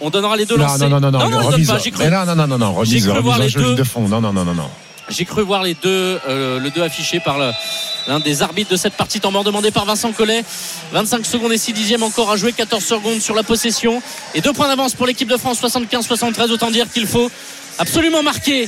On 0.00 0.08
donnera 0.10 0.36
les 0.36 0.46
deux 0.46 0.56
Non, 0.56 0.64
lancers. 0.64 0.88
non, 0.88 1.00
non, 1.00 1.10
non, 1.10 1.18
non, 1.18 1.28
non, 1.30 1.36
on 1.36 1.40
les 1.40 1.44
donne 1.44 1.52
remise. 1.54 1.68
pas. 1.68 1.78
J'ai 1.78 1.90
cru, 1.90 2.04
non, 2.08 2.24
non, 2.24 2.34
non, 2.34 2.46
non, 2.46 2.58
non, 2.58 2.72
J'ai 2.84 2.98
remise, 2.98 3.02
cru 3.04 3.10
remise 3.10 3.24
voir 3.24 3.36
en 3.36 3.42
les 3.42 3.48
jeu, 3.50 3.60
deux. 3.60 3.66
ligne 3.68 3.76
de 3.76 3.84
fond. 3.84 4.08
Non, 4.08 4.20
non, 4.22 4.32
non, 4.32 4.44
non, 4.44 4.54
non. 4.54 4.70
j'ai 5.10 5.24
cru 5.26 5.42
voir 5.42 5.62
les 5.62 5.74
deux, 5.74 6.18
euh, 6.28 6.58
le 6.60 6.70
deux 6.70 6.82
affiché 6.82 7.20
par 7.20 7.36
l'un 7.38 8.20
des 8.20 8.40
arbitres 8.42 8.70
de 8.70 8.76
cette 8.76 8.94
partie. 8.94 9.20
Temps 9.20 9.30
mort 9.32 9.44
demandé 9.44 9.70
par 9.70 9.84
Vincent 9.84 10.12
Collet. 10.12 10.44
25 10.92 11.26
secondes 11.26 11.52
et 11.52 11.58
6 11.58 11.74
dixièmes 11.74 12.02
encore 12.04 12.30
à 12.30 12.36
jouer. 12.36 12.52
14 12.54 12.82
secondes 12.82 13.20
sur 13.20 13.34
la 13.34 13.42
possession. 13.42 14.00
Et 14.34 14.40
deux 14.40 14.52
points 14.54 14.68
d'avance 14.68 14.94
pour 14.94 15.06
l'équipe 15.06 15.28
de 15.28 15.36
France. 15.36 15.60
75-73. 15.60 16.50
Autant 16.52 16.70
dire 16.70 16.90
qu'il 16.90 17.06
faut 17.06 17.30
absolument 17.78 18.22
marquer 18.22 18.66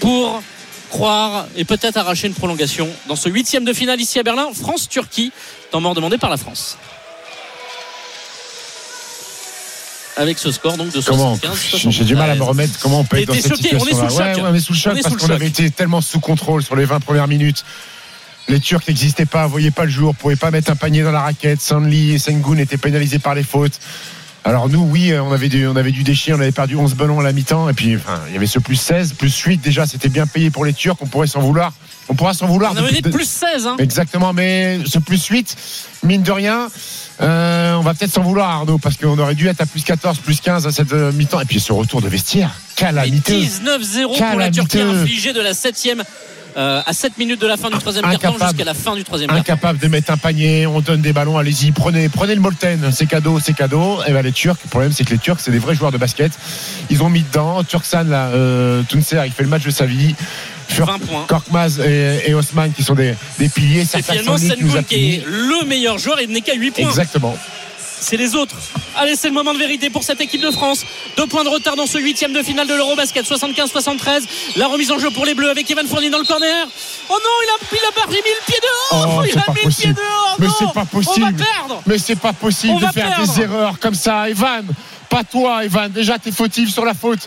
pour 0.00 0.42
croire 0.90 1.46
et 1.56 1.64
peut-être 1.64 1.96
arracher 1.96 2.26
une 2.26 2.34
prolongation 2.34 2.88
dans 3.08 3.16
ce 3.16 3.28
huitième 3.28 3.64
de 3.64 3.72
finale 3.72 4.00
ici 4.00 4.18
à 4.18 4.22
Berlin. 4.22 4.48
France-Turquie. 4.52 5.32
Temps 5.70 5.80
mort 5.80 5.94
demandé 5.94 6.18
par 6.18 6.28
la 6.28 6.36
France. 6.36 6.76
Avec 10.16 10.38
ce 10.38 10.52
score 10.52 10.76
donc 10.76 10.92
de 10.92 11.00
Comment 11.00 11.36
75 11.36 11.90
J'ai 11.90 12.04
du 12.04 12.14
mal 12.14 12.30
à 12.30 12.34
me 12.34 12.42
remettre. 12.42 12.78
Comment 12.80 13.00
on 13.00 13.04
peut 13.04 13.18
être 13.18 13.28
dans 13.28 13.34
cette 13.34 13.56
choqué, 13.56 13.74
on 13.74 13.86
est 13.86 13.94
sous 13.94 14.02
le 14.02 14.08
choc. 14.08 14.18
Ouais, 14.18 14.34
ouais, 14.34 14.42
on 14.42 14.54
est 14.54 14.60
sous 14.60 14.72
le 14.72 14.78
choc 14.78 14.92
On 14.94 14.96
est 14.96 15.02
parce 15.02 15.16
qu'on 15.16 15.30
avait 15.30 15.46
été 15.46 15.70
tellement 15.70 16.02
sous 16.02 16.20
contrôle 16.20 16.62
sur 16.62 16.76
les 16.76 16.84
20 16.84 17.00
premières 17.00 17.28
minutes. 17.28 17.64
Les 18.48 18.60
Turcs 18.60 18.82
n'existaient 18.88 19.26
pas, 19.26 19.46
voyaient 19.46 19.70
pas 19.70 19.84
le 19.84 19.90
jour, 19.90 20.14
pouvaient 20.14 20.36
pas 20.36 20.50
mettre 20.50 20.72
un 20.72 20.76
panier 20.76 21.02
dans 21.02 21.12
la 21.12 21.20
raquette. 21.20 21.60
Sanli 21.60 22.12
et 22.12 22.18
Sengun 22.18 22.58
étaient 22.58 22.76
pénalisés 22.76 23.20
par 23.20 23.34
les 23.34 23.44
fautes. 23.44 23.78
Alors 24.44 24.68
nous, 24.68 24.82
oui, 24.90 25.12
on 25.18 25.32
avait 25.32 25.48
du, 25.48 25.66
on 25.66 25.76
avait 25.76 25.92
du 25.92 26.02
déchir, 26.02 26.36
on 26.36 26.40
avait 26.40 26.52
perdu 26.52 26.76
11 26.76 26.94
ballons 26.94 27.20
à 27.20 27.22
la 27.22 27.32
mi-temps, 27.32 27.68
et 27.68 27.74
puis 27.74 27.96
enfin, 27.96 28.20
il 28.28 28.32
y 28.32 28.36
avait 28.36 28.46
ce 28.46 28.58
plus 28.58 28.76
16, 28.76 29.12
plus 29.12 29.36
8 29.36 29.58
déjà, 29.58 29.86
c'était 29.86 30.08
bien 30.08 30.26
payé 30.26 30.50
pour 30.50 30.64
les 30.64 30.72
Turcs, 30.72 30.96
on 31.00 31.06
pourrait 31.06 31.26
s'en 31.26 31.40
vouloir. 31.40 31.72
On 32.08 32.14
pourra 32.14 32.34
s'en 32.34 32.46
vouloir. 32.46 32.72
On 32.74 32.76
avait 32.78 32.90
dit 32.90 33.02
plus 33.02 33.28
16 33.28 33.66
hein. 33.66 33.76
Exactement, 33.78 34.32
mais 34.32 34.80
ce 34.84 34.98
plus 34.98 35.24
8, 35.26 35.56
mine 36.04 36.22
de 36.22 36.32
rien, 36.32 36.68
euh, 37.20 37.74
on 37.74 37.82
va 37.82 37.94
peut-être 37.94 38.12
s'en 38.12 38.22
vouloir, 38.22 38.48
Arnaud, 38.48 38.78
parce 38.78 38.96
qu'on 38.96 39.18
aurait 39.18 39.34
dû 39.34 39.46
être 39.46 39.60
à 39.60 39.66
plus 39.66 39.84
14, 39.84 40.18
plus 40.18 40.40
15 40.40 40.66
à 40.66 40.72
cette 40.72 40.92
euh, 40.92 41.12
mi-temps. 41.12 41.40
Et 41.40 41.44
puis 41.44 41.60
ce 41.60 41.72
retour 41.72 42.00
de 42.00 42.08
vestiaire, 42.08 42.50
calamiteux. 42.76 43.34
19-0 43.34 44.30
pour 44.30 44.38
la. 44.38 44.50
Turquie 44.50 44.80
infligée 44.80 45.32
de 45.32 45.40
la 45.40 45.54
7 45.54 45.76
à 46.56 46.92
7 46.92 47.18
minutes 47.18 47.40
de 47.40 47.46
la 47.46 47.56
fin 47.56 47.70
du 47.70 47.78
troisième 47.78 48.04
quart-temps 48.04 48.46
jusqu'à 48.48 48.64
la 48.64 48.74
fin 48.74 48.94
du 48.94 49.04
troisième. 49.04 49.30
Incapable 49.30 49.78
de 49.78 49.88
mettre 49.88 50.10
un 50.12 50.16
panier, 50.16 50.66
on 50.66 50.80
donne 50.80 51.00
des 51.00 51.12
ballons, 51.12 51.38
allez-y, 51.38 51.72
prenez, 51.72 52.08
prenez 52.08 52.34
le 52.34 52.40
Molten, 52.40 52.90
c'est 52.92 53.06
cadeau, 53.06 53.38
c'est 53.42 53.54
cadeau. 53.54 53.98
Et 54.06 54.12
ben 54.12 54.22
les 54.22 54.32
Turcs, 54.32 54.58
le 54.64 54.68
problème 54.70 54.92
c'est 54.92 55.04
que 55.04 55.10
les 55.10 55.18
Turcs, 55.18 55.40
c'est 55.40 55.50
des 55.50 55.58
vrais 55.58 55.74
joueurs 55.74 55.92
de 55.92 55.98
basket. 55.98 56.32
Ils 56.90 57.02
ont 57.02 57.08
mis 57.10 57.22
dedans, 57.22 57.62
Turksan, 57.64 58.04
là, 58.08 58.28
euh, 58.28 58.82
Tuncer, 58.88 59.22
il 59.26 59.32
fait 59.32 59.42
le 59.42 59.48
match 59.48 59.64
de 59.64 59.70
sa 59.70 59.86
vie. 59.86 60.14
Fur- 60.68 60.86
20 60.86 60.98
points. 61.00 61.24
Korkmaz 61.26 61.80
et, 61.80 62.30
et 62.30 62.34
Osman 62.34 62.70
qui 62.72 62.84
sont 62.84 62.94
des, 62.94 63.14
des 63.40 63.48
piliers. 63.48 63.80
Et 63.82 64.02
finalement, 64.02 64.38
Sengun 64.38 64.82
qui 64.84 65.14
est 65.16 65.24
le 65.26 65.66
meilleur 65.66 65.98
joueur, 65.98 66.20
il 66.20 66.30
n'est 66.30 66.42
qu'à 66.42 66.54
8 66.54 66.70
points. 66.70 66.88
Exactement. 66.88 67.36
C'est 68.00 68.16
les 68.16 68.34
autres. 68.34 68.56
Allez, 68.96 69.14
c'est 69.14 69.28
le 69.28 69.34
moment 69.34 69.52
de 69.52 69.58
vérité 69.58 69.90
pour 69.90 70.02
cette 70.02 70.20
équipe 70.20 70.40
de 70.40 70.50
France. 70.50 70.84
Deux 71.16 71.26
points 71.26 71.44
de 71.44 71.48
retard 71.50 71.76
dans 71.76 71.86
ce 71.86 71.98
huitième 71.98 72.32
de 72.32 72.42
finale 72.42 72.66
de 72.66 72.74
l'Eurobasket, 72.74 73.24
75-73. 73.24 74.22
La 74.56 74.66
remise 74.68 74.90
en 74.90 74.98
jeu 74.98 75.10
pour 75.10 75.26
les 75.26 75.34
Bleus 75.34 75.50
avec 75.50 75.70
Evan 75.70 75.86
Fournier 75.86 76.10
dans 76.10 76.18
le 76.18 76.24
corner. 76.24 76.66
Oh 77.08 77.12
non, 77.12 77.18
il 77.44 77.48
a, 77.50 77.78
il 77.82 77.88
a 77.88 77.92
pas 77.92 78.06
mis 78.10 78.16
le 78.16 78.44
pied 78.46 78.60
dehors. 78.62 79.18
Oh, 79.18 79.22
il 79.24 79.38
a 79.38 79.52
mis 79.52 79.64
le 79.64 79.70
pied 79.70 79.92
dehors. 79.92 80.36
Mais 80.38 80.46
c'est 80.58 80.72
pas 80.72 80.84
possible. 80.86 81.26
On 81.26 81.30
va 81.30 81.44
perdre. 81.44 81.82
Mais 81.86 81.98
c'est 81.98 82.16
pas 82.18 82.32
possible 82.32 82.74
On 82.76 82.78
de 82.86 82.92
faire 82.92 83.08
perdre. 83.16 83.34
des 83.34 83.42
erreurs 83.42 83.78
comme 83.78 83.94
ça, 83.94 84.28
Evan. 84.28 84.66
Pas 85.08 85.24
toi, 85.24 85.64
Evan. 85.64 85.90
Déjà, 85.90 86.18
t'es 86.18 86.32
fautif 86.32 86.72
sur 86.72 86.84
la 86.84 86.94
faute. 86.94 87.20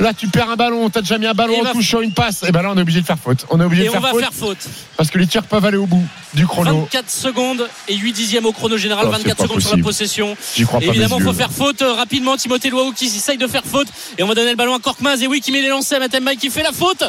Là, 0.00 0.12
tu 0.12 0.28
perds 0.28 0.50
un 0.50 0.56
ballon, 0.56 0.90
t'as 0.90 1.00
déjà 1.00 1.18
mis 1.18 1.26
un 1.26 1.34
ballon 1.34 1.60
en 1.60 1.62
va- 1.62 1.72
touchant 1.72 2.00
une 2.00 2.12
passe. 2.12 2.42
Et 2.42 2.52
ben 2.52 2.62
là, 2.62 2.70
on 2.72 2.76
est 2.76 2.80
obligé 2.82 3.00
de 3.00 3.06
faire 3.06 3.18
faute. 3.18 3.46
On 3.50 3.60
est 3.60 3.64
obligé 3.64 3.82
Et 3.82 3.84
de 3.86 3.90
on 3.90 3.92
faire 3.92 4.00
va 4.02 4.10
faute 4.10 4.20
faire 4.20 4.32
faute. 4.32 4.58
parce 4.96 5.10
que 5.10 5.18
les 5.18 5.26
Turcs 5.26 5.44
peuvent 5.44 5.64
aller 5.64 5.76
au 5.76 5.86
bout 5.86 6.04
du 6.34 6.46
chrono. 6.46 6.80
24 6.82 7.10
secondes 7.10 7.68
et 7.88 7.94
8 7.96 8.12
dixièmes 8.12 8.46
au 8.46 8.52
chrono 8.52 8.76
général, 8.76 9.06
Oh, 9.08 9.12
c'est 9.12 9.18
24 9.18 9.36
pas 9.36 9.42
secondes 9.44 9.60
sur 9.62 9.76
la 9.76 9.82
possession. 9.82 10.36
J'y 10.56 10.64
crois 10.64 10.80
pas. 10.80 10.86
Évidemment, 10.86 11.18
faut 11.20 11.26
yeux. 11.26 11.32
faire 11.32 11.52
faute 11.52 11.82
euh, 11.82 11.92
rapidement. 11.94 12.36
Timothée 12.36 12.70
Loaou 12.70 12.92
qui 12.92 13.06
essaye 13.06 13.38
de 13.38 13.46
faire 13.46 13.62
faute. 13.64 13.88
Et 14.18 14.22
on 14.22 14.26
va 14.26 14.34
donner 14.34 14.50
le 14.50 14.56
ballon 14.56 14.74
à 14.74 14.80
Korkmaz. 14.80 15.22
Et 15.22 15.26
oui, 15.26 15.40
qui 15.40 15.52
met 15.52 15.62
les 15.62 15.68
lancers 15.68 15.96
à 15.98 16.00
Matembaï 16.00 16.36
qui 16.36 16.50
fait 16.50 16.62
la 16.62 16.72
faute. 16.72 17.04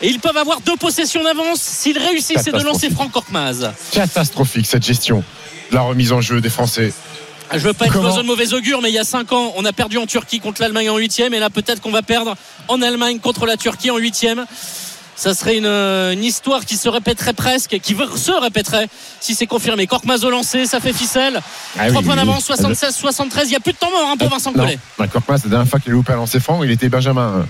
Et 0.00 0.08
ils 0.08 0.18
peuvent 0.20 0.36
avoir 0.36 0.60
deux 0.60 0.76
possessions 0.76 1.22
d'avance 1.22 1.60
s'ils 1.60 1.96
réussissent 1.98 2.42
ces 2.42 2.50
deux 2.52 2.64
lancers 2.64 2.90
francs 2.90 3.10
Korkmaz. 3.12 3.70
Catastrophique 3.92 4.66
cette 4.66 4.84
gestion 4.84 5.22
de 5.70 5.74
la 5.76 5.82
remise 5.82 6.12
en 6.12 6.20
jeu 6.20 6.40
des 6.40 6.50
Français. 6.50 6.92
Je 7.54 7.58
veux 7.58 7.72
pas 7.72 7.86
être 7.86 7.92
Comment 7.92 8.16
de 8.16 8.22
mauvais 8.22 8.52
augure, 8.54 8.80
mais 8.82 8.90
il 8.90 8.94
y 8.94 8.98
a 8.98 9.04
5 9.04 9.32
ans, 9.32 9.52
on 9.56 9.64
a 9.64 9.72
perdu 9.72 9.98
en 9.98 10.06
Turquie 10.06 10.40
contre 10.40 10.62
l'Allemagne 10.62 10.90
en 10.90 10.96
8 10.96 11.20
Et 11.20 11.38
là, 11.38 11.50
peut-être 11.50 11.80
qu'on 11.80 11.90
va 11.90 12.02
perdre 12.02 12.34
en 12.68 12.82
Allemagne 12.82 13.18
contre 13.18 13.46
la 13.46 13.56
Turquie 13.56 13.90
en 13.90 13.98
8 13.98 14.26
Ça 15.16 15.34
serait 15.34 15.56
une, 15.58 15.66
euh, 15.66 16.12
une 16.12 16.24
histoire 16.24 16.64
qui 16.64 16.76
se 16.76 16.88
répéterait 16.88 17.34
presque, 17.34 17.78
qui 17.80 17.94
se 17.94 18.32
répéterait 18.40 18.88
si 19.20 19.34
c'est 19.34 19.46
confirmé. 19.46 19.86
Korkmaz 19.86 20.24
au 20.24 20.30
lancer, 20.30 20.66
ça 20.66 20.80
fait 20.80 20.92
ficelle. 20.92 21.40
Ah 21.78 21.88
3 21.88 22.00
oui, 22.00 22.06
points 22.06 22.16
d'avance, 22.16 22.48
oui. 22.48 22.56
76-73. 22.56 23.42
Il 23.44 23.48
n'y 23.50 23.56
a 23.56 23.60
plus 23.60 23.72
de 23.72 23.78
temps 23.78 23.90
mort 23.90 24.08
hein, 24.10 24.16
pour 24.16 24.28
Vincent 24.28 24.52
Non, 24.52 24.64
Collet. 24.64 24.78
bah, 24.98 25.06
Korkmaz, 25.08 25.44
la 25.44 25.50
dernière 25.50 25.68
fois 25.68 25.80
qu'il 25.80 25.92
a 25.92 25.94
loupé 25.94 26.12
un 26.12 26.16
lancer 26.16 26.40
franc, 26.40 26.62
il 26.62 26.70
était 26.70 26.88
Benjamin. 26.88 27.44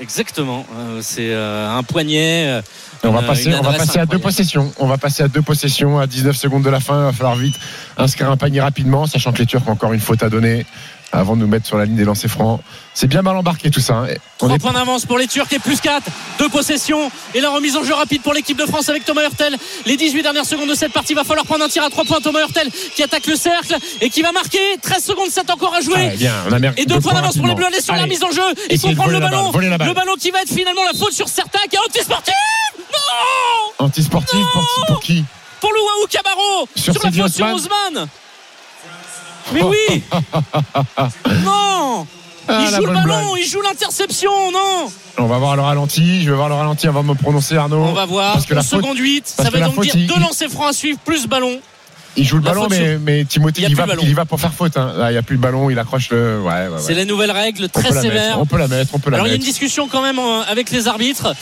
Exactement. 0.00 0.66
Euh, 0.76 1.00
c'est 1.02 1.32
euh, 1.32 1.70
un 1.70 1.82
poignet. 1.82 2.60
Euh, 3.04 3.08
Et 3.08 3.10
on 3.10 3.12
va 3.12 3.20
une- 3.20 3.26
passer, 3.26 3.54
on 3.54 3.62
va 3.62 4.00
à 4.00 4.06
deux 4.06 4.18
possessions. 4.18 4.72
On 4.78 4.86
va 4.86 4.98
passer 4.98 5.22
à 5.22 5.28
deux 5.28 5.42
possessions 5.42 5.98
à 5.98 6.06
19 6.06 6.36
secondes 6.36 6.62
de 6.64 6.70
la 6.70 6.80
fin. 6.80 7.00
Il 7.00 7.04
va 7.04 7.12
falloir 7.12 7.36
vite 7.36 7.54
inscrire 7.96 8.30
un 8.30 8.36
panier 8.36 8.60
rapidement, 8.60 9.06
sachant 9.06 9.32
que 9.32 9.38
les 9.38 9.46
Turcs 9.46 9.62
ont 9.66 9.72
encore 9.72 9.92
une 9.92 10.00
faute 10.00 10.22
à 10.22 10.28
donner. 10.30 10.66
avant 11.12 11.36
de 11.36 11.42
nous 11.42 11.46
mettre 11.46 11.64
sur 11.64 11.78
la 11.78 11.84
ligne 11.84 11.94
des 11.94 12.02
lancers 12.04 12.28
francs. 12.28 12.60
C'est 12.92 13.06
bien 13.06 13.22
mal 13.22 13.36
embarqué 13.36 13.70
tout 13.70 13.78
ça. 13.78 13.98
hein. 13.98 14.06
On 14.40 14.46
3 14.46 14.56
est 14.56 14.58
points 14.58 14.72
d'avance 14.72 15.06
pour 15.06 15.16
les 15.16 15.28
Turcs 15.28 15.46
et 15.52 15.60
plus 15.60 15.80
4 15.80 16.02
deux 16.40 16.48
possessions 16.48 17.08
et 17.36 17.40
la 17.40 17.50
remise 17.50 17.76
en 17.76 17.84
jeu 17.84 17.94
rapide 17.94 18.20
pour 18.20 18.34
l'équipe 18.34 18.58
de 18.58 18.66
France 18.66 18.88
avec 18.88 19.04
Thomas 19.04 19.22
Hurtel 19.22 19.56
les 19.86 19.96
18 19.96 20.22
dernières 20.24 20.44
secondes 20.44 20.68
de 20.68 20.74
cette 20.74 20.92
partie 20.92 21.14
va 21.14 21.22
falloir 21.22 21.46
prendre 21.46 21.62
un 21.64 21.68
tir 21.68 21.84
à 21.84 21.90
3 21.90 22.02
points 22.04 22.20
Thomas 22.20 22.40
Hurtel 22.40 22.68
qui 22.96 23.02
attaque 23.04 23.28
le 23.28 23.36
cercle 23.36 23.76
et 24.00 24.10
qui 24.10 24.22
va 24.22 24.32
marquer 24.32 24.58
13 24.82 25.04
secondes 25.04 25.30
7 25.30 25.48
encore 25.50 25.72
à 25.72 25.82
jouer 25.82 25.94
Ouais, 25.94 26.16
bien, 26.16 26.34
on 26.48 26.52
a 26.52 26.58
mer- 26.58 26.72
et 26.76 26.84
deux 26.84 26.96
deux 26.96 27.00
points 27.00 27.12
d'avance 27.12 27.36
pour 27.36 27.46
les. 27.46 27.54
Bleus 27.54 27.66
allez 27.66 27.80
sur 27.80 27.94
la 27.94 28.06
mise 28.08 28.24
en 28.24 28.32
jeu 28.32 28.42
ils 28.68 28.80
vont 28.80 28.94
prendre 28.96 29.12
le 29.12 29.20
ballon 29.20 29.52
balle, 29.52 29.86
le 29.86 29.94
ballon 29.94 30.14
qui 30.18 30.32
va 30.32 30.42
être 30.42 30.52
finalement 30.52 30.82
la 30.84 30.98
faute 30.98 31.12
sur 31.12 31.28
certains 31.28 31.60
qui 31.70 31.76
est 31.76 31.78
anti-sportif 31.78 32.34
non 33.78 33.86
Anti-sportif 33.86 34.40
pour, 34.52 34.64
pour 34.88 35.00
qui 35.00 35.24
pour 35.60 35.72
le 35.72 35.78
Waouh 35.80 36.06
Cabarro 36.10 36.68
Sur 36.76 36.92
sur, 36.92 37.02
la 37.04 37.10
faute 37.12 37.32
sur 37.32 37.46
Osman 37.46 38.06
mais 39.52 39.62
oui 39.62 40.02
non 41.42 42.06
Ah, 42.48 42.64
il 42.66 42.70
la 42.70 42.76
joue 42.78 42.86
le 42.86 42.92
ballon, 42.92 43.06
blague. 43.06 43.42
il 43.42 43.46
joue 43.48 43.62
l'interception, 43.62 44.52
non 44.52 44.90
On 45.18 45.26
va 45.26 45.38
voir 45.38 45.56
le 45.56 45.62
ralenti. 45.62 46.22
Je 46.22 46.30
vais 46.30 46.36
voir 46.36 46.48
le 46.50 46.54
ralenti 46.54 46.86
avant 46.86 47.02
de 47.02 47.08
me 47.08 47.14
prononcer, 47.14 47.56
Arnaud. 47.56 47.78
On 47.82 47.92
va 47.92 48.04
voir. 48.04 48.34
Parce 48.34 48.44
que 48.46 48.52
la 48.54 48.62
faute, 48.62 48.80
seconde 48.82 48.98
8, 48.98 49.26
ça 49.26 49.48
veut 49.50 49.60
donc 49.60 49.80
dire 49.80 49.96
il- 49.96 50.06
deux 50.06 50.18
lancers 50.20 50.50
francs 50.50 50.68
à 50.68 50.72
suivre, 50.74 50.98
plus 51.04 51.26
ballon. 51.26 51.58
il 52.16 52.24
joue 52.26 52.36
le 52.38 52.44
la 52.44 52.50
ballon, 52.52 52.68
mais, 53.00 53.24
Timothée, 53.24 53.62
Il 53.62 53.70
il, 53.70 53.76
va, 53.76 53.86
il 54.02 54.14
va 54.14 54.24
pour 54.26 54.38
faire 54.40 54.52
faute. 54.52 54.76
hein. 54.76 54.92
Là, 54.96 55.10
il 55.10 55.12
n'y 55.14 55.18
a 55.18 55.22
plus 55.22 55.36
le 55.36 55.40
ballon, 55.40 55.70
il 55.70 55.78
accroche 55.78 56.10
le. 56.10 56.40
Ouais, 56.42 56.52
ouais, 56.52 56.68
ouais. 56.68 56.78
C'est 56.78 56.94
la 56.94 57.06
nouvelle 57.06 57.30
règle, 57.30 57.64
on 57.64 57.68
très 57.80 57.88
peut 57.88 57.94
la 57.94 58.00
sévère. 58.02 58.26
mettre. 58.28 58.38
On 58.40 58.46
peut 58.46 58.58
la 58.58 58.68
mettre. 58.68 58.90
On 58.94 58.98
peut 58.98 59.10
la 59.10 59.16
Alors 59.16 59.26
il 59.26 59.30
y 59.30 59.32
a 59.32 59.36
une 59.36 59.40
mettre. 59.40 59.50
discussion 59.50 59.88
quand 59.88 60.02
même 60.02 60.18
euh, 60.18 60.42
avec 60.46 60.70
les 60.70 60.86
arbitres. 60.86 61.32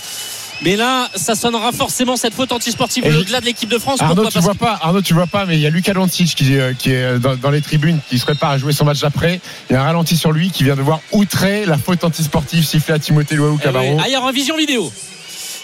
Mais 0.64 0.77
là, 0.77 1.09
ça 1.14 1.35
sonnera 1.35 1.72
forcément 1.72 2.16
cette 2.16 2.35
faute 2.35 2.53
antisportive 2.53 3.05
au-delà 3.05 3.40
de 3.40 3.46
l'équipe 3.46 3.68
de 3.68 3.79
France. 3.79 4.01
Arnaud, 4.01 4.14
Pourquoi 4.22 4.31
tu 4.31 4.38
vois 4.40 4.55
pas, 4.55 4.79
Arnaud, 4.83 5.03
tu 5.03 5.14
vois 5.14 5.27
pas, 5.27 5.44
mais 5.46 5.57
il 5.57 5.61
y 5.61 5.66
a 5.66 5.70
Lucas 5.70 5.92
qui, 6.37 6.57
euh, 6.59 6.72
qui 6.72 6.92
est 6.92 7.18
dans, 7.18 7.37
dans 7.37 7.51
les 7.51 7.61
tribunes, 7.61 7.98
qui 8.09 8.18
se 8.18 8.25
prépare 8.25 8.51
à 8.51 8.59
jouer 8.59 8.72
son 8.72 8.85
match 8.85 9.01
d'après. 9.01 9.40
Il 9.68 9.72
y 9.72 9.77
a 9.77 9.83
un 9.83 9.85
ralenti 9.85 10.16
sur 10.16 10.33
lui 10.33 10.51
qui 10.51 10.64
vient 10.64 10.77
de 10.77 10.83
voir 10.83 11.01
outrer 11.12 11.66
la 11.66 11.79
faute 11.79 12.05
antisportive 12.05 12.64
sifflée 12.64 12.94
à 12.94 12.98
Timothée 12.98 13.35
Luau 13.35 13.57
Eh 13.61 13.62
Cabarro. 13.64 13.87
oui. 13.94 14.01
Ah, 14.01 14.09
il 14.09 14.12
y 14.12 14.14
a 14.14 14.25
révision 14.25 14.57
vidéo. 14.57 14.92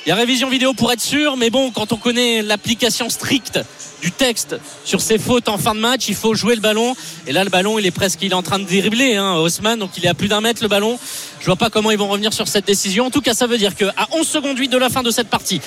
Il 0.06 0.08
y 0.08 0.12
a 0.12 0.14
révision 0.14 0.48
vidéo 0.48 0.72
pour 0.72 0.90
être 0.92 1.00
sûr, 1.00 1.37
mais 1.37 1.50
bon, 1.50 1.70
quand 1.70 1.92
on 1.92 1.96
connaît 1.96 2.40
l'application 2.42 3.11
stricte 3.11 3.58
du 4.00 4.12
texte 4.12 4.56
sur 4.84 5.00
ces 5.00 5.18
fautes 5.18 5.48
en 5.48 5.58
fin 5.58 5.74
de 5.74 5.80
match, 5.80 6.08
il 6.08 6.14
faut 6.14 6.34
jouer 6.34 6.54
le 6.54 6.61
ballon. 6.61 6.94
Et 7.26 7.32
là, 7.32 7.44
le 7.44 7.50
ballon, 7.50 7.78
il 7.78 7.84
est 7.84 7.90
presque, 7.90 8.20
il 8.22 8.30
est 8.30 8.34
en 8.34 8.42
train 8.42 8.58
de 8.58 8.64
dribbler, 8.64 9.16
hein, 9.16 9.34
Haussmann, 9.34 9.78
donc 9.78 9.90
il 9.98 10.04
est 10.04 10.08
à 10.08 10.14
plus 10.14 10.28
d'un 10.28 10.40
mètre 10.40 10.62
le 10.62 10.68
ballon. 10.68 10.98
Je 11.40 11.46
vois 11.46 11.56
pas 11.56 11.68
comment 11.68 11.90
ils 11.90 11.98
vont 11.98 12.08
revenir 12.08 12.32
sur 12.32 12.48
cette 12.48 12.66
décision. 12.66 13.06
En 13.06 13.11
tout 13.11 13.20
cas, 13.20 13.34
ça 13.34 13.46
veut 13.46 13.58
dire 13.58 13.74
qu'à 13.74 13.92
11 14.12 14.26
secondes 14.26 14.56
8 14.58 14.68
de 14.68 14.78
la 14.78 14.88
fin 14.88 15.02
de 15.02 15.11
cette 15.11 15.28
partie, 15.28 15.61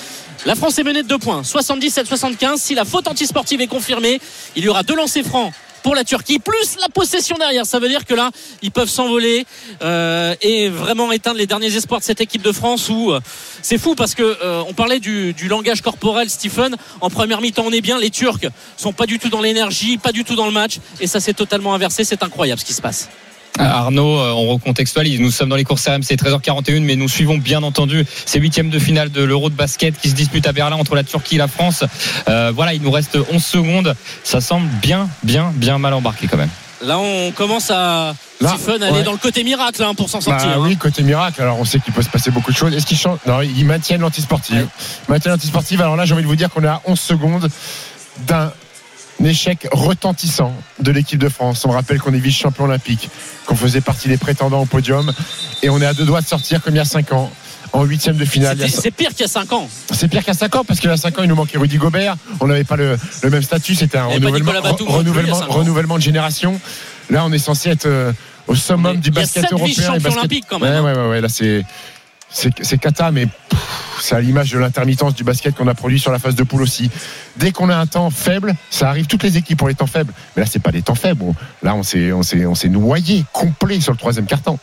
la 0.44 0.54
France 0.54 0.78
est 0.78 0.82
menée 0.82 1.02
de 1.02 1.08
2 1.08 1.18
points, 1.18 1.42
77-75. 1.42 2.56
Si 2.56 2.74
la 2.74 2.84
faute 2.84 3.06
antisportive 3.06 3.60
est 3.60 3.66
confirmée, 3.66 4.20
il 4.56 4.64
y 4.64 4.68
aura 4.68 4.82
deux 4.82 4.96
lancers 4.96 5.24
francs 5.24 5.52
pour 5.82 5.94
la 5.94 6.04
Turquie, 6.04 6.38
plus 6.38 6.76
la 6.80 6.88
possession 6.88 7.36
derrière. 7.36 7.66
Ça 7.66 7.78
veut 7.78 7.88
dire 7.88 8.04
que 8.04 8.14
là, 8.14 8.30
ils 8.62 8.70
peuvent 8.70 8.88
s'envoler 8.88 9.46
euh, 9.82 10.34
et 10.40 10.68
vraiment 10.68 11.12
éteindre 11.12 11.38
les 11.38 11.46
derniers 11.46 11.74
espoirs 11.74 12.00
de 12.00 12.04
cette 12.04 12.20
équipe 12.20 12.42
de 12.42 12.52
France. 12.52 12.88
Où 12.88 13.12
euh, 13.12 13.20
c'est 13.62 13.78
fou 13.78 13.94
parce 13.94 14.14
que 14.14 14.22
euh, 14.22 14.62
on 14.68 14.74
parlait 14.74 15.00
du, 15.00 15.34
langage 15.48 15.82
corporel, 15.82 16.30
Stephen. 16.30 16.76
En 17.00 17.10
première 17.10 17.40
mi-temps, 17.40 17.64
on 17.66 17.72
est 17.72 17.80
bien. 17.80 17.98
Les 17.98 18.10
Turcs 18.10 18.46
sont 18.76 18.92
pas 18.92 19.06
du 19.06 19.18
tout 19.18 19.28
dans 19.28 19.40
l'énergie, 19.40 19.98
pas 19.98 20.12
du 20.12 20.24
tout 20.24 20.36
dans 20.36 20.46
le 20.46 20.52
match, 20.52 20.78
et 21.00 21.06
ça 21.06 21.20
s'est 21.20 21.34
totalement 21.34 21.74
inversé. 21.74 22.04
C'est 22.04 22.22
incroyable 22.22 22.60
ce 22.60 22.64
qui 22.64 22.74
se 22.74 22.82
passe. 22.82 23.08
Arnaud, 23.58 24.18
euh, 24.18 24.32
on 24.32 24.46
recontextualise. 24.48 25.20
Nous 25.20 25.30
sommes 25.30 25.48
dans 25.48 25.56
les 25.56 25.64
courses 25.64 25.86
RMC 25.86 26.16
13h41, 26.16 26.80
mais 26.80 26.96
nous 26.96 27.08
suivons 27.08 27.38
bien 27.38 27.62
entendu 27.62 28.04
ces 28.24 28.38
huitièmes 28.38 28.70
de 28.70 28.78
finale 28.78 29.10
de 29.10 29.22
l'Euro 29.22 29.50
de 29.50 29.54
basket 29.54 29.98
qui 29.98 30.08
se 30.08 30.14
disputent 30.14 30.46
à 30.46 30.52
Berlin 30.52 30.76
entre 30.76 30.94
la 30.94 31.04
Turquie 31.04 31.36
et 31.36 31.38
la 31.38 31.48
France. 31.48 31.84
Euh, 32.28 32.52
voilà, 32.54 32.74
il 32.74 32.82
nous 32.82 32.90
reste 32.90 33.18
11 33.30 33.44
secondes. 33.44 33.94
Ça 34.24 34.40
semble 34.40 34.68
bien, 34.80 35.08
bien, 35.22 35.52
bien 35.54 35.78
mal 35.78 35.94
embarqué 35.94 36.26
quand 36.26 36.38
même. 36.38 36.50
Là, 36.82 36.98
on 36.98 37.30
commence 37.30 37.70
à 37.70 38.14
Là, 38.40 38.56
Stephen 38.58 38.82
aller 38.82 38.98
ouais. 38.98 39.02
dans 39.04 39.12
le 39.12 39.18
côté 39.18 39.44
miracle 39.44 39.82
hein, 39.84 39.94
pour 39.94 40.08
s'en 40.08 40.20
sortir. 40.20 40.48
Bah 40.48 40.54
hein. 40.56 40.62
oui, 40.62 40.76
côté 40.76 41.02
miracle. 41.04 41.40
Alors 41.40 41.60
on 41.60 41.64
sait 41.64 41.78
qu'il 41.78 41.92
peut 41.92 42.02
se 42.02 42.08
passer 42.08 42.32
beaucoup 42.32 42.50
de 42.50 42.56
choses. 42.56 42.74
Est-ce 42.74 42.86
qu'ils 42.86 42.98
changent 42.98 43.20
Non, 43.24 43.40
ils 43.40 43.64
maintiennent 43.64 44.00
l'antisportive. 44.00 44.56
Ouais. 44.56 44.66
Ils 45.08 45.12
maintiennent 45.12 45.32
l'antisportive. 45.32 45.80
Alors 45.80 45.94
là, 45.94 46.04
j'ai 46.04 46.14
envie 46.14 46.24
de 46.24 46.28
vous 46.28 46.34
dire 46.34 46.50
qu'on 46.50 46.64
est 46.64 46.68
à 46.68 46.80
11 46.84 46.98
secondes 46.98 47.48
d'un 48.26 48.52
échec 49.24 49.68
retentissant 49.72 50.52
de 50.80 50.90
l'équipe 50.90 51.18
de 51.18 51.28
France. 51.28 51.64
On 51.64 51.70
rappelle 51.70 52.00
qu'on 52.00 52.12
est 52.14 52.18
vice-champion 52.18 52.64
olympique, 52.64 53.08
qu'on 53.46 53.56
faisait 53.56 53.80
partie 53.80 54.08
des 54.08 54.16
prétendants 54.16 54.62
au 54.62 54.66
podium, 54.66 55.12
et 55.62 55.70
on 55.70 55.80
est 55.80 55.86
à 55.86 55.94
deux 55.94 56.04
doigts 56.04 56.20
de 56.20 56.26
sortir 56.26 56.62
comme 56.62 56.74
il 56.74 56.78
y 56.78 56.80
a 56.80 56.84
5 56.84 57.12
ans. 57.12 57.30
En 57.74 57.84
huitième 57.84 58.16
de 58.16 58.26
finale, 58.26 58.56
Il 58.58 58.60
y 58.60 58.64
a 58.64 58.68
C'est 58.68 58.90
pire 58.90 59.10
qu'il 59.10 59.20
y 59.20 59.24
a 59.24 59.28
5 59.28 59.50
ans. 59.54 59.66
C'est 59.94 60.06
pire 60.08 60.22
qu'à 60.22 60.34
5 60.34 60.54
ans 60.56 60.64
parce 60.64 60.78
qu'il 60.78 60.90
y 60.90 60.92
a 60.92 60.96
5 60.98 61.18
ans, 61.18 61.22
il 61.22 61.28
nous 61.30 61.34
manquait 61.34 61.56
Rudy 61.56 61.78
Gobert. 61.78 62.16
On 62.40 62.46
n'avait 62.46 62.64
pas 62.64 62.76
le, 62.76 62.98
le 63.22 63.30
même 63.30 63.42
statut. 63.42 63.74
C'était 63.74 63.96
un 63.96 64.08
Il 64.10 64.12
y 64.22 64.26
renouvellement, 64.26 64.50
re- 64.52 64.52
il 64.52 64.56
y 64.56 65.30
a 65.30 65.34
cinq 65.34 65.96
de 65.96 66.02
génération. 66.02 66.60
Là, 67.08 67.24
on 67.24 67.32
est 67.32 67.38
censé 67.38 67.70
être 67.70 67.86
euh, 67.86 68.12
au 68.46 68.54
summum 68.54 68.98
du 68.98 69.08
il 69.08 69.14
y 69.14 69.18
a 69.18 69.20
basket 69.22 69.50
européen. 69.52 69.92
basket- 69.92 70.12
olympiques, 70.18 70.44
quand 70.50 70.58
même, 70.58 70.74
hein. 70.74 70.82
ouais, 70.84 70.92
ouais, 71.00 71.08
ouais, 71.08 71.20
Là, 71.22 71.28
c'est, 71.30 71.64
c'est, 72.32 72.78
cata, 72.78 73.10
mais 73.10 73.26
c'est 74.00 74.14
à 74.14 74.20
l'image 74.20 74.50
de 74.50 74.58
l'intermittence 74.58 75.14
du 75.14 75.24
basket 75.24 75.54
qu'on 75.54 75.68
a 75.68 75.74
produit 75.74 76.00
sur 76.00 76.10
la 76.10 76.18
phase 76.18 76.34
de 76.34 76.42
poule 76.42 76.62
aussi. 76.62 76.90
Dès 77.36 77.52
qu'on 77.52 77.68
a 77.68 77.76
un 77.76 77.86
temps 77.86 78.10
faible, 78.10 78.54
ça 78.70 78.88
arrive 78.88 79.06
toutes 79.06 79.22
les 79.22 79.36
équipes 79.36 79.58
pour 79.58 79.68
les 79.68 79.74
temps 79.74 79.86
faibles. 79.86 80.12
Mais 80.34 80.42
là, 80.42 80.48
c'est 80.50 80.58
pas 80.62 80.72
des 80.72 80.82
temps 80.82 80.94
faibles. 80.94 81.24
Là, 81.62 81.74
on 81.74 81.82
s'est, 81.82 82.68
noyé 82.68 83.24
complet 83.32 83.80
sur 83.80 83.92
le 83.92 83.98
troisième 83.98 84.26
carton. 84.26 84.58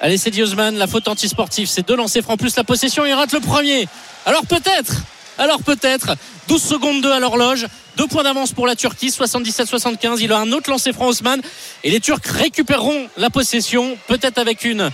Allez, 0.00 0.18
c'est 0.18 0.30
Diosman, 0.30 0.74
la 0.74 0.88
faute 0.88 1.06
antisportive. 1.06 1.68
C'est 1.68 1.86
deux 1.86 1.96
lancers 1.96 2.24
francs 2.24 2.38
plus 2.38 2.56
la 2.56 2.64
possession. 2.64 3.06
Il 3.06 3.12
rate 3.12 3.32
le 3.32 3.40
premier. 3.40 3.86
Alors 4.26 4.44
peut-être, 4.46 5.02
alors 5.38 5.62
peut-être. 5.62 6.14
12 6.48 6.60
secondes 6.62 7.00
2 7.02 7.10
à 7.12 7.20
l'horloge. 7.20 7.66
Deux 7.96 8.06
points 8.06 8.22
d'avance 8.24 8.52
pour 8.52 8.66
la 8.66 8.74
Turquie, 8.74 9.10
77-75. 9.10 10.18
Il 10.20 10.32
a 10.32 10.38
un 10.38 10.50
autre 10.52 10.70
lancer 10.70 10.92
franc 10.92 11.08
Osman. 11.08 11.40
Et 11.84 11.90
les 11.90 12.00
Turcs 12.00 12.20
récupéreront 12.26 13.06
la 13.18 13.28
possession, 13.30 13.96
peut-être 14.08 14.38
avec 14.38 14.64
une 14.64 14.90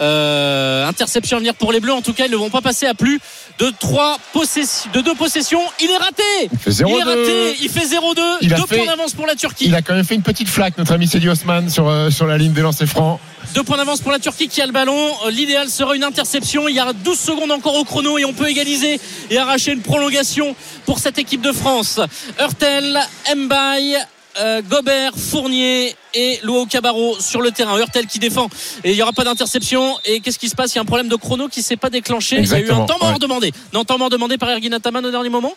euh, 0.00 0.86
interception 0.86 1.36
à 1.38 1.40
venir 1.40 1.54
pour 1.54 1.72
les 1.72 1.80
Bleus. 1.80 1.92
En 1.92 2.02
tout 2.02 2.12
cas, 2.12 2.26
ils 2.26 2.30
ne 2.30 2.36
vont 2.36 2.50
pas 2.50 2.60
passer 2.60 2.86
à 2.86 2.94
plus 2.94 3.20
de 3.58 3.72
trois 3.80 4.18
possessions, 4.32 4.90
de 4.92 5.00
deux 5.00 5.14
possessions. 5.14 5.62
Il 5.80 5.90
est 5.90 5.96
raté. 5.96 6.22
Il 6.52 6.58
fait 6.58 6.70
Il 6.70 6.80
est 6.82 6.84
0-2. 6.84 7.04
raté. 7.04 7.56
Il 7.62 7.68
fait 7.68 7.86
0-2. 7.86 8.20
Il 8.42 8.54
a 8.54 8.56
Deux 8.58 8.66
fait- 8.66 8.76
points 8.76 8.86
d'avance 8.86 9.12
pour 9.14 9.26
la 9.26 9.34
Turquie. 9.34 9.64
Il 9.66 9.74
a 9.74 9.82
quand 9.82 9.94
même 9.94 10.04
fait 10.04 10.14
une 10.14 10.22
petite 10.22 10.48
flaque, 10.48 10.76
notre 10.78 10.92
ami 10.92 11.06
Cédric 11.08 11.30
Osman, 11.30 11.68
sur, 11.68 11.88
euh, 11.88 12.10
sur 12.10 12.26
la 12.26 12.36
ligne 12.38 12.52
des 12.52 12.62
lancers 12.62 12.86
francs. 12.88 13.18
Deux 13.54 13.62
points 13.64 13.76
d'avance 13.76 14.00
pour 14.00 14.12
la 14.12 14.18
Turquie 14.18 14.48
qui 14.48 14.62
a 14.62 14.66
le 14.66 14.72
ballon. 14.72 15.10
Euh, 15.26 15.30
L'idéal 15.30 15.68
sera 15.68 15.94
une 15.94 16.04
interception. 16.04 16.68
Il 16.68 16.74
y 16.74 16.80
a 16.80 16.92
12 16.92 17.18
secondes 17.18 17.50
encore 17.52 17.74
au 17.76 17.84
chrono 17.84 18.16
et 18.18 18.24
on 18.24 18.32
peut 18.32 18.48
égaliser 18.48 18.98
et 19.30 19.36
arracher 19.38 19.72
une 19.72 19.82
prolongation 19.82 20.56
pour 20.86 20.98
cette 20.98 21.18
équipe 21.18 21.42
de 21.42 21.52
France. 21.52 22.00
Hurtel, 22.40 22.98
Mbaye. 23.36 23.96
euh, 24.40 24.62
Gobert, 24.66 25.12
Fournier 25.14 25.94
et 26.14 26.40
Luau 26.44 26.64
Cabarro 26.64 27.16
sur 27.20 27.42
le 27.42 27.50
terrain. 27.50 27.76
Hurtel 27.78 28.06
qui 28.06 28.18
défend 28.18 28.48
et 28.84 28.92
il 28.92 28.96
n'y 28.96 29.02
aura 29.02 29.12
pas 29.12 29.24
d'interception. 29.24 29.98
Et 30.06 30.20
qu'est-ce 30.20 30.38
qui 30.38 30.48
se 30.48 30.54
passe? 30.54 30.72
Il 30.72 30.76
y 30.76 30.78
a 30.78 30.82
un 30.82 30.86
problème 30.86 31.08
de 31.08 31.16
chrono 31.16 31.48
qui 31.48 31.60
s'est 31.60 31.76
pas 31.76 31.90
déclenché. 31.90 32.38
Il 32.38 32.48
y 32.48 32.54
a 32.54 32.58
eu 32.60 32.70
un 32.70 32.86
temps 32.86 32.96
mort 32.98 33.12
ouais. 33.12 33.18
demandé. 33.18 33.52
Non, 33.74 33.84
temps 33.84 33.98
mort 33.98 34.08
demandé 34.08 34.38
par 34.38 34.48
Ergin 34.48 34.72
Ataman 34.72 35.04
au 35.04 35.10
dernier 35.10 35.28
moment, 35.28 35.52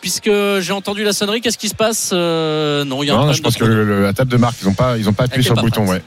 puisque 0.00 0.28
j'ai 0.60 0.72
entendu 0.72 1.04
la 1.04 1.12
sonnerie. 1.12 1.40
Qu'est-ce 1.40 1.58
qui 1.58 1.68
se 1.68 1.76
passe? 1.76 2.10
Euh, 2.12 2.82
Non, 2.84 3.04
il 3.04 3.06
y 3.06 3.10
a 3.10 3.14
un 3.14 3.26
Non, 3.26 3.32
je 3.32 3.40
pense 3.40 3.54
de 3.54 3.58
que 3.60 3.64
le- 3.64 3.84
le- 3.84 4.02
la 4.02 4.12
table 4.12 4.32
de 4.32 4.36
marque, 4.36 4.56
ils 4.60 4.66
n'ont 4.66 4.74
pas, 4.74 4.98
ils 4.98 5.08
ont 5.08 5.12
pas 5.12 5.24
appuyé 5.24 5.44
sur 5.44 5.54
le 5.54 5.62
bouton. 5.62 5.86
Ouais. 5.86 6.02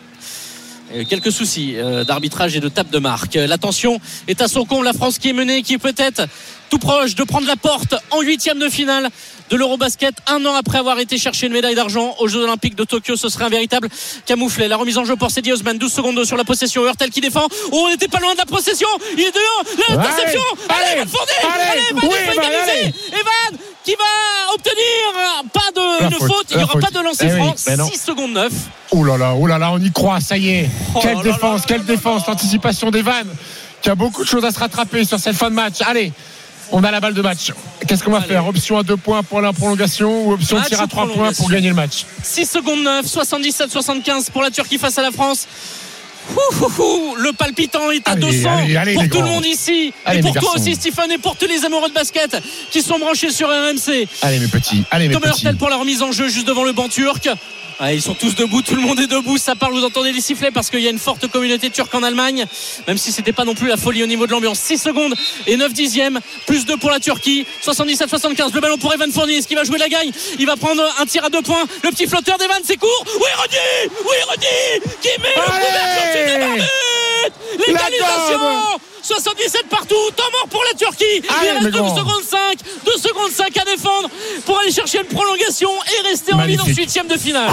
Euh, 0.96 1.04
quelques 1.08 1.32
soucis 1.32 1.76
euh, 1.78 2.04
d'arbitrage 2.04 2.56
et 2.56 2.60
de 2.60 2.70
tape 2.70 2.90
de 2.90 2.98
marque. 3.00 3.36
Euh, 3.36 3.46
L'attention 3.48 4.00
est 4.28 4.42
à 4.42 4.48
son 4.48 4.66
compte. 4.66 4.84
La 4.84 4.94
France 4.94 5.20
qui 5.20 5.30
est 5.30 5.34
menée, 5.34 5.62
qui 5.62 5.74
est 5.74 5.78
peut-être 5.78 6.24
tout 6.70 6.80
proche 6.80 7.14
de 7.16 7.24
prendre 7.24 7.46
la 7.48 7.56
porte 7.56 7.96
en 8.12 8.22
huitième 8.22 8.58
de 8.60 8.70
finale 8.70 9.10
de 9.52 9.56
l'Eurobasket. 9.56 10.16
Un 10.28 10.44
an 10.46 10.54
après 10.56 10.78
avoir 10.80 11.00
été 11.00 11.18
chercher 11.18 11.48
une 11.48 11.54
médaille 11.54 11.76
d'argent 11.76 12.16
aux 12.20 12.28
Jeux 12.28 12.44
Olympiques 12.44 12.76
de 12.76 12.84
Tokyo, 12.84 13.16
ce 13.16 13.30
serait 13.30 13.46
un 13.46 13.50
véritable 13.50 13.90
camouflet. 14.26 14.68
La 14.68 14.78
remise 14.78 14.98
en 14.98 15.06
jeu 15.06 15.16
pour 15.16 15.30
Cedi 15.32 15.52
Osman, 15.52 15.78
12 15.78 15.92
secondes 15.92 16.24
sur 16.26 16.38
la 16.38 16.44
possession. 16.44 16.84
Hurtel 16.86 17.10
qui 17.12 17.22
défend. 17.22 17.48
Oh, 17.72 17.84
on 17.86 17.90
n'était 17.90 18.08
pas 18.08 18.20
loin 18.20 18.34
de 18.34 18.38
la 18.40 18.46
possession. 18.46 18.88
Il 19.14 19.22
est 19.24 19.32
dehors. 19.32 19.64
L'interception. 19.90 20.42
Allez, 20.70 21.02
Allez, 21.02 21.02
allez, 21.02 21.70
allez, 21.72 21.82
Evan, 21.92 22.04
oui, 22.04 22.16
Evan, 22.24 22.34
égaliser. 22.34 22.72
allez. 22.72 22.94
Evan 23.10 23.60
qui 23.84 23.92
va 23.92 24.54
obtenir 24.54 25.44
pas 25.54 25.72
de 25.76 26.02
La 26.02 26.06
une 26.08 26.14
faute, 26.14 26.28
faute. 26.28 26.48
Il 26.52 26.58
la 26.58 26.64
n'y 26.64 26.70
aura 26.70 26.80
pas 26.80 26.90
de 26.92 27.00
lancer 27.04 27.26
Eh 27.28 27.38
franc. 27.38 27.56
mais 27.68 27.78
non. 27.78 27.90
6 27.92 28.00
secondes 28.00 28.32
9. 28.34 28.52
Oh 28.92 29.04
là 29.04 29.18
là, 29.18 29.36
oh 29.38 29.46
là 29.46 29.58
là, 29.60 29.72
on 29.72 29.80
y 29.80 29.92
croit, 29.92 30.20
ça 30.20 30.38
y 30.38 30.50
est. 30.50 30.70
Oh 30.96 31.00
quelle 31.02 31.18
là 31.18 31.24
défense, 31.24 31.62
là 31.62 31.66
quelle 31.68 31.78
là 31.80 31.84
défense, 31.84 32.26
l'anticipation 32.28 32.90
des 32.90 33.02
vannes, 33.04 33.30
qui 33.82 33.90
a 33.90 33.96
beaucoup 33.96 34.24
de 34.24 34.28
choses 34.28 34.44
à 34.46 34.52
se 34.52 34.60
rattraper 34.60 35.04
sur 35.06 35.20
cette 35.20 35.36
fin 35.36 35.50
de 35.50 35.56
match. 35.56 35.76
Allez, 35.86 36.12
on 36.72 36.84
a 36.84 36.90
la 36.92 37.00
balle 37.00 37.14
de 37.14 37.22
match. 37.22 37.52
Qu'est-ce 37.88 38.04
qu'on 38.04 38.12
va 38.12 38.18
Allez. 38.18 38.28
faire? 38.28 38.48
Option 38.48 38.78
à 38.80 38.84
deux 38.84 38.98
points 38.98 39.22
pour 39.24 39.42
la 39.42 39.54
prolongation 39.54 40.28
ou 40.28 40.34
option 40.34 40.58
Match 40.58 40.70
tir 40.70 40.82
à 40.82 40.84
ou 40.86 40.88
trois 40.88 41.04
points 41.06 41.14
prolongation 41.14 41.44
pour 41.44 41.52
gagner 41.52 41.70
le 41.70 41.76
match? 41.76 42.06
6 42.24 42.46
secondes 42.46 42.82
9, 42.84 43.06
77-75 43.06 44.32
pour 44.32 44.42
la 44.42 44.50
Turquie 44.52 44.78
face 44.78 44.98
à 44.98 45.02
la 45.04 45.12
France. 45.12 45.48
Ouh, 46.36 46.64
ouh, 46.64 46.82
ouh, 46.84 47.16
le 47.16 47.34
palpitant 47.34 47.90
est 47.92 48.08
à 48.08 48.12
Allez, 48.12 48.22
200 48.22 48.50
allez, 48.58 48.76
allez, 48.78 48.94
pour 48.94 49.10
tout 49.10 49.22
le 49.22 49.28
monde 49.30 49.46
ici 49.46 49.92
et 50.12 50.20
pour 50.20 50.32
toi 50.34 50.42
garçons. 50.42 50.60
aussi 50.60 50.76
Stephen 50.76 51.12
et 51.12 51.18
pour 51.18 51.36
tous 51.36 51.48
les 51.48 51.66
amoureux 51.66 51.90
de 51.90 51.94
basket 51.94 52.38
qui 52.70 52.84
sont 52.84 53.00
branchés 53.00 53.32
sur 53.32 53.48
RMC. 53.48 54.08
Allez 54.22 54.38
mes 54.40 54.48
petits, 54.48 54.84
allez 54.92 55.08
mes 55.08 55.14
Thomas 55.16 55.32
petits. 55.32 55.44
Hurtel 55.46 55.58
pour 55.58 55.70
la 55.70 55.78
remise 55.78 56.04
en 56.04 56.12
jeu 56.12 56.28
juste 56.30 56.48
devant 56.48 56.64
le 56.66 56.72
banc 56.74 56.88
turc. 56.88 57.30
Ouais, 57.80 57.96
ils 57.96 58.02
sont 58.02 58.14
tous 58.14 58.36
debout, 58.36 58.62
tout 58.62 58.76
le 58.76 58.82
monde 58.82 59.00
est 59.00 59.08
debout. 59.08 59.38
Ça 59.38 59.56
parle, 59.56 59.74
vous 59.74 59.86
entendez 59.86 60.12
les 60.12 60.20
sifflets 60.20 60.52
parce 60.52 60.70
qu'il 60.70 60.82
y 60.82 60.88
a 60.88 60.90
une 60.90 61.00
forte 61.00 61.28
communauté 61.28 61.70
turque 61.70 61.94
en 61.96 62.04
Allemagne, 62.04 62.46
même 62.88 62.98
si 62.98 63.14
c'était 63.14 63.32
pas 63.32 63.46
non 63.46 63.56
plus 63.56 63.68
la 63.68 63.78
folie 63.78 64.04
au 64.04 64.06
niveau 64.06 64.28
de 64.28 64.32
l'ambiance. 64.32 64.60
6 64.60 64.78
secondes 64.80 65.14
et 65.48 65.56
9 65.56 65.72
dixièmes, 65.72 66.20
plus 66.46 66.66
2 66.66 66.76
pour 66.76 66.90
la 66.90 67.00
Turquie. 67.00 67.46
77-75, 67.66 68.54
le 68.54 68.60
ballon 68.60 68.78
pour 68.78 68.94
Evan 68.94 69.10
Fournier. 69.12 69.38
Est-ce 69.38 69.48
qu'il 69.48 69.58
va 69.58 69.64
jouer 69.64 69.78
la 69.78 69.88
gagne? 69.88 70.12
Il 70.40 70.46
va 70.46 70.58
prendre 70.58 70.84
un 71.00 71.06
tir 71.06 71.24
à 71.24 71.30
deux 71.30 71.42
points. 71.42 71.64
Le 71.84 71.90
petit 71.92 72.08
flotteur 72.08 72.38
d'Evan, 72.38 72.60
c'est 72.66 72.76
court. 72.76 73.06
Oui, 73.16 73.30
Rudy 73.38 73.56
Oui, 74.04 74.16
Rudy 74.30 74.92
Qui 75.02 75.22
met 75.22 75.30
le 75.36 75.42
couvercle 75.42 76.58
but 76.58 77.66
L'égalisation 77.68 78.80
77 79.16 79.68
partout, 79.70 79.96
temps 80.16 80.24
mort 80.32 80.48
pour 80.50 80.62
la 80.72 80.78
Turquie. 80.78 81.04
Allez, 81.30 81.50
Il 81.50 81.52
reste 81.54 81.64
mais 81.66 81.72
2 81.72 81.78
grand. 81.80 81.98
secondes 81.98 82.24
5, 82.24 82.58
2 82.86 82.92
secondes 83.02 83.32
5 83.32 83.58
à 83.58 83.66
défendre 83.66 84.10
pour 84.46 84.60
aller 84.60 84.72
chercher 84.72 85.00
une 85.00 85.08
prolongation 85.08 85.70
et 85.98 86.08
rester 86.08 86.34
en 86.34 86.38
vie 86.46 86.56
dans 86.58 86.64
ce 86.64 86.70
Magnifique. 86.70 86.78
huitième 86.86 87.08
de 87.08 87.18
finale. 87.18 87.50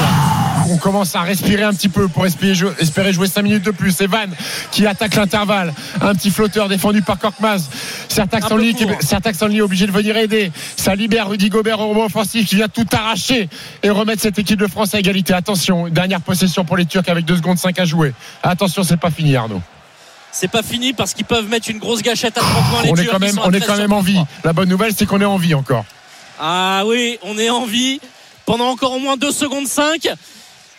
On 0.68 0.76
commence 0.78 1.14
à 1.14 1.22
respirer 1.22 1.62
un 1.62 1.72
petit 1.72 1.88
peu 1.88 2.08
pour 2.08 2.26
espérer 2.26 2.54
jouer, 2.54 2.72
espérer 2.78 3.12
jouer 3.12 3.26
5 3.28 3.40
minutes 3.42 3.62
de 3.62 3.70
plus. 3.70 3.98
Evan 4.00 4.28
qui 4.70 4.86
attaque 4.86 5.14
l'intervalle. 5.14 5.72
Un 6.02 6.14
petit 6.14 6.30
flotteur 6.30 6.68
défendu 6.68 7.00
par 7.02 7.18
Korkmaz. 7.18 7.70
Sertak 8.08 8.44
Un 8.44 8.48
Sanli 8.48 8.76
Sanli 9.32 9.58
est 9.58 9.62
obligé 9.62 9.86
de 9.86 9.92
venir 9.92 10.16
aider. 10.16 10.52
Ça 10.76 10.94
libère 10.94 11.28
Rudy 11.28 11.48
Gobert 11.48 11.80
au 11.80 11.88
rebond 11.88 12.04
offensif 12.04 12.46
qui 12.48 12.56
vient 12.56 12.68
tout 12.68 12.86
arracher 12.92 13.48
et 13.82 13.90
remettre 13.90 14.20
cette 14.20 14.38
équipe 14.38 14.58
de 14.58 14.66
France 14.66 14.94
à 14.94 14.98
égalité. 14.98 15.32
Attention, 15.32 15.88
dernière 15.88 16.20
possession 16.20 16.64
pour 16.64 16.76
les 16.76 16.84
Turcs 16.84 17.08
avec 17.08 17.24
2 17.24 17.36
secondes 17.36 17.58
5 17.58 17.78
à 17.78 17.84
jouer. 17.84 18.12
Attention, 18.42 18.82
c'est 18.82 18.96
pas 18.98 19.10
fini 19.10 19.36
Arnaud. 19.36 19.62
C'est 20.38 20.48
pas 20.48 20.62
fini 20.62 20.92
parce 20.92 21.14
qu'ils 21.14 21.24
peuvent 21.24 21.48
mettre 21.48 21.70
une 21.70 21.78
grosse 21.78 22.02
gâchette 22.02 22.36
à 22.36 22.42
3 22.42 22.52
points. 22.70 22.82
Les 22.82 22.90
On 22.90 22.96
est 22.96 23.06
quand 23.06 23.18
même, 23.18 23.40
on 23.42 23.50
est 23.52 23.58
13 23.58 23.66
quand 23.66 23.76
même 23.78 23.92
en 23.94 24.02
vie. 24.02 24.16
33. 24.16 24.40
La 24.44 24.52
bonne 24.52 24.68
nouvelle, 24.68 24.92
c'est 24.94 25.06
qu'on 25.06 25.22
est 25.22 25.24
en 25.24 25.38
vie 25.38 25.54
encore. 25.54 25.86
Ah 26.38 26.82
oui, 26.84 27.18
on 27.22 27.38
est 27.38 27.48
en 27.48 27.64
vie 27.64 28.00
pendant 28.44 28.68
encore 28.68 28.92
au 28.92 28.98
moins 28.98 29.16
2 29.16 29.32
secondes 29.32 29.66
5. 29.66 30.08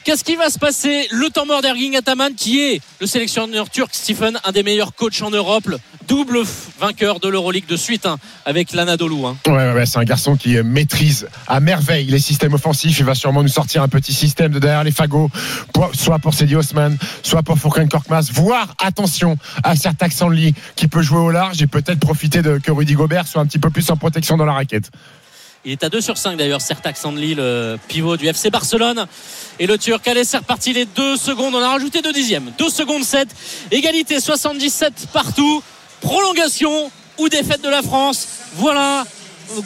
Qu'est-ce 0.08 0.24
qui 0.24 0.38
va 0.38 0.50
se 0.50 0.58
passer 0.58 1.06
Le 1.12 1.30
temps 1.30 1.46
mort 1.46 1.62
d'Erging 1.62 1.98
Ataman, 1.98 2.34
qui 2.34 2.62
est 2.62 2.80
le 3.02 3.08
sélectionneur 3.08 3.70
turc 3.70 3.90
Stephen, 3.92 4.40
un 4.46 4.54
des 4.54 4.64
meilleurs 4.64 4.96
coachs 4.96 5.22
en 5.22 5.32
Europe, 5.32 5.66
le 5.68 5.80
double 6.08 6.44
vainqueur 6.80 7.20
de 7.20 7.28
l'Euroleague 7.28 7.66
de 7.66 7.76
suite 7.76 8.06
hein, 8.06 8.18
avec 8.46 8.72
l'Anadolu. 8.72 9.26
hein. 9.26 9.36
Ouais, 9.46 9.86
c'est 9.86 9.98
un 9.98 10.06
garçon 10.06 10.38
qui 10.38 10.56
euh, 10.56 10.64
maîtrise 10.64 11.28
à 11.50 11.60
merveille 11.60 12.06
les 12.06 12.20
systèmes 12.20 12.54
offensifs. 12.54 12.98
Il 13.00 13.04
va 13.04 13.16
sûrement 13.16 13.44
nous 13.44 13.50
sortir 13.50 13.84
un 13.84 13.90
petit 13.90 14.14
système 14.14 14.54
de 14.54 14.60
derrière 14.60 14.86
les 14.86 14.92
fagots, 14.92 15.30
soit 15.92 16.20
pour 16.20 16.34
Cedi 16.34 16.56
Osman, 16.56 16.96
soit 17.22 17.44
pour 17.44 17.60
Furkan 17.60 17.90
Korkmaz. 17.90 18.32
Voire, 18.32 18.76
attention, 18.82 19.36
à 19.66 19.76
Sertak 19.76 20.14
Sanli 20.14 20.54
qui 20.78 20.88
peut 20.88 21.02
jouer 21.02 21.20
au 21.20 21.32
large 21.32 21.62
et 21.62 21.68
peut-être 21.68 22.00
profiter 22.00 22.42
de 22.42 22.60
que 22.60 22.72
Rudy 22.72 22.94
Gobert 22.94 23.28
soit 23.28 23.42
un 23.42 23.46
petit 23.46 23.60
peu 23.60 23.72
plus 23.72 23.92
en 23.92 23.98
protection 23.98 24.38
dans 24.38 24.46
la 24.46 24.54
raquette. 24.54 24.90
Il 25.68 25.74
est 25.74 25.84
à 25.84 25.90
2 25.90 26.00
sur 26.00 26.18
5 26.18 26.38
d'ailleurs, 26.38 26.62
Sertak 26.62 26.96
Sandli, 26.96 27.36
le 27.36 27.78
pivot 27.90 28.16
du 28.16 28.26
FC 28.26 28.50
Barcelone. 28.50 29.06
Et 29.60 29.68
le 29.68 29.78
Turc, 29.78 30.08
allez, 30.08 30.24
c'est 30.24 30.38
reparti 30.38 30.72
les 30.72 30.86
2 30.86 31.18
secondes. 31.18 31.54
On 31.56 31.62
a 31.62 31.68
rajouté 31.68 32.02
2 32.02 32.14
dixièmes. 32.14 32.54
2 32.58 32.70
secondes 32.70 33.04
7. 33.04 33.28
Égalité 33.72 34.22
77 34.22 35.08
partout. 35.12 35.62
Prolongation 36.00 36.90
ou 37.18 37.28
défaite 37.28 37.62
de 37.62 37.68
la 37.68 37.82
France. 37.82 38.30
Voilà 38.54 39.04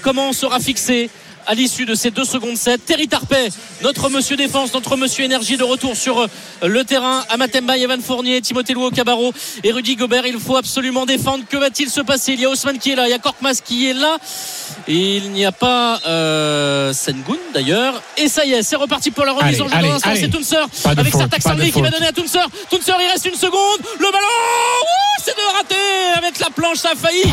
comment 0.01 0.29
on 0.29 0.33
sera 0.33 0.59
fixé 0.59 1.11
à 1.47 1.53
l'issue 1.53 1.85
de 1.85 1.95
ces 1.95 2.11
2 2.11 2.23
secondes 2.23 2.57
7. 2.57 2.85
Terry 2.85 3.07
Tarpey, 3.07 3.49
notre 3.81 4.09
monsieur 4.09 4.35
défense, 4.35 4.73
notre 4.73 4.97
monsieur 4.97 5.25
énergie 5.25 5.57
de 5.57 5.63
retour 5.63 5.95
sur 5.95 6.19
euh, 6.19 6.27
le 6.63 6.83
terrain. 6.83 7.23
Amatemba, 7.29 7.77
Evan 7.77 8.01
Fournier, 8.01 8.41
Timothée 8.41 8.73
Louo 8.73 8.91
Cabarro 8.91 9.33
et 9.63 9.71
Rudy 9.71 9.95
Gobert. 9.95 10.25
Il 10.25 10.39
faut 10.39 10.57
absolument 10.57 11.05
défendre. 11.05 11.43
Que 11.49 11.57
va-t-il 11.57 11.89
se 11.89 12.01
passer? 12.01 12.33
Il 12.33 12.41
y 12.41 12.45
a 12.45 12.49
Osman 12.49 12.77
qui 12.77 12.91
est 12.91 12.95
là, 12.95 13.07
il 13.07 13.11
y 13.11 13.13
a 13.13 13.19
Korkmaz 13.19 13.61
qui 13.63 13.87
est 13.89 13.93
là. 13.93 14.17
Et 14.87 15.17
il 15.17 15.31
n'y 15.31 15.45
a 15.45 15.51
pas 15.51 15.99
euh, 16.07 16.93
Sengun 16.93 17.37
d'ailleurs. 17.53 18.01
Et 18.17 18.27
ça 18.27 18.45
y 18.45 18.53
est, 18.53 18.63
c'est 18.63 18.75
reparti 18.75 19.11
pour 19.11 19.25
la 19.25 19.33
remise 19.33 19.59
Allez, 19.59 19.61
en 19.61 19.67
jeu 19.67 19.87
dans. 19.87 19.99
C'est 19.99 20.27
de 20.27 21.21
avec 21.21 21.41
Sandli 21.41 21.71
qui 21.71 21.81
va 21.81 21.89
donner 21.89 22.07
à 22.07 22.11
Tuncer. 22.11 22.39
Tuncer, 22.69 22.93
il 22.99 23.11
reste 23.11 23.25
une 23.25 23.35
seconde. 23.35 23.79
Le 23.99 24.11
ballon, 24.11 24.27
c'est 25.23 25.35
de 25.35 25.57
rater 25.57 26.17
avec 26.17 26.39
la 26.39 26.49
planche. 26.49 26.77
Ça 26.77 26.89
a 26.91 26.95
failli. 26.95 27.23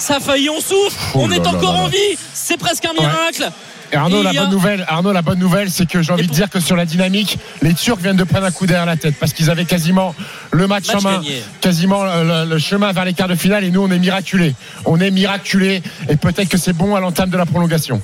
Ça 0.00 0.16
a 0.16 0.20
failli, 0.20 0.48
on 0.50 0.60
souffle. 0.60 0.96
Oh 1.14 1.20
on 1.22 1.30
est 1.30 1.46
encore 1.46 1.76
en 1.76 1.86
vie. 1.88 1.96
C'est 2.34 2.56
presque 2.56 2.84
un 2.84 2.92
miracle. 2.92 3.50
Et 3.92 3.96
Arnaud, 3.96 4.20
Et 4.20 4.22
la 4.22 4.30
a- 4.30 4.32
bonne 4.44 4.50
nouvelle, 4.50 4.84
Arnaud, 4.88 5.12
la 5.12 5.20
bonne 5.22 5.38
nouvelle, 5.40 5.68
c'est 5.70 5.84
que 5.84 6.00
j'ai 6.00 6.12
envie 6.12 6.26
de 6.28 6.32
dire 6.32 6.48
que 6.48 6.60
sur 6.60 6.76
la 6.76 6.84
dynamique, 6.86 7.38
les 7.60 7.74
Turcs 7.74 7.98
viennent 8.00 8.16
de 8.16 8.22
prendre 8.24 8.46
un 8.46 8.50
coup 8.52 8.64
derrière 8.66 8.86
la 8.86 8.96
tête 8.96 9.16
parce 9.18 9.32
qu'ils 9.32 9.50
avaient 9.50 9.64
quasiment 9.64 10.14
le 10.52 10.68
match, 10.68 10.86
Match 10.86 10.96
en 10.96 11.00
main, 11.02 11.16
gagné. 11.16 11.42
quasiment 11.60 12.04
le, 12.04 12.44
le 12.48 12.58
chemin 12.58 12.92
vers 12.92 13.04
les 13.04 13.14
quarts 13.14 13.26
de 13.28 13.34
finale 13.34 13.64
et 13.64 13.70
nous 13.70 13.82
on 13.82 13.90
est 13.90 13.98
miraculés. 13.98 14.54
On 14.84 15.00
est 15.00 15.10
miraculés 15.10 15.82
et 16.08 16.16
peut-être 16.16 16.48
que 16.48 16.56
c'est 16.58 16.72
bon 16.72 16.94
à 16.94 17.00
l'entame 17.00 17.30
de 17.30 17.36
la 17.36 17.46
prolongation. 17.46 18.00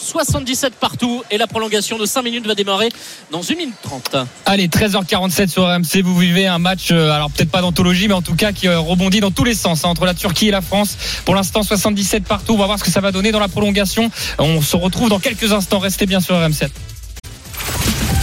77 0.00 0.74
partout 0.74 1.22
et 1.30 1.38
la 1.38 1.46
prolongation 1.46 1.98
de 1.98 2.06
5 2.06 2.22
minutes 2.22 2.46
va 2.46 2.54
démarrer 2.54 2.88
dans 3.30 3.40
1 3.42 3.54
minute 3.54 3.74
30. 3.82 4.16
Allez, 4.46 4.68
13h47 4.68 5.48
sur 5.48 5.64
RMC, 5.64 6.02
vous 6.02 6.16
vivez 6.16 6.46
un 6.46 6.58
match, 6.58 6.88
euh, 6.90 7.10
alors 7.10 7.30
peut-être 7.30 7.50
pas 7.50 7.60
d'anthologie, 7.60 8.08
mais 8.08 8.14
en 8.14 8.22
tout 8.22 8.34
cas 8.34 8.52
qui 8.52 8.68
euh, 8.68 8.78
rebondit 8.78 9.20
dans 9.20 9.30
tous 9.30 9.44
les 9.44 9.54
sens, 9.54 9.84
hein, 9.84 9.88
entre 9.88 10.06
la 10.06 10.14
Turquie 10.14 10.48
et 10.48 10.50
la 10.50 10.62
France. 10.62 10.96
Pour 11.24 11.34
l'instant, 11.34 11.62
77 11.62 12.24
partout, 12.24 12.54
on 12.54 12.58
va 12.58 12.66
voir 12.66 12.78
ce 12.78 12.84
que 12.84 12.90
ça 12.90 13.00
va 13.00 13.12
donner 13.12 13.32
dans 13.32 13.40
la 13.40 13.48
prolongation. 13.48 14.10
On 14.38 14.62
se 14.62 14.76
retrouve 14.76 15.10
dans 15.10 15.20
quelques 15.20 15.52
instants, 15.52 15.78
restez 15.78 16.06
bien 16.06 16.20
sur 16.20 16.34
RMC. 16.34 16.68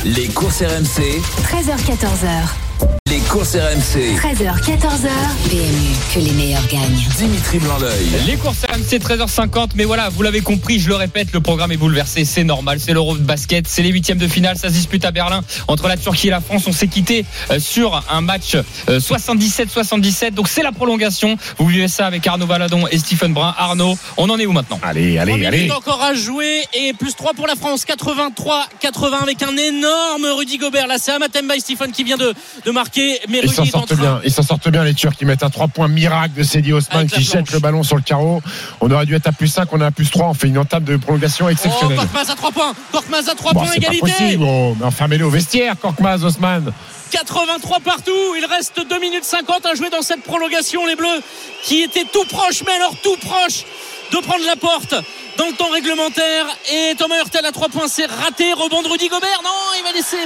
Les 0.05 0.27
courses 0.27 0.61
RMC, 0.61 1.21
13h14h. 1.43 2.66
Les 3.09 3.19
courses 3.19 3.55
RMC. 3.55 4.15
13h, 4.17 4.61
14h. 4.63 5.09
PMU, 5.49 5.95
que 6.13 6.19
les 6.19 6.31
meilleurs 6.31 6.67
gagnent. 6.67 7.05
Dimitri 7.17 7.59
Blanc-L'œil. 7.59 8.07
Les 8.25 8.35
courses 8.35 8.65
RMC 8.65 8.99
13h50, 8.99 9.69
mais 9.75 9.85
voilà, 9.85 10.09
vous 10.09 10.23
l'avez 10.23 10.41
compris, 10.41 10.79
je 10.79 10.89
le 10.89 10.95
répète, 10.95 11.31
le 11.33 11.39
programme 11.39 11.71
est 11.71 11.77
bouleversé, 11.77 12.25
c'est 12.25 12.43
normal, 12.43 12.79
c'est 12.79 12.93
l'Euro 12.93 13.17
de 13.17 13.23
basket, 13.23 13.67
c'est 13.67 13.81
les 13.81 13.89
huitièmes 13.91 14.17
de 14.17 14.27
finale, 14.27 14.57
ça 14.57 14.67
se 14.67 14.73
dispute 14.73 15.05
à 15.05 15.11
Berlin 15.11 15.41
entre 15.67 15.87
la 15.87 15.95
Turquie 15.95 16.27
et 16.27 16.31
la 16.31 16.41
France. 16.41 16.63
On 16.67 16.71
s'est 16.73 16.87
quitté 16.87 17.25
euh, 17.51 17.59
sur 17.59 18.03
un 18.09 18.21
match 18.21 18.55
euh, 18.89 18.99
77-77, 18.99 20.31
donc 20.31 20.47
c'est 20.47 20.63
la 20.63 20.71
prolongation. 20.71 21.37
Vous 21.57 21.67
vivez 21.67 21.87
ça 21.87 22.07
avec 22.07 22.27
Arnaud 22.27 22.47
Valadon 22.47 22.87
et 22.87 22.97
Stephen 22.97 23.33
Brun. 23.33 23.55
Arnaud, 23.57 23.97
on 24.17 24.29
en 24.29 24.37
est 24.37 24.45
où 24.45 24.51
maintenant? 24.51 24.79
Allez, 24.83 25.15
3 25.15 25.21
allez, 25.21 25.45
allez. 25.45 25.71
encore 25.71 26.03
à 26.03 26.13
jouer 26.13 26.63
et 26.73 26.93
plus 26.93 27.15
3 27.15 27.33
pour 27.33 27.47
la 27.47 27.55
France 27.55 27.85
83-80 27.85 29.21
avec 29.21 29.43
un 29.43 29.55
énorme 29.55 30.25
Rudy 30.37 30.57
Gobert 30.57 30.87
là 30.87 30.95
c'est 30.99 31.11
Amatemba 31.11 31.55
et 31.55 31.59
Stephen 31.59 31.91
qui 31.91 32.03
vient 32.03 32.17
de, 32.17 32.33
de 32.65 32.66
marquer 32.71 33.19
mais 33.29 33.41
Ils 33.43 33.51
s'en 33.51 33.65
sortent 33.65 33.93
bien, 33.95 34.19
ils 34.23 34.31
s'en 34.31 34.43
sortent 34.43 34.69
bien 34.69 34.83
les 34.83 34.93
Turcs. 34.93 35.13
Ils 35.21 35.27
mettent 35.27 35.43
un 35.43 35.49
3 35.49 35.67
points 35.67 35.87
miracle 35.87 36.33
de 36.35 36.41
Osman 36.41 36.99
Avec 36.99 37.11
la 37.11 37.17
qui 37.17 37.23
jette 37.23 37.33
planche. 37.33 37.51
le 37.51 37.59
ballon 37.59 37.83
sur 37.83 37.95
le 37.95 38.01
carreau. 38.01 38.41
On 38.81 38.89
aurait 38.91 39.05
dû 39.05 39.15
être 39.15 39.27
à 39.27 39.31
plus 39.31 39.47
5, 39.47 39.67
on 39.71 39.81
est 39.81 39.85
à 39.85 39.91
plus 39.91 40.09
3. 40.09 40.27
On 40.27 40.33
fait 40.33 40.47
une 40.47 40.57
entame 40.57 40.83
de 40.83 40.97
prolongation 40.97 41.45
Oh, 41.47 41.49
exceptionnelle. 41.49 41.97
Korkmaz 41.97 42.29
à 42.29 42.35
3 42.35 42.51
points 42.51 42.73
Korkmaz 42.91 43.29
à 43.29 43.35
3 43.35 43.53
Bon, 43.53 43.59
points 43.61 43.69
c'est 43.73 43.79
pas 43.81 43.93
égalité 43.93 44.11
possible. 44.11 44.43
Oh, 44.47 44.75
enfermez-le 44.83 45.25
au 45.25 45.29
vestiaire, 45.29 45.75
Korkmaz, 45.79 46.23
Osman. 46.23 46.71
83 47.11 47.79
partout 47.79 48.11
il 48.37 48.45
reste 48.45 48.81
2 48.89 48.99
minutes 48.99 49.23
50 49.23 49.65
à 49.65 49.75
jouer 49.75 49.89
dans 49.89 50.01
cette 50.01 50.23
prolongation 50.23 50.85
les 50.85 50.95
Bleus 50.97 51.21
qui 51.63 51.81
étaient 51.81 52.03
tout 52.11 52.25
proches 52.27 52.63
mais 52.65 52.73
alors 52.73 52.93
tout 53.01 53.15
proches 53.25 53.63
de 54.11 54.17
prendre 54.17 54.45
la 54.45 54.57
porte 54.57 54.93
dans 55.37 55.47
le 55.47 55.53
temps 55.53 55.69
réglementaire 55.69 56.45
et 56.71 56.95
Thomas 56.97 57.17
Hurtel 57.17 57.45
à 57.45 57.51
3 57.51 57.69
points 57.69 57.87
c'est 57.87 58.05
raté 58.05 58.53
rebond 58.53 58.81
de 58.81 58.87
Rudy 58.87 59.07
Gobert 59.07 59.41
non 59.43 59.49
il 59.77 59.83
va 59.83 59.91
laisser 59.91 60.17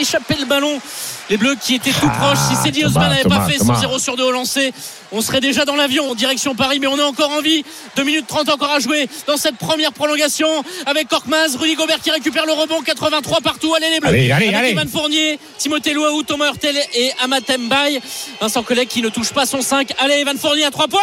échapper 0.00 0.36
le 0.38 0.44
ballon 0.46 0.80
les 1.28 1.36
Bleus 1.36 1.56
qui 1.60 1.74
étaient 1.76 1.90
tout 1.92 2.08
proches 2.08 2.38
si 2.38 2.54
Ah, 2.54 2.70
Thomas, 2.70 2.86
Osman 2.86 3.08
n'avait 3.10 3.28
pas 3.28 3.46
fait 3.48 3.58
son 3.58 3.66
Thomas. 3.66 3.80
0 3.80 3.98
sur 3.98 4.16
2 4.16 4.22
au 4.24 4.30
lancer 4.30 4.72
on 5.12 5.20
serait 5.22 5.40
déjà 5.40 5.64
dans 5.64 5.74
l'avion 5.76 6.10
en 6.10 6.14
direction 6.14 6.54
Paris 6.54 6.78
mais 6.80 6.86
on 6.86 6.98
est 6.98 7.02
encore 7.02 7.30
en 7.30 7.40
vie 7.40 7.64
2 7.96 8.02
minutes 8.04 8.26
30 8.28 8.48
encore 8.50 8.70
à 8.70 8.78
jouer 8.78 9.08
dans 9.26 9.36
cette 9.36 9.56
première 9.56 9.92
prolongation 9.92 10.48
avec 10.86 11.08
Korkmaz 11.08 11.56
Rudy 11.56 11.74
Gobert 11.74 12.00
qui 12.00 12.10
récupère 12.10 12.46
le 12.46 12.52
rebond 12.52 12.80
83 12.80 13.40
partout 13.40 13.74
allez 13.74 13.90
les 13.90 14.00
Bleus 14.00 14.08
Allez, 14.10 14.30
allez, 14.32 14.44
avec 14.48 14.54
allez. 14.56 14.70
Evan 14.70 14.88
Fournier, 14.88 15.38
Timothée 15.58 15.92
Louaou, 15.94 16.22
Thomas 16.22 16.46
Hurtel 16.46 16.76
et 16.94 17.12
Amatem 17.22 17.68
Bay. 17.68 18.00
Vincent 18.40 18.62
Collet 18.62 18.86
qui 18.86 19.02
ne 19.02 19.08
touche 19.08 19.30
pas 19.32 19.46
son 19.46 19.62
5. 19.62 19.92
Allez, 19.98 20.14
Evan 20.14 20.36
Fournier 20.38 20.64
à 20.64 20.70
3 20.70 20.88
points 20.88 21.00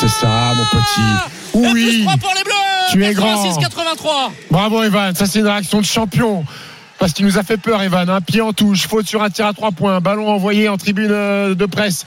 C'est 0.00 0.08
ça, 0.08 0.52
mon 0.54 0.64
petit. 0.64 1.34
Oui. 1.54 2.02
3 2.04 2.16
pour 2.18 2.34
les 2.36 2.42
Bleus 2.42 2.52
Tu 2.90 3.04
es 3.04 3.14
grand. 3.14 3.44
86-83 3.44 4.30
Bravo, 4.50 4.82
Evan. 4.82 5.14
Ça, 5.14 5.26
c'est 5.26 5.38
une 5.38 5.46
réaction 5.46 5.80
de 5.80 5.86
champion. 5.86 6.44
Parce 6.98 7.12
qu'il 7.12 7.26
nous 7.26 7.38
a 7.38 7.42
fait 7.42 7.56
peur, 7.56 7.82
Evan. 7.82 8.08
Un 8.08 8.20
pied 8.20 8.40
en 8.40 8.52
touche, 8.52 8.86
faute 8.86 9.06
sur 9.06 9.22
un 9.22 9.30
tir 9.30 9.46
à 9.46 9.52
3 9.52 9.72
points, 9.72 10.00
ballon 10.00 10.28
envoyé 10.28 10.68
en 10.68 10.76
tribune 10.76 11.10
euh, 11.10 11.54
de 11.54 11.66
presse. 11.66 12.06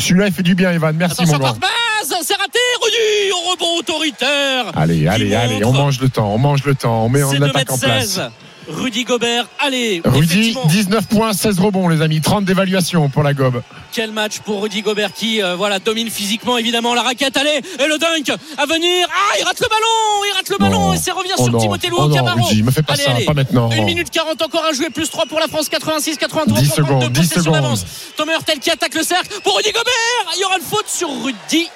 Celui-là, 0.00 0.28
il 0.28 0.32
fait 0.32 0.42
du 0.42 0.54
bien, 0.54 0.72
Evan. 0.72 0.96
Merci, 0.96 1.22
Attention 1.22 1.38
mon 1.38 1.44
grand. 1.44 1.56
C'est 2.04 2.34
raté 2.34 2.58
Rudy 2.82 3.32
au 3.32 3.50
rebond 3.50 3.78
autoritaire 3.78 4.72
Allez, 4.76 5.06
allez, 5.06 5.34
allez. 5.34 5.64
On 5.64 5.72
mange 5.72 6.00
le 6.00 6.08
temps. 6.08 6.32
On 6.34 6.38
mange 6.38 6.64
le 6.64 6.74
temps. 6.74 7.04
On 7.04 7.08
met 7.08 7.22
en 7.22 7.30
C'est 7.30 7.38
2 7.38 7.44
attaque 7.44 7.70
en 7.72 7.78
place. 7.78 8.20
16 8.66 8.74
Rudy 8.76 9.04
Gobert, 9.04 9.46
allez 9.60 10.00
Rudy, 10.04 10.34
effectivement, 10.40 10.64
19 10.66 11.06
points, 11.08 11.32
16 11.32 11.58
rebonds, 11.58 11.88
les 11.88 12.00
amis. 12.00 12.20
30 12.20 12.44
d'évaluation 12.44 13.08
pour 13.08 13.22
la 13.22 13.34
gobe. 13.34 13.62
quel 13.92 14.12
match 14.12 14.38
pour 14.40 14.62
Rudy 14.62 14.82
Gobert 14.82 15.12
qui 15.12 15.42
euh, 15.42 15.56
voilà 15.56 15.78
domine 15.78 16.08
physiquement 16.10 16.56
évidemment 16.58 16.94
la 16.94 17.02
raquette 17.02 17.36
allez 17.36 17.60
et 17.78 17.86
le 17.86 17.98
dunk 17.98 18.34
à 18.58 18.66
venir 18.66 19.06
ah 19.10 19.36
il 19.40 19.44
rate 19.44 19.60
le 19.60 19.68
ballon 19.68 20.24
il 20.30 20.36
rate 20.36 20.48
le 20.48 20.56
ballon 20.58 20.80
Non. 20.88 20.92
et 20.94 20.96
ça 20.98 21.12
revient 21.12 21.30
Oh 21.38 21.44
sur 21.44 21.52
non. 21.52 21.58
Timothée 21.60 21.88
Louaou 21.88 22.10
Oh 22.14 22.42
Rudy, 22.46 22.62
me 22.62 22.70
fais 22.70 22.82
pas 22.82 22.94
allez, 22.94 23.02
ça, 23.02 23.10
allez. 23.12 23.24
pas 23.24 23.34
maintenant. 23.34 23.70
1 23.70 23.82
minute 23.84 24.10
40 24.10 24.40
encore 24.42 24.64
à 24.64 24.72
jouer 24.72 24.90
plus 24.90 25.10
3 25.10 25.26
pour 25.26 25.40
la 25.40 25.48
France 25.48 25.68
86 25.68 26.16
83 26.18 26.58
10 26.60 26.68
pour 26.68 26.74
prendre 26.76 26.88
secondes, 26.88 27.12
deux 27.12 27.20
10 27.20 27.28
possessions 27.28 27.42
secondes. 27.42 27.54
d'avance 27.62 27.84
Thomas 28.16 28.32
Hurtel 28.34 28.58
qui 28.60 28.70
attaque 28.70 28.94
le 28.94 29.02
cercle 29.02 29.28
pour 29.42 29.56
Rudy 29.56 29.70
Gobert 29.72 30.34
il 30.36 30.40
y 30.40 30.44
aura 30.44 30.56
une 30.56 30.64
faute 30.64 30.86
sur 30.88 31.08
Rudy 31.24 31.68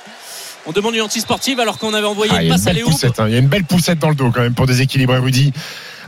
on 0.67 0.73
demande 0.73 0.95
une 0.95 1.03
anti-sportive 1.03 1.61
alors 1.61 1.79
qu'on 1.79 1.95
avait 1.95 2.07
envoyé 2.07 2.33
Ah, 2.35 2.43
une 2.43 2.49
passe 2.51 2.67
à 2.67 2.73
Léo 2.73 2.89
hein. 2.91 3.25
Il 3.29 3.33
y 3.33 3.37
a 3.37 3.39
une 3.39 3.47
belle 3.49 3.65
poussette 3.65 3.99
dans 3.99 4.09
le 4.09 4.15
dos 4.17 4.31
quand 4.35 4.41
même 4.41 4.55
pour 4.55 4.67
déséquilibrer 4.67 5.19
Rudy. 5.19 5.53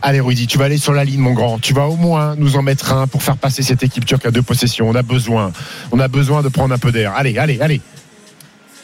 Allez, 0.03 0.21
Rudy, 0.21 0.47
tu 0.47 0.59
vas 0.59 0.67
aller 0.67 0.79
sur 0.79 0.93
la 0.93 1.05
ligne, 1.05 1.21
mon 1.21 1.33
grand. 1.33 1.59
Tu 1.59 1.73
vas 1.75 1.87
au 1.87 1.97
moins 1.97 2.35
nous 2.37 2.57
en 2.57 2.63
mettre 2.63 2.93
un 2.93 3.07
pour 3.07 3.23
faire 3.23 3.37
passer 3.37 3.63
cette 3.63 3.83
équipe 3.83 4.07
turque 4.07 4.27
à 4.27 4.31
deux 4.31 4.43
possessions. 4.43 4.89
On 4.89 4.95
a 4.95 5.03
besoin. 5.03 5.53
On 5.93 5.99
a 5.99 6.09
besoin 6.09 6.43
de 6.43 6.49
prendre 6.49 6.73
un 6.75 6.79
peu 6.79 6.93
d'air. 6.93 7.13
Allez, 7.17 7.37
allez, 7.39 7.61
allez. 7.61 7.81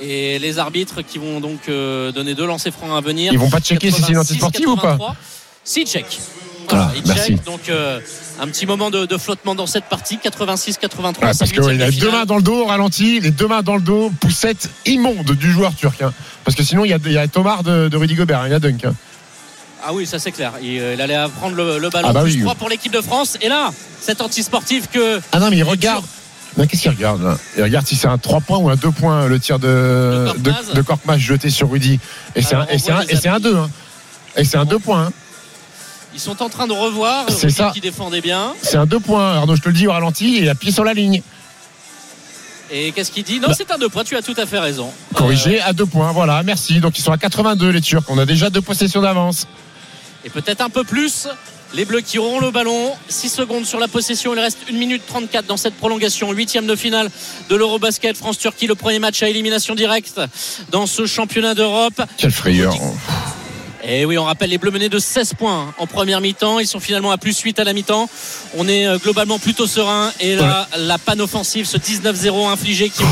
Et 0.00 0.38
les 0.40 0.58
arbitres 0.58 1.02
qui 1.02 1.18
vont 1.18 1.40
donc 1.40 1.68
euh, 1.68 2.10
donner 2.12 2.34
deux 2.34 2.46
lancers 2.46 2.72
francs 2.72 2.90
à 2.96 3.00
venir. 3.00 3.32
Ils 3.32 3.38
vont 3.38 3.48
pas 3.50 3.60
checker 3.60 3.90
si 3.92 4.02
c'est 4.02 4.08
une 4.12 4.18
86, 4.18 4.32
anti-sportive 4.44 4.68
ou 4.68 4.74
pas 4.76 4.82
83. 4.98 5.16
Si, 5.62 5.86
check. 5.86 6.04
Voilà, 6.68 6.90
Ah, 6.90 6.92
ils 6.96 7.06
merci. 7.06 7.32
check. 7.32 7.44
Donc, 7.44 7.68
euh, 7.68 8.00
un 8.40 8.46
petit 8.48 8.66
moment 8.66 8.90
de, 8.90 9.06
de 9.06 9.16
flottement 9.16 9.54
dans 9.54 9.66
cette 9.68 9.84
partie. 9.84 10.16
86-83. 10.18 10.24
Ouais, 10.24 11.32
c'est 11.32 11.38
parce 11.38 11.38
qu'il 11.52 11.60
huitième 11.60 11.80
a 11.80 11.86
de 11.86 11.90
deux 11.92 11.92
finale. 11.92 12.10
mains 12.12 12.24
dans 12.26 12.36
le 12.36 12.42
dos, 12.42 12.64
ralenti, 12.66 13.20
les 13.20 13.30
deux 13.30 13.46
mains 13.46 13.62
dans 13.62 13.76
le 13.76 13.82
dos, 13.82 14.10
poussette 14.20 14.68
immonde 14.84 15.30
du 15.32 15.50
joueur 15.52 15.74
turc. 15.76 16.02
hein. 16.02 16.12
Parce 16.44 16.56
que 16.56 16.64
sinon, 16.64 16.84
il 16.84 16.90
y 16.90 16.92
a, 16.92 16.98
il 17.04 17.12
y 17.12 17.18
a 17.18 17.28
Tomar 17.28 17.62
de, 17.62 17.88
de 17.88 17.96
Rudy 17.96 18.14
Gobert, 18.14 18.40
hein, 18.40 18.46
il 18.48 18.50
y 18.50 18.54
a 18.54 18.58
Dunk. 18.58 18.84
hein. 18.84 18.94
Ah 19.86 19.92
oui, 19.92 20.06
ça 20.06 20.18
c'est 20.18 20.32
clair. 20.32 20.52
Il, 20.62 20.78
euh, 20.80 20.94
il 20.94 21.00
allait 21.00 21.16
prendre 21.38 21.54
le, 21.56 21.78
le 21.78 21.90
ballon. 21.90 22.08
Ah 22.10 22.12
bah 22.12 22.22
plus 22.22 22.34
oui. 22.36 22.40
3 22.42 22.54
pour 22.54 22.68
l'équipe 22.68 22.92
de 22.92 23.00
France. 23.00 23.36
Et 23.42 23.48
là, 23.48 23.70
cet 24.00 24.20
anti-sportif 24.20 24.88
que. 24.90 25.20
Ah 25.32 25.38
non, 25.40 25.50
mais 25.50 25.58
il 25.58 25.62
regarde. 25.64 26.04
Mais 26.56 26.66
qu'est-ce 26.66 26.82
qu'il 26.82 26.90
regarde 26.92 27.22
là 27.22 27.36
Il 27.56 27.62
regarde 27.64 27.86
si 27.86 27.96
c'est 27.96 28.06
un 28.06 28.16
3 28.16 28.40
points 28.40 28.58
ou 28.58 28.70
un 28.70 28.76
2 28.76 28.90
points 28.92 29.26
le 29.26 29.40
tir 29.40 29.58
de, 29.58 29.66
De 29.66 30.38
de, 30.38 30.50
Korkmaz. 30.52 30.72
de 30.74 30.82
Korkmaz 30.82 31.18
jeté 31.18 31.50
sur 31.50 31.70
Rudy. 31.70 31.98
Et 32.36 32.42
c'est 32.42 32.54
un, 32.54 32.66
et 32.68 32.78
c'est 32.78 32.92
un, 32.92 33.00
les 33.02 33.12
et 33.12 33.16
c'est 33.16 33.28
un 33.28 33.34
appuis. 33.34 33.50
2. 33.50 33.56
Hein. 33.56 33.70
Et 34.36 34.44
c'est 34.44 34.56
un 34.56 34.64
2 34.64 34.78
points. 34.78 35.06
hein. 35.06 35.12
Ils 36.14 36.20
sont 36.20 36.40
en 36.42 36.48
train 36.48 36.66
de 36.68 36.72
revoir. 36.72 37.24
C'est 37.28 37.46
Rudy 37.48 37.54
ça. 37.54 37.70
qui 37.74 37.80
défendait 37.80 38.20
bien. 38.20 38.54
C'est 38.62 38.76
un 38.76 38.86
2 38.86 39.00
points. 39.00 39.34
Arnaud, 39.34 39.56
je 39.56 39.62
te 39.62 39.68
le 39.68 39.74
dis 39.74 39.86
au 39.88 39.92
ralenti, 39.92 40.38
il 40.38 40.48
a 40.48 40.54
pied 40.54 40.70
sur 40.70 40.84
la 40.84 40.94
ligne. 40.94 41.22
Et 42.70 42.92
qu'est-ce 42.92 43.10
qu'il 43.10 43.24
dit? 43.24 43.40
Non, 43.40 43.48
Bah. 43.48 43.54
c'est 43.56 43.70
un 43.70 43.78
deux 43.78 43.88
points. 43.90 44.04
Tu 44.04 44.16
as 44.16 44.22
tout 44.22 44.34
à 44.38 44.46
fait 44.46 44.58
raison. 44.58 44.90
Corrigé 45.14 45.60
à 45.60 45.72
2 45.72 45.84
points. 45.86 46.12
Voilà, 46.12 46.42
merci. 46.44 46.80
Donc 46.80 46.98
ils 46.98 47.02
sont 47.02 47.12
à 47.12 47.18
82 47.18 47.68
les 47.70 47.80
Turcs. 47.80 48.04
On 48.08 48.18
a 48.18 48.24
déjà 48.26 48.48
deux 48.48 48.62
possessions 48.62 49.02
d'avance. 49.02 49.46
Et 50.24 50.30
peut-être 50.30 50.60
un 50.60 50.70
peu 50.70 50.84
plus. 50.84 51.28
Les 51.74 51.84
Bleus 51.84 52.00
qui 52.00 52.18
auront 52.18 52.40
le 52.40 52.50
ballon. 52.50 52.92
6 53.08 53.28
secondes 53.28 53.66
sur 53.66 53.78
la 53.78 53.88
possession. 53.88 54.32
Il 54.34 54.40
reste 54.40 54.58
1 54.70 54.72
minute 54.74 55.02
34 55.06 55.46
dans 55.46 55.56
cette 55.56 55.74
prolongation. 55.74 56.30
Huitième 56.32 56.66
de 56.66 56.76
finale 56.76 57.10
de 57.50 57.56
l'Eurobasket. 57.56 58.16
France-Turquie, 58.16 58.66
le 58.66 58.74
premier 58.74 59.00
match 59.00 59.22
à 59.22 59.28
élimination 59.28 59.74
directe 59.74 60.20
dans 60.70 60.86
ce 60.86 61.04
championnat 61.06 61.54
d'Europe. 61.54 62.00
Quelle 62.16 62.30
frayeur. 62.30 62.74
Et 63.86 64.06
oui, 64.06 64.16
on 64.16 64.24
rappelle 64.24 64.48
les 64.48 64.56
Bleus 64.56 64.70
menés 64.70 64.88
de 64.88 64.98
16 64.98 65.34
points 65.34 65.74
en 65.76 65.86
première 65.86 66.22
mi-temps. 66.22 66.58
Ils 66.58 66.66
sont 66.66 66.80
finalement 66.80 67.10
à 67.10 67.18
plus 67.18 67.38
8 67.38 67.58
à 67.58 67.64
la 67.64 67.74
mi-temps. 67.74 68.08
On 68.56 68.66
est 68.66 68.86
euh, 68.86 68.96
globalement 68.96 69.38
plutôt 69.38 69.66
serein. 69.66 70.10
Et 70.20 70.36
là, 70.36 70.66
la 70.78 70.96
panne 70.96 71.20
offensive, 71.20 71.66
ce 71.66 71.76
19-0 71.76 72.48
infligé 72.48 72.88
qui, 72.88 73.02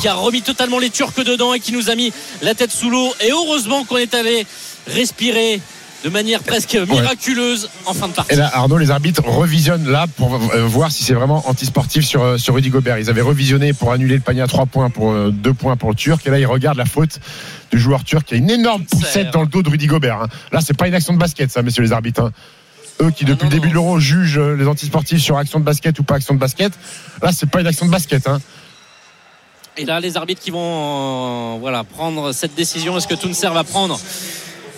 qui 0.00 0.08
a 0.08 0.14
remis 0.14 0.42
totalement 0.42 0.80
les 0.80 0.90
Turcs 0.90 1.22
dedans 1.24 1.54
et 1.54 1.60
qui 1.60 1.70
nous 1.70 1.90
a 1.90 1.94
mis 1.94 2.12
la 2.42 2.54
tête 2.54 2.72
sous 2.72 2.90
l'eau. 2.90 3.14
Et 3.20 3.30
heureusement 3.30 3.84
qu'on 3.84 3.98
est 3.98 4.14
allé 4.14 4.46
respirer 4.88 5.60
de 6.06 6.10
manière 6.10 6.40
presque 6.44 6.76
miraculeuse 6.76 7.68
en 7.84 7.92
fin 7.92 8.06
de 8.06 8.12
partie. 8.12 8.32
Et 8.32 8.36
là, 8.36 8.48
Arnaud, 8.54 8.78
les 8.78 8.92
arbitres 8.92 9.24
revisionnent 9.26 9.88
là 9.90 10.06
pour 10.16 10.36
euh, 10.36 10.64
voir 10.64 10.92
si 10.92 11.02
c'est 11.02 11.14
vraiment 11.14 11.48
antisportif 11.48 12.06
sur, 12.06 12.22
euh, 12.22 12.38
sur 12.38 12.54
Rudy 12.54 12.70
Gobert. 12.70 12.96
Ils 13.00 13.10
avaient 13.10 13.22
revisionné 13.22 13.72
pour 13.72 13.90
annuler 13.90 14.14
le 14.14 14.20
panier 14.20 14.40
à 14.40 14.46
3 14.46 14.66
points 14.66 14.88
pour 14.88 15.12
2 15.32 15.52
points 15.54 15.74
pour 15.76 15.88
le 15.88 15.96
Turc. 15.96 16.24
Et 16.24 16.30
là, 16.30 16.38
ils 16.38 16.46
regardent 16.46 16.78
la 16.78 16.84
faute 16.84 17.18
du 17.72 17.80
joueur 17.80 18.04
turc 18.04 18.24
qui 18.24 18.34
a 18.34 18.36
une 18.36 18.48
énorme 18.50 18.84
poussette 18.84 19.32
dans 19.32 19.40
le 19.40 19.48
dos 19.48 19.64
de 19.64 19.68
Rudy 19.68 19.88
Gobert. 19.88 20.22
hein. 20.22 20.28
Là, 20.52 20.60
c'est 20.64 20.76
pas 20.76 20.86
une 20.86 20.94
action 20.94 21.12
de 21.12 21.18
basket, 21.18 21.50
ça, 21.50 21.62
messieurs 21.62 21.82
les 21.82 21.90
arbitres. 21.92 22.22
hein. 22.22 22.30
Eux 23.02 23.10
qui, 23.10 23.24
depuis 23.24 23.46
le 23.46 23.50
début 23.50 23.68
de 23.68 23.74
l'Euro, 23.74 23.98
jugent 23.98 24.38
euh, 24.38 24.54
les 24.56 24.68
antisportifs 24.68 25.20
sur 25.20 25.36
action 25.36 25.58
de 25.58 25.64
basket 25.64 25.98
ou 25.98 26.04
pas 26.04 26.14
action 26.14 26.34
de 26.34 26.38
basket. 26.38 26.72
Là, 27.20 27.32
c'est 27.32 27.50
pas 27.50 27.60
une 27.60 27.66
action 27.66 27.84
de 27.84 27.90
basket. 27.90 28.28
hein. 28.28 28.38
Et 29.76 29.84
là, 29.84 29.98
les 29.98 30.16
arbitres 30.16 30.40
qui 30.40 30.52
vont 30.52 31.56
euh, 31.56 31.58
voilà, 31.58 31.82
prendre 31.82 32.30
cette 32.32 32.54
décision. 32.54 32.96
Est-ce 32.96 33.08
que 33.08 33.14
Tounser 33.16 33.48
va 33.48 33.64
prendre 33.64 33.98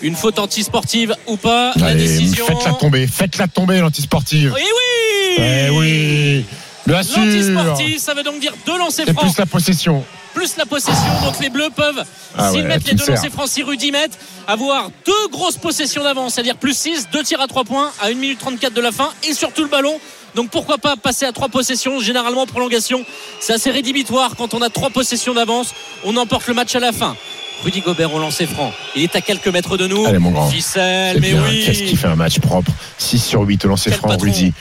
une 0.02 0.14
faute 0.16 0.38
antisportive 0.38 1.14
ou 1.26 1.36
pas 1.36 1.72
La 1.76 1.94
décision. 1.94 2.46
faites-la 2.46 2.72
tomber. 2.74 3.06
Faites-la 3.06 3.48
tomber, 3.48 3.80
l'antisportive. 3.80 4.52
Oui, 4.54 4.62
oui 4.62 5.34
Eh 5.44 5.70
oui 5.70 6.44
Bien 6.86 7.02
sûr 7.02 7.18
L'antisportif, 7.24 7.98
ça 8.00 8.14
veut 8.14 8.22
donc 8.22 8.40
dire 8.40 8.52
deux 8.66 8.78
lancers 8.78 9.04
francs 9.06 9.20
plus 9.20 9.38
la 9.38 9.46
possession. 9.46 10.04
plus 10.32 10.56
la 10.56 10.64
possession. 10.64 11.20
Donc 11.22 11.38
les 11.40 11.50
Bleus 11.50 11.68
peuvent, 11.74 12.02
Ah 12.36 12.50
s'ils 12.50 12.62
ouais, 12.62 12.68
mettent 12.68 12.86
les 12.86 12.94
deux 12.94 13.04
lancers 13.06 13.30
francs, 13.30 13.48
si 13.48 13.62
Rudy 13.62 13.92
met, 13.92 14.08
avoir 14.46 14.90
deux 15.04 15.28
grosses 15.30 15.58
possessions 15.58 16.02
d'avance, 16.02 16.34
c'est-à-dire 16.34 16.56
plus 16.56 16.76
6, 16.76 17.08
deux 17.12 17.22
tirs 17.22 17.42
à 17.42 17.46
3 17.46 17.64
points 17.64 17.90
à 18.00 18.06
1 18.06 18.14
minute 18.14 18.38
34 18.38 18.72
de 18.72 18.80
la 18.80 18.92
fin 18.92 19.10
et 19.28 19.34
surtout 19.34 19.62
le 19.62 19.68
ballon. 19.68 20.00
Donc 20.34 20.50
pourquoi 20.50 20.78
pas 20.78 20.94
passer 20.96 21.24
à 21.24 21.32
trois 21.32 21.48
possessions 21.48 22.00
Généralement 22.00 22.42
en 22.42 22.46
prolongation, 22.46 23.04
c'est 23.40 23.54
assez 23.54 23.70
rédhibitoire 23.70 24.36
quand 24.36 24.54
on 24.54 24.62
a 24.62 24.68
trois 24.68 24.90
possessions 24.90 25.34
d'avance. 25.34 25.74
On 26.04 26.16
emporte 26.16 26.46
le 26.46 26.54
match 26.54 26.74
à 26.76 26.80
la 26.80 26.92
fin. 26.92 27.16
Rudy 27.64 27.80
Gobert 27.80 28.12
au 28.14 28.18
lancer 28.18 28.46
franc. 28.46 28.72
Il 28.94 29.02
est 29.02 29.16
à 29.16 29.20
quelques 29.20 29.48
mètres 29.48 29.76
de 29.76 29.86
nous. 29.86 30.06
Allez, 30.06 30.18
mon 30.18 30.30
grand. 30.30 30.48
Ficelle, 30.48 31.20
mais 31.20 31.32
bien. 31.32 31.42
oui. 31.48 31.62
Qu'est-ce 31.66 31.82
qu'il 31.82 31.96
fait 31.98 32.06
un 32.06 32.14
match 32.16 32.38
propre 32.38 32.70
6 32.98 33.18
sur 33.18 33.40
8 33.42 33.64
au 33.64 33.68
lancer 33.68 33.90
Quel 33.90 33.98
franc, 33.98 34.08
patron. 34.08 34.24
Rudy. 34.26 34.52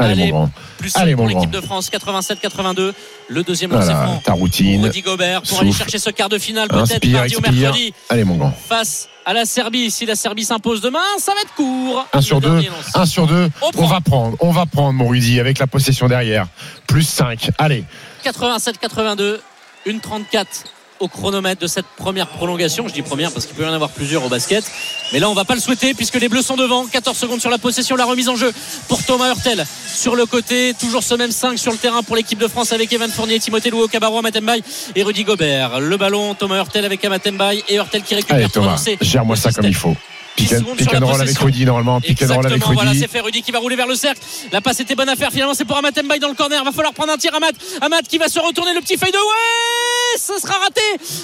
Allez, 0.00 0.12
Allez, 0.12 0.32
mon 0.32 0.38
grand. 0.38 0.50
Plus 0.78 0.96
Allez, 0.96 1.16
pour 1.16 1.26
l'équipe 1.26 1.50
de 1.50 1.60
France, 1.60 1.90
87-82. 1.90 2.92
Le 3.28 3.42
deuxième 3.42 3.72
lancer 3.72 3.86
Voilà, 3.86 4.02
franc. 4.06 4.22
ta 4.24 4.32
routine. 4.32 4.84
Rudy 4.84 5.02
Gobert 5.02 5.42
pour 5.42 5.60
aller 5.60 5.72
chercher 5.72 5.98
ce 5.98 6.10
quart 6.10 6.28
de 6.28 6.38
finale 6.38 6.68
peut-être 6.68 7.04
mardi 7.06 7.36
ou 7.36 7.40
mercredi 7.40 7.92
Allez, 8.08 8.24
mon 8.24 8.36
grand. 8.36 8.52
face 8.68 9.08
à 9.26 9.32
la 9.32 9.44
Serbie. 9.44 9.90
Si 9.90 10.06
la 10.06 10.14
Serbie 10.14 10.44
s'impose 10.44 10.80
demain, 10.80 11.00
ça 11.18 11.32
va 11.34 11.40
être 11.40 11.52
court. 11.54 12.06
1 12.12 12.20
sur 12.20 12.36
Le 12.36 12.42
2, 12.42 12.48
dernier 12.50 12.68
lancer. 12.68 12.90
1 12.94 13.06
sur 13.06 13.26
2. 13.26 13.48
On 13.76 13.86
va 13.86 14.00
prendre, 14.00 14.36
on 14.40 14.50
va 14.52 14.66
prendre, 14.66 14.92
mon 14.92 15.08
Rudy, 15.08 15.40
avec 15.40 15.58
la 15.58 15.66
possession 15.66 16.06
derrière. 16.08 16.46
Plus 16.86 17.02
5. 17.06 17.50
Allez. 17.58 17.84
87-82, 18.24 19.38
une 19.86 20.00
34 20.00 20.46
au 21.00 21.08
chronomètre 21.08 21.60
de 21.60 21.66
cette 21.66 21.86
première 21.96 22.28
prolongation. 22.28 22.88
Je 22.88 22.92
dis 22.94 23.02
première 23.02 23.32
parce 23.32 23.46
qu'il 23.46 23.54
peut 23.54 23.62
y 23.62 23.66
en 23.66 23.72
avoir 23.72 23.90
plusieurs 23.90 24.24
au 24.24 24.28
basket. 24.28 24.64
Mais 25.12 25.18
là, 25.18 25.30
on 25.30 25.34
va 25.34 25.44
pas 25.44 25.54
le 25.54 25.60
souhaiter 25.60 25.94
puisque 25.94 26.16
les 26.16 26.28
Bleus 26.28 26.42
sont 26.42 26.56
devant. 26.56 26.86
14 26.86 27.16
secondes 27.16 27.40
sur 27.40 27.50
la 27.50 27.58
possession, 27.58 27.96
la 27.96 28.04
remise 28.04 28.28
en 28.28 28.36
jeu 28.36 28.52
pour 28.88 29.02
Thomas 29.04 29.28
Hurtel 29.28 29.66
sur 29.92 30.16
le 30.16 30.26
côté. 30.26 30.74
Toujours 30.78 31.02
ce 31.02 31.14
même 31.14 31.30
5 31.32 31.58
sur 31.58 31.72
le 31.72 31.78
terrain 31.78 32.02
pour 32.02 32.16
l'équipe 32.16 32.38
de 32.38 32.48
France 32.48 32.72
avec 32.72 32.92
Evan 32.92 33.10
Fournier, 33.10 33.38
Timothée 33.38 33.70
Louo, 33.70 33.88
Cabarro, 33.88 34.18
Amatembaï 34.18 34.62
et 34.94 35.02
Rudy 35.02 35.24
Gobert. 35.24 35.80
Le 35.80 35.96
ballon, 35.96 36.34
Thomas 36.34 36.56
Hurtel 36.56 36.84
avec 36.84 37.04
Amatembaï 37.04 37.62
et 37.68 37.76
Hurtel 37.76 38.02
qui 38.02 38.14
récupère 38.14 38.36
Allez, 38.36 38.48
Thomas. 38.48 38.82
Gère-moi 39.00 39.36
ça 39.36 39.52
comme 39.52 39.66
il 39.66 39.74
faut. 39.74 39.96
10 40.36 40.46
Pick 40.46 40.52
and, 40.52 40.76
pick 40.76 40.90
roll 41.02 41.20
avec. 41.20 41.38
Rudy, 41.38 41.64
normalement. 41.64 42.00
Pick 42.00 42.22
and 42.22 42.26
roll 42.26 42.46
avec 42.46 42.52
Exactement, 42.52 42.74
voilà, 42.74 42.90
Rudy. 42.90 43.00
c'est 43.00 43.08
fait. 43.10 43.20
Rudy 43.20 43.42
qui 43.42 43.50
va 43.50 43.58
rouler 43.58 43.74
vers 43.74 43.88
le 43.88 43.96
cercle. 43.96 44.20
La 44.52 44.60
passe 44.60 44.78
était 44.78 44.94
bonne 44.94 45.08
à 45.08 45.16
faire. 45.16 45.30
Finalement, 45.32 45.54
c'est 45.54 45.64
pour 45.64 45.76
Amat 45.76 45.90
Mbaye 46.00 46.20
dans 46.20 46.28
le 46.28 46.34
corner. 46.34 46.62
Va 46.62 46.70
falloir 46.70 46.92
prendre 46.92 47.12
un 47.12 47.16
tir. 47.16 47.34
Amat, 47.34 47.50
Amat 47.80 48.02
qui 48.08 48.18
va 48.18 48.28
se 48.28 48.38
retourner. 48.38 48.72
Le 48.74 48.80
petit 48.80 48.96
feuille 48.96 49.10
de 49.10 49.18
ça 50.16 50.34
sera 50.40 50.54
raté. 50.58 50.80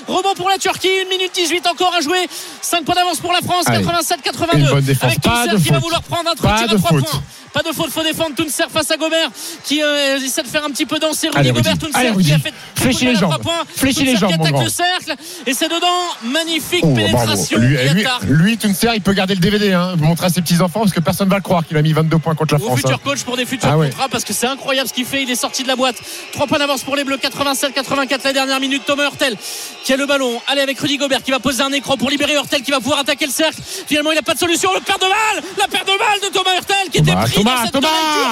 Rebond 0.07 0.35
pour 0.35 0.49
la 0.51 0.59
Turquie. 0.59 0.89
1 1.07 1.09
minute 1.09 1.33
18 1.35 1.67
encore 1.67 1.95
à 1.95 2.01
jouer. 2.01 2.27
5 2.61 2.85
points 2.85 2.95
d'avance 2.95 3.19
pour 3.19 3.33
la 3.33 3.41
France. 3.41 3.65
Allez. 3.67 3.85
87-82. 3.85 4.59
Une 4.59 4.67
bonne 4.69 4.85
défense. 4.85 5.05
Avec 5.05 5.21
Tounser 5.21 5.57
qui 5.63 5.69
va 5.71 5.79
vouloir 5.79 6.03
prendre 6.03 6.31
un 6.31 6.35
tir 6.35 6.51
à 6.51 6.67
3 6.77 6.79
faute. 6.91 7.05
points. 7.05 7.23
Pas 7.53 7.63
de 7.63 7.73
faute, 7.73 7.89
faut 7.91 8.03
défendre 8.03 8.35
Tounser 8.35 8.65
face 8.69 8.91
à 8.91 8.97
Gobert 8.97 9.29
qui 9.63 9.81
euh, 9.81 10.19
essaie 10.19 10.43
de 10.43 10.49
faire 10.49 10.65
un 10.65 10.71
petit 10.71 10.87
peu 10.87 10.99
danser 10.99 11.29
Rudy 11.29 11.39
Allez, 11.39 11.53
Gobert. 11.53 11.79
Tounser 11.79 11.97
Allez, 11.97 12.25
qui 12.25 12.33
a 12.33 12.39
fait 12.41 12.51
de 12.51 13.05
les 13.05 13.15
jambes. 13.15 13.33
Fléchis 13.77 14.05
les 14.05 14.17
jambes, 14.17 14.31
qui 14.31 14.35
attaque 14.35 14.61
le 14.65 14.69
cercle 14.69 15.15
et 15.47 15.55
c'est 15.55 15.69
dedans. 15.69 15.87
Magnifique 16.25 16.81
Oh, 16.83 16.93
pénétration. 16.93 17.59
Lui, 17.59 17.77
lui, 18.25 18.59
Tounser, 18.59 18.89
il 18.97 19.03
peut 19.03 19.13
garder 19.13 19.35
le 19.37 19.41
DVD, 19.41 19.73
hein, 19.73 19.95
montrer 19.99 20.27
à 20.27 20.29
ses 20.31 20.43
petits-enfants, 20.43 20.81
parce 20.81 20.93
que 20.93 20.99
personne 20.99 21.29
ne 21.29 21.31
va 21.31 21.37
le 21.37 21.43
croire 21.43 21.65
qu'il 21.65 21.77
a 21.77 21.83
mis 21.83 21.93
22 21.93 22.19
points 22.19 22.35
contre 22.35 22.55
la 22.55 22.61
Au 22.61 22.65
France. 22.67 22.79
futur 22.81 22.97
hein. 22.97 23.01
coach 23.05 23.23
pour 23.23 23.37
des 23.37 23.47
futurs 23.47 23.69
Ah 23.71 23.79
ouais. 23.79 23.89
contrats 23.91 24.09
parce 24.09 24.25
que 24.25 24.33
c'est 24.33 24.49
incroyable 24.49 24.89
ce 24.89 24.93
qu'il 24.95 25.05
fait. 25.07 25.23
Il 25.23 25.31
est 25.31 25.37
sorti 25.37 25.63
de 25.63 25.69
la 25.69 25.77
boîte. 25.77 25.97
3 26.33 26.49
points 26.49 26.59
d'avance 26.59 26.83
pour 26.83 26.97
les 26.97 27.05
Bleus. 27.05 27.19
87-84 27.19 28.19
la 28.25 28.33
dernière 28.33 28.59
minute. 28.59 28.74
Thomas 28.81 29.05
Hurtel 29.05 29.37
qui 29.85 29.93
a 29.93 29.97
le 29.97 30.07
ballon. 30.07 30.41
Allez 30.47 30.63
avec 30.63 30.79
Rudy 30.79 30.97
Gobert 30.97 31.23
qui 31.23 31.31
va 31.31 31.41
poser 31.41 31.63
un 31.63 31.73
écran 31.73 31.97
pour 31.97 32.11
libérer 32.11 32.35
Hurtel 32.35 32.63
qui 32.63 32.71
va 32.71 32.81
pouvoir 32.81 33.01
attaquer 33.01 33.27
le 33.27 33.33
cercle. 33.33 33.61
Finalement, 33.87 34.13
il 34.13 34.17
n'a 34.17 34.23
pas 34.23 34.35
de 34.35 34.39
solution. 34.39 34.73
Le 34.75 34.81
père 34.81 34.99
de 34.99 35.03
balle. 35.03 35.45
La 35.59 35.69
paire 35.69 35.85
de 35.85 35.99
balle 35.99 36.21
de 36.23 36.29
Thomas 36.33 36.55
Hurtel 36.57 36.91
qui 36.91 36.99
était 36.99 37.13
pris 37.15 37.33
Thomas, 37.33 37.57
dans 37.57 37.65
cette 37.65 37.73
Thomas 37.73 37.89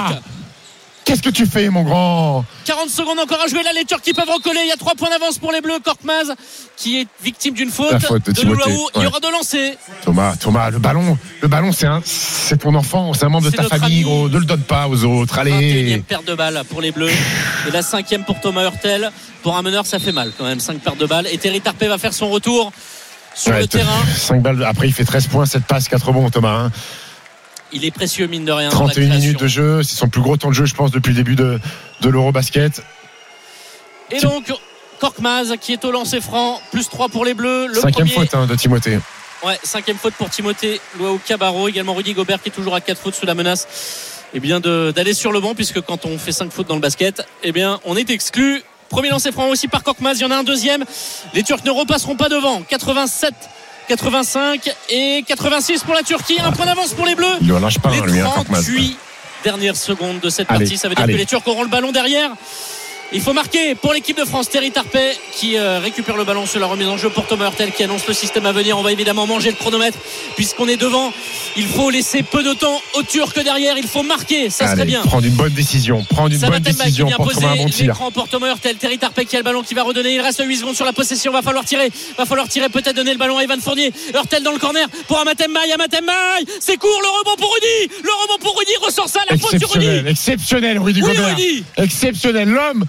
turque. 0.09 0.23
Qu'est-ce 1.05 1.23
que 1.23 1.31
tu 1.31 1.47
fais, 1.47 1.69
mon 1.69 1.83
grand 1.83 2.45
40 2.65 2.89
secondes 2.89 3.19
encore 3.19 3.41
à 3.45 3.49
jouer. 3.49 3.63
Là, 3.65 3.71
les 3.75 3.85
Turcs 3.85 4.01
qui 4.03 4.13
peuvent 4.15 4.29
recoller. 4.29 4.61
Il 4.63 4.69
y 4.69 4.73
a 4.73 4.77
3 4.77 4.95
points 4.95 5.11
d'avance 5.11 5.37
pour 5.39 5.51
les 5.51 5.61
Bleus. 5.61 5.81
Korkmaz 5.85 6.33
qui 6.77 7.01
est 7.01 7.07
victime 7.23 7.55
d'une 7.55 7.71
faute. 7.71 7.91
La 7.91 7.99
faute 8.01 8.25
de 8.27 8.33
de. 8.33 8.41
Il 8.97 9.03
y 9.03 9.07
aura 9.07 9.19
de 9.19 9.33
lancer. 9.33 9.77
Thomas, 10.05 10.37
Thomas, 10.37 10.71
le 10.71 10.79
ballon, 10.79 11.19
le 11.41 11.49
ballon, 11.49 11.73
c'est 11.73 11.87
un, 11.87 12.01
c'est 12.05 12.59
ton 12.59 12.75
enfant, 12.77 13.13
c'est 13.15 13.25
un 13.25 13.29
membre 13.31 13.51
de 13.51 13.57
ta 13.57 13.65
famille, 13.65 13.85
ami. 13.99 14.03
gros. 14.03 14.29
Ne 14.29 14.39
le 14.39 14.45
donne 14.45 14.63
pas 14.63 14.87
aux 14.89 15.03
autres. 15.05 15.35
21e 15.37 15.41
Allez. 15.41 16.05
paire 16.07 16.23
de 16.23 16.35
balles 16.35 16.63
pour 16.71 16.81
les 16.81 16.93
Bleus. 16.93 17.11
Et 17.67 17.71
la 17.73 17.83
cinquième 17.83 18.25
pour 18.25 18.41
Thomas 18.41 18.63
Hurtel. 18.63 19.11
Pour 19.43 19.57
un 19.57 19.63
meneur, 19.63 19.87
ça 19.87 19.99
fait 19.99 20.13
mal 20.13 20.31
quand 20.39 20.45
même. 20.45 20.61
5 20.61 20.79
paires 20.81 20.95
de 20.97 21.07
balles. 21.07 21.27
Et 21.33 21.37
Terry 21.39 21.61
Tarpé 21.61 21.89
va 21.89 21.99
faire 21.99 22.15
son 22.15 22.31
retour 22.31 22.73
sur 23.35 23.53
Ouais, 23.53 23.61
le 23.63 23.67
terrain. 23.67 23.99
5 24.17 24.41
balles. 24.41 24.63
Après, 24.65 24.87
il 24.87 24.93
fait 24.93 25.05
13 25.05 25.27
points, 25.27 25.47
7 25.47 25.65
passes, 25.65 25.89
4 25.89 26.07
rebonds, 26.07 26.31
Thomas. 26.31 26.67
hein. 26.67 26.71
Il 27.73 27.85
est 27.85 27.91
précieux, 27.91 28.27
mine 28.27 28.45
de 28.45 28.53
rien. 28.53 28.69
dans 28.69 28.87
la 28.87 28.93
31 28.93 29.17
minutes 29.17 29.41
de 29.41 29.47
jeu. 29.47 29.83
C'est 29.83 29.97
son 29.97 30.09
plus 30.09 30.21
gros 30.21 30.37
temps 30.37 30.51
de 30.51 30.55
jeu, 30.55 30.67
je 30.67 30.75
pense, 30.75 30.91
depuis 30.91 31.11
le 31.11 31.17
début 31.17 31.37
de, 31.37 31.59
de 32.01 32.09
l'Eurobasket. 32.09 32.83
Et 34.11 34.21
donc, 34.21 34.53
Korkmaz 35.01 35.55
qui 35.61 35.73
est 35.73 35.85
au 35.85 35.91
lancer 35.91 36.21
franc. 36.21 36.61
Plus 36.71 36.89
3 36.89 37.09
pour 37.09 37.25
les 37.25 37.35
Bleus. 37.35 37.69
Le 37.69 37.75
Cinquième 37.75 38.09
premier. 38.09 38.27
faute 38.27 38.35
hein, 38.35 38.47
de 38.47 38.55
Timothée. 38.55 38.99
Ouais, 39.45 39.59
cinquième 39.65 39.97
faute 39.97 40.15
pour 40.15 40.31
Timothée 40.31 40.81
Luau 40.99 41.19
Cabarro. 41.27 41.69
Également 41.69 41.95
Rudy 41.95 42.13
Gobert 42.13 42.41
qui 42.41 42.51
est 42.51 42.53
toujours 42.53 42.75
à 42.75 42.81
4 42.81 43.01
fautes 43.01 43.15
sous 43.15 43.27
la 43.27 43.35
menace 43.35 43.67
eh 44.35 44.41
bien 44.41 44.61
d'aller 44.61 45.15
sur 45.15 45.33
le 45.33 45.41
banc 45.41 45.55
puisque 45.55 45.81
quand 45.81 46.07
on 46.07 46.19
fait 46.19 46.33
5 46.33 46.53
fautes 46.53 46.69
dans 46.69 46.75
le 46.75 46.81
basket, 46.81 47.27
eh 47.43 47.53
bien 47.53 47.81
on 47.85 47.97
est 47.97 48.11
exclu. 48.11 48.63
Premier 48.89 49.09
lancer 49.09 49.33
franc 49.33 49.49
aussi 49.49 49.69
par 49.69 49.83
Korkmaz. 49.83 50.19
Il 50.19 50.23
y 50.23 50.25
en 50.25 50.31
a 50.31 50.37
un 50.37 50.45
deuxième. 50.45 50.85
Les 51.35 51.43
Turcs 51.43 51.65
ne 51.65 51.71
repasseront 51.71 52.15
pas 52.15 52.29
devant. 52.29 52.63
87 52.63 53.33
85 53.89 54.71
et 54.91 55.25
86 55.27 55.85
pour 55.85 55.95
la 55.95 56.03
Turquie. 56.03 56.39
Un 56.43 56.53
point 56.53 56.67
d'avance 56.67 56.93
pour 56.95 57.07
les 57.07 57.15
Bleus. 57.15 57.27
Il 57.41 57.49
ne 57.49 57.59
lâche 57.59 57.79
pas, 57.79 57.91
Les 57.91 57.99
hein, 57.99 58.05
lui, 58.07 58.21
hein, 58.21 58.31
Korkmaz. 58.35 58.63
38 58.65 58.99
dernières 59.45 59.77
secondes 59.77 60.21
de 60.21 60.31
cette 60.31 60.51
Allez, 60.51 60.61
partie. 60.61 60.77
Ça 60.79 60.89
veut 60.89 60.95
dire 60.95 61.05
allez. 61.05 61.15
que 61.15 61.19
les 61.19 61.27
Turcs 61.27 61.43
auront 61.47 61.63
le 61.63 61.69
ballon 61.69 61.93
derrière. 61.93 62.31
Il 63.15 63.21
faut 63.21 63.35
marquer 63.35 63.75
pour 63.75 63.93
l'équipe 63.93 64.17
de 64.17 64.25
France. 64.25 64.49
Terry 64.49 64.71
Tarpey 64.71 65.15
qui 65.33 65.59
euh, 65.59 65.81
récupère 65.81 66.17
le 66.17 66.25
ballon 66.25 66.47
sur 66.47 66.59
la 66.59 66.67
remise 66.67 66.89
en 66.89 66.97
jeu 66.97 67.11
pour 67.11 67.27
Thomas 67.27 67.45
Hurtel 67.45 67.71
qui 67.73 67.83
annonce 67.83 68.07
le 68.09 68.15
système 68.15 68.47
à 68.47 68.53
venir. 68.53 68.79
On 68.79 68.83
va 68.83 68.91
évidemment 68.91 69.27
manger 69.27 69.51
le 69.51 69.57
chronomètre 69.57 69.99
puisqu'on 70.35 70.67
est 70.67 70.79
devant. 70.79 71.13
Il 71.57 71.67
faut 71.67 71.91
laisser 71.91 72.23
peu 72.23 72.43
de 72.43 72.55
temps 72.55 72.81
aux 72.95 73.03
Turcs 73.03 73.35
derrière. 73.45 73.77
Il 73.77 73.87
faut 73.87 74.03
marquer. 74.03 74.49
Ça 74.49 74.73
serait 74.73 74.87
bien. 74.87 75.03
Prendre 75.03 75.27
une 75.27 75.35
bonne 75.35 75.53
décision. 75.53 76.03
Prendre 76.09 76.33
une 76.33 76.41
Ça 76.41 76.49
bonne 76.49 76.63
qui 76.63 76.73
décision 76.73 77.07
vient 77.07 77.17
pour 77.17 77.31
trouver 77.31 77.47
un 77.49 77.57
bon 77.57 77.65
poser 77.65 77.75
tir. 77.85 77.95
pour 78.15 78.29
Thomas 78.29 78.49
Hurtel. 78.49 78.77
Terry 78.77 78.97
Tarpey 78.99 79.27
qui 79.27 79.37
a 79.37 79.41
le 79.41 79.45
ballon 79.45 79.63
qui 79.63 79.75
va 79.75 79.83
redonner. 79.83 80.15
Il 80.15 80.21
reste 80.23 80.43
8 80.43 80.57
secondes 80.57 80.77
sur 80.77 80.87
la 80.87 80.95
possession. 80.95 81.33
Va 81.33 81.43
falloir 81.43 81.67
tirer. 81.67 81.91
Va 82.17 82.25
falloir 82.25 82.49
tirer. 82.49 82.71
Peut-être 82.71 82.97
donner 82.97 83.13
le 83.13 83.19
ballon 83.19 83.37
à 83.37 83.45
Evan 83.45 83.61
Fournier. 83.61 83.93
Hurtel 84.15 84.43
dans 84.43 84.53
le 84.53 84.59
corner 84.59 84.89
pour 85.07 85.19
Amatembaï. 85.19 85.71
Amatembaï. 85.73 86.47
C'est 86.61 86.79
court. 86.79 86.99
Le 87.03 87.09
rebond 87.19 87.37
pour 87.37 87.53
Rudy. 87.55 87.93
Le 88.03 88.11
rebond 88.23 88.43
pour 88.43 88.59
Rudy. 88.59 88.73
Ressort 88.81 89.11
ça. 89.11 89.21
La 89.29 89.37
faute 89.37 89.59
sur 89.59 89.71
Rudy. 89.71 89.87
Exceptionnel, 89.87 90.09
exceptionnel, 90.09 90.79
Rudy 90.79 91.03
Oui, 91.03 91.09
Gobert. 91.15 91.37
Rudy. 91.37 91.65
Exceptionnel, 91.77 92.49
l'homme 92.49 92.87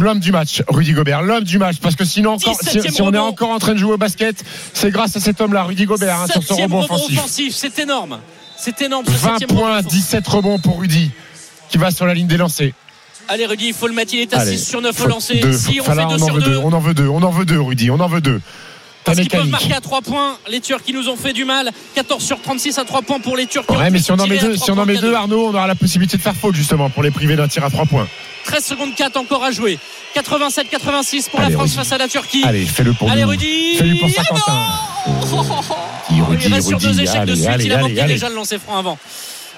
l'homme 0.00 0.20
du 0.20 0.32
match, 0.32 0.62
Rudy 0.68 0.92
Gobert, 0.92 1.22
l'homme 1.22 1.44
du 1.44 1.58
match, 1.58 1.76
parce 1.80 1.96
que 1.96 2.04
sinon, 2.04 2.38
si, 2.38 3.00
on 3.00 3.12
est 3.12 3.18
encore 3.18 3.50
en 3.50 3.58
train 3.58 3.74
de 3.74 3.78
jouer 3.78 3.92
au 3.92 3.98
basket, 3.98 4.42
c'est 4.72 4.90
grâce 4.90 5.16
à 5.16 5.20
cet 5.20 5.40
homme-là, 5.40 5.64
Rudy 5.64 5.84
Gobert, 5.84 6.20
hein, 6.20 6.26
sur 6.30 6.42
ce 6.42 6.52
rebond 6.54 6.80
offensif. 6.80 7.54
c'est 7.54 7.78
énorme. 7.78 8.18
C'est 8.56 8.82
énorme. 8.82 9.06
20 9.06 9.46
points, 9.48 9.82
17 9.82 10.26
rebonds 10.26 10.58
pour 10.58 10.80
Rudy, 10.80 11.10
qui 11.70 11.78
va 11.78 11.90
sur 11.90 12.06
la 12.06 12.14
ligne 12.14 12.26
des 12.26 12.36
lancers. 12.36 12.72
Allez 13.28 13.46
Rudy, 13.46 13.68
il 13.68 13.74
faut 13.74 13.86
le 13.86 13.94
mettre, 13.94 14.12
il 14.12 14.20
est 14.20 14.34
à 14.34 14.44
6 14.44 14.68
sur 14.68 14.80
9 14.80 15.04
au 15.04 15.06
lancer. 15.06 15.40
Si, 15.52 15.80
on, 15.80 15.84
fait 15.84 15.94
2. 15.94 16.56
On 16.56 16.72
en 16.72 16.80
veut 16.80 16.94
2, 16.94 17.06
on 17.06 17.22
en 17.22 17.30
veut 17.30 17.44
2 17.44 17.60
Rudy, 17.60 17.90
on 17.90 18.00
en 18.00 18.08
veut 18.08 18.20
2 18.20 18.40
parce 19.04 19.18
qu'ils 19.18 19.28
peuvent 19.30 19.46
marquer 19.48 19.72
à 19.74 19.80
3 19.80 20.02
points. 20.02 20.38
Les 20.48 20.60
Turcs 20.60 20.82
qui 20.82 20.92
nous 20.92 21.08
ont 21.08 21.16
fait 21.16 21.32
du 21.32 21.44
mal. 21.44 21.70
14 21.94 22.22
sur 22.22 22.40
36 22.40 22.78
à 22.78 22.84
3 22.84 23.02
points 23.02 23.20
pour 23.20 23.36
les 23.36 23.46
Turcs. 23.46 23.64
Ouais, 23.70 23.90
mais 23.90 23.98
si 23.98 24.12
on 24.12 24.18
en 24.18 24.26
met 24.26 24.38
deux, 24.38 24.56
si 24.56 24.70
on 24.70 24.78
en 24.78 24.86
met 24.86 24.96
deux, 24.96 25.14
Arnaud, 25.14 25.46
on 25.48 25.54
aura 25.54 25.66
la 25.66 25.74
possibilité 25.74 26.16
de 26.16 26.22
faire 26.22 26.34
faute 26.36 26.54
justement 26.54 26.90
pour 26.90 27.02
les 27.02 27.10
priver 27.10 27.36
d'un 27.36 27.48
tir 27.48 27.64
à 27.64 27.70
3 27.70 27.86
points. 27.86 28.06
13 28.44 28.64
secondes 28.64 28.94
4 28.94 29.16
encore 29.16 29.44
à 29.44 29.50
jouer. 29.50 29.78
87-86 30.14 31.30
pour 31.30 31.40
Allez, 31.40 31.50
la 31.50 31.54
France 31.56 31.70
Rudy. 31.70 31.76
face 31.76 31.92
à 31.92 31.98
la 31.98 32.08
Turquie. 32.08 32.42
Allez, 32.44 32.64
fais-le 32.66 32.92
pour 32.92 33.10
Allez, 33.10 33.22
nous. 33.22 33.28
Rudy. 33.28 33.76
Fais-le 33.76 33.98
pour 33.98 34.08
Ah 34.08 34.22
Saint-Quentin. 34.22 34.52
bon 35.30 35.42
Rudy, 35.42 36.20
Rudy, 36.22 36.44
Il 36.46 36.54
reste 36.54 36.68
sur 36.68 36.78
deux 36.78 37.00
échecs 37.00 37.24
de 37.24 37.34
suite. 37.34 37.48
il 37.60 37.72
a 37.72 37.78
manqué 37.78 38.02
déjà 38.04 38.28
le 38.28 38.34
lancer 38.34 38.58
franc 38.58 38.78
avant. 38.78 38.98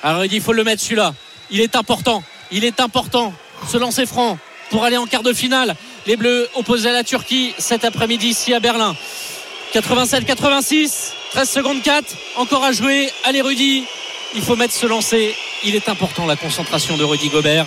Alors 0.02 0.20
Rudy, 0.20 0.36
il 0.36 0.42
faut 0.42 0.52
le 0.52 0.64
mettre 0.64 0.82
celui-là. 0.82 1.14
Il 1.50 1.60
est 1.60 1.76
important. 1.76 2.22
Il 2.50 2.64
est 2.64 2.80
important. 2.80 3.32
Ce 3.70 3.76
lancer 3.76 4.06
franc 4.06 4.38
pour 4.70 4.84
aller 4.84 4.96
en 4.96 5.06
quart 5.06 5.22
de 5.22 5.32
finale. 5.32 5.74
Les 6.06 6.16
Bleus 6.16 6.48
opposés 6.56 6.88
à 6.90 6.92
la 6.92 7.04
Turquie 7.04 7.54
cet 7.58 7.84
après-midi 7.84 8.28
ici 8.28 8.52
à 8.54 8.60
Berlin. 8.60 8.96
87-86. 9.74 11.12
13 11.32 11.48
secondes 11.50 11.82
4. 11.82 12.04
Encore 12.36 12.64
à 12.64 12.72
jouer. 12.72 13.10
Allez 13.24 13.40
Rudy. 13.40 13.84
Il 14.34 14.42
faut 14.42 14.56
mettre 14.56 14.74
ce 14.74 14.86
lancer. 14.86 15.34
Il 15.64 15.74
est 15.74 15.88
important 15.88 16.26
la 16.26 16.36
concentration 16.36 16.96
de 16.96 17.04
Rudy 17.04 17.28
Gobert. 17.28 17.66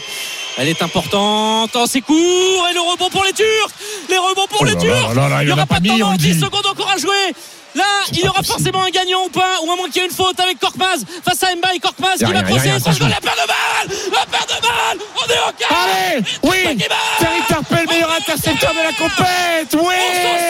Elle 0.58 0.70
est 0.70 0.82
importante. 0.82 1.72
Oh, 1.76 1.86
c'est 1.88 2.02
court. 2.02 2.68
Et 2.70 2.74
le 2.74 2.82
rebond 2.82 3.10
pour 3.10 3.24
les 3.26 3.34
Turcs. 3.34 3.72
Les 4.10 4.18
rebonds 4.18 4.48
pour 4.48 4.60
Oh 4.62 4.66
les 4.66 4.78
Turcs. 4.78 5.14
là 5.14 5.14
là 5.14 5.30
là, 5.30 5.44
il 5.44 5.48
n'y 5.48 5.52
aura 5.52 5.66
pas 5.66 5.76
pas 5.76 5.82
de 5.82 5.88
temps. 6.00 6.12
Rudy. 6.12 6.34
10 6.34 6.42
secondes 6.42 6.66
encore 6.66 6.92
à 6.92 6.98
jouer. 6.98 7.34
Là, 7.76 7.84
il 8.14 8.20
y 8.20 8.24
aura 8.24 8.36
possible. 8.36 8.54
forcément 8.54 8.84
un 8.84 8.90
gagnant 8.90 9.26
ou 9.26 9.30
pas, 9.30 9.60
ou 9.66 9.72
à 9.72 9.76
moins 9.76 9.90
qu'il 9.90 10.02
y 10.02 10.06
ait 10.06 10.08
une 10.08 10.14
faute 10.16 10.40
avec 10.40 10.60
Korkmaz 10.60 11.04
face 11.26 11.44
à 11.44 11.54
Mbaye. 11.54 11.80
Korkmaz 11.82 12.16
qui 12.20 12.24
va 12.24 12.30
rien, 12.30 12.44
crosser. 12.44 12.70
la 12.70 13.20
paire 13.20 13.36
de 13.36 13.48
balles 13.48 13.98
La 14.14 14.26
paire 14.26 14.46
de 14.48 14.62
balles 14.62 15.00
On 15.18 15.30
est 15.30 15.40
au 15.40 15.52
quart 15.60 15.78
Allez, 15.84 16.24
oui. 16.44 16.78
Terry 17.20 17.42
Tarpey, 17.50 17.82
le 17.82 17.88
meilleur 17.92 18.12
intercepteur 18.14 18.72
de 18.72 18.78
la 18.78 18.94
compète, 18.94 19.74
oui. 19.74 19.96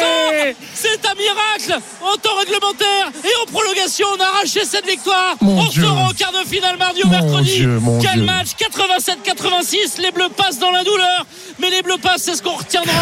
sort 0.04 0.56
C'est 0.76 1.04
un 1.04 1.16
miracle 1.16 1.65
En 2.02 2.18
temps 2.18 2.36
réglementaire 2.40 3.12
et 3.24 3.42
en 3.48 3.52
prolongation, 3.52 4.08
on 4.18 4.22
a 4.22 4.26
arraché 4.38 4.62
cette 4.66 4.86
victoire. 4.88 5.36
Mon 5.42 5.60
on 5.60 5.68
Dieu. 5.68 5.84
sera 5.84 6.10
au 6.10 6.14
quart 6.14 6.32
de 6.32 6.48
finale 6.48 6.78
mardi 6.78 7.02
ou 7.04 7.10
mercredi. 7.10 7.56
Dieu, 7.58 7.80
Quel 8.02 8.14
Dieu. 8.16 8.24
match 8.24 8.50
87-86. 8.58 10.02
Les 10.02 10.12
Bleus 10.12 10.30
passent 10.36 10.60
dans 10.60 10.72
la 10.72 10.84
douleur, 10.84 11.26
mais 11.60 11.70
les 11.70 11.82
Bleus 11.82 11.98
passent, 12.02 12.24
c'est 12.24 12.36
ce 12.36 12.42
qu'on 12.44 12.56
retiendra. 12.56 12.94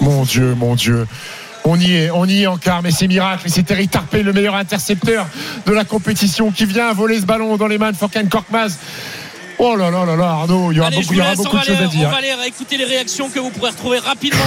Mon 0.00 0.22
Dieu, 0.24 0.54
mon 0.54 0.74
Dieu. 0.74 1.06
On 1.64 1.78
y 1.78 1.92
est, 1.94 2.10
on 2.10 2.24
y 2.24 2.42
est 2.42 2.46
encore, 2.46 2.80
mais 2.82 2.90
c'est 2.90 3.06
miracle. 3.06 3.42
Et 3.46 3.50
c'est 3.50 3.62
Terry 3.62 3.86
Tarpey, 3.86 4.22
le 4.22 4.32
meilleur 4.32 4.54
intercepteur 4.54 5.26
de 5.66 5.72
la 5.72 5.84
compétition, 5.84 6.50
qui 6.50 6.64
vient 6.64 6.92
voler 6.94 7.20
ce 7.20 7.26
ballon 7.26 7.56
dans 7.58 7.66
les 7.66 7.76
mains 7.78 7.92
de 7.92 7.96
Fokan 7.96 8.26
Korkmaz. 8.30 8.78
Oh 9.58 9.76
là 9.76 9.90
là 9.90 10.06
là 10.06 10.16
là, 10.16 10.24
Arnaud, 10.30 10.72
il 10.72 10.78
y 10.78 10.80
aura 10.80 10.88
Allez, 10.88 10.96
beaucoup, 11.02 11.12
il 11.12 11.18
y 11.18 11.20
aura 11.20 11.34
beaucoup 11.34 11.58
de 11.58 11.62
choses 11.64 11.76
à 11.82 11.86
dire. 11.86 12.08
on 12.08 12.10
va 12.10 12.16
aller 12.16 12.32
écouter 12.46 12.78
les 12.78 12.86
réactions 12.86 13.28
que 13.28 13.38
vous 13.38 13.50
pourrez 13.50 13.70
retrouver 13.70 13.98
rapidement 13.98 14.40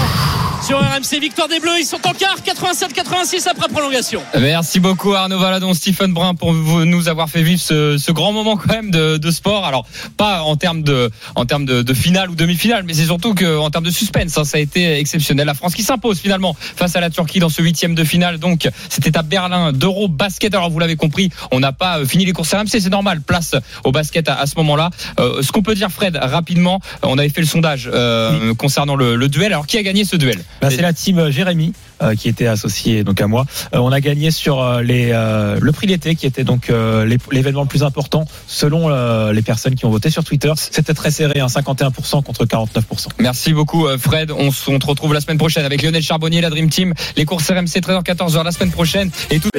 sur 0.63 0.79
RMC. 0.79 1.19
Victoire 1.19 1.47
des 1.49 1.59
Bleus, 1.59 1.79
ils 1.79 1.85
sont 1.85 1.99
en 2.07 2.13
quart, 2.13 2.37
87-86 2.45 3.47
après 3.49 3.67
prolongation. 3.67 4.21
Merci 4.39 4.79
beaucoup 4.79 5.13
Arnaud 5.13 5.37
Valadon, 5.39 5.73
Stephen 5.73 6.13
Brun 6.13 6.35
pour 6.35 6.53
nous 6.53 7.09
avoir 7.09 7.29
fait 7.29 7.43
vivre 7.43 7.59
ce, 7.59 7.97
ce 7.97 8.11
grand 8.11 8.31
moment 8.31 8.55
quand 8.55 8.71
même 8.73 8.89
de, 8.89 9.17
de 9.17 9.31
sport. 9.31 9.65
Alors 9.65 9.85
pas 10.15 10.41
en 10.41 10.55
termes 10.55 10.81
de 10.83 11.09
en 11.35 11.45
termes 11.45 11.65
de, 11.65 11.81
de 11.81 11.93
finale 11.93 12.29
ou 12.29 12.35
demi-finale, 12.35 12.83
mais 12.85 12.93
c'est 12.93 13.05
surtout 13.05 13.33
que 13.33 13.57
en 13.57 13.69
termes 13.71 13.83
de 13.83 13.91
suspense, 13.91 14.37
hein, 14.37 14.45
ça 14.45 14.57
a 14.57 14.61
été 14.61 14.97
exceptionnel. 14.99 15.45
La 15.45 15.53
France 15.53 15.75
qui 15.75 15.83
s'impose 15.83 16.19
finalement 16.19 16.55
face 16.75 16.95
à 16.95 17.01
la 17.01 17.09
Turquie 17.09 17.39
dans 17.39 17.49
ce 17.49 17.61
huitième 17.61 17.93
de 17.93 18.03
finale. 18.03 18.37
Donc 18.37 18.69
c'était 18.89 19.17
à 19.17 19.21
Berlin 19.21 19.73
d'Euro 19.73 20.07
Basket. 20.07 20.53
Alors 20.55 20.69
vous 20.69 20.79
l'avez 20.79 20.95
compris, 20.95 21.29
on 21.51 21.59
n'a 21.59 21.73
pas 21.73 21.99
euh, 21.99 22.05
fini 22.05 22.25
les 22.25 22.31
courses 22.31 22.53
RMC, 22.53 22.67
c'est 22.69 22.89
normal. 22.89 23.21
Place 23.21 23.55
au 23.83 23.91
basket 23.91 24.29
à, 24.29 24.35
à 24.39 24.45
ce 24.45 24.55
moment-là. 24.57 24.91
Euh, 25.19 25.41
ce 25.41 25.51
qu'on 25.51 25.61
peut 25.61 25.75
dire, 25.75 25.89
Fred, 25.89 26.17
rapidement, 26.21 26.79
on 27.01 27.17
avait 27.17 27.29
fait 27.29 27.41
le 27.41 27.47
sondage 27.47 27.89
euh, 27.91 28.53
concernant 28.55 28.95
le, 28.95 29.15
le 29.15 29.27
duel. 29.27 29.51
Alors 29.51 29.67
qui 29.67 29.77
a 29.77 29.83
gagné 29.83 30.05
ce 30.05 30.15
duel? 30.15 30.43
Bah, 30.61 30.69
c'est 30.69 30.81
la 30.81 30.93
team 30.93 31.19
euh, 31.19 31.31
Jérémy 31.31 31.73
euh, 32.01 32.15
qui 32.15 32.29
était 32.29 32.47
associée 32.47 33.03
donc 33.03 33.19
à 33.21 33.27
moi. 33.27 33.45
Euh, 33.73 33.79
on 33.79 33.91
a 33.91 33.99
gagné 33.99 34.31
sur 34.31 34.61
euh, 34.61 34.81
les 34.81 35.09
euh, 35.11 35.57
le 35.61 35.71
prix 35.71 35.87
d'été 35.87 36.15
qui 36.15 36.25
était 36.25 36.43
donc 36.43 36.69
euh, 36.69 37.05
l'é- 37.05 37.17
l'événement 37.31 37.61
le 37.63 37.67
plus 37.67 37.83
important 37.83 38.25
selon 38.47 38.89
euh, 38.89 39.33
les 39.33 39.41
personnes 39.41 39.75
qui 39.75 39.85
ont 39.85 39.89
voté 39.91 40.09
sur 40.09 40.23
Twitter. 40.23 40.51
C'était 40.55 40.93
très 40.93 41.11
serré, 41.11 41.39
hein, 41.39 41.47
51% 41.47 42.23
contre 42.23 42.45
49%. 42.45 43.07
Merci 43.19 43.53
beaucoup 43.53 43.87
Fred. 43.97 44.31
On, 44.31 44.49
on 44.67 44.79
te 44.79 44.85
retrouve 44.87 45.13
la 45.13 45.21
semaine 45.21 45.37
prochaine 45.37 45.65
avec 45.65 45.81
Lionel 45.81 46.01
Charbonnier, 46.03 46.41
la 46.41 46.49
Dream 46.49 46.69
Team, 46.69 46.93
les 47.17 47.25
courses 47.25 47.49
RMC 47.49 47.65
13h-14h 47.81 48.43
la 48.43 48.51
semaine 48.51 48.71
prochaine 48.71 49.11
et 49.29 49.39
tout. 49.39 49.49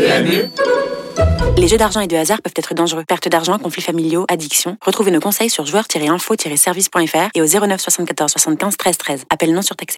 Les 1.57 1.69
jeux 1.69 1.77
d'argent 1.79 2.01
et 2.01 2.09
de 2.09 2.17
hasard 2.17 2.43
peuvent 2.43 2.53
être 2.57 2.75
dangereux. 2.75 3.05
Perte 3.07 3.29
d'argent, 3.29 3.57
conflits 3.59 3.83
familiaux, 3.83 4.27
addiction. 4.29 4.77
Retrouvez 4.85 5.13
nos 5.13 5.21
conseils 5.21 5.49
sur 5.49 5.65
joueurs-info-service.fr 5.65 7.29
et 7.35 7.41
au 7.41 7.47
09 7.47 7.81
74 7.81 8.33
75 8.33 8.77
13 8.77 8.99
13. 8.99 9.25
Appel 9.31 9.53
non 9.55 9.63
surtaxé. 9.63 9.93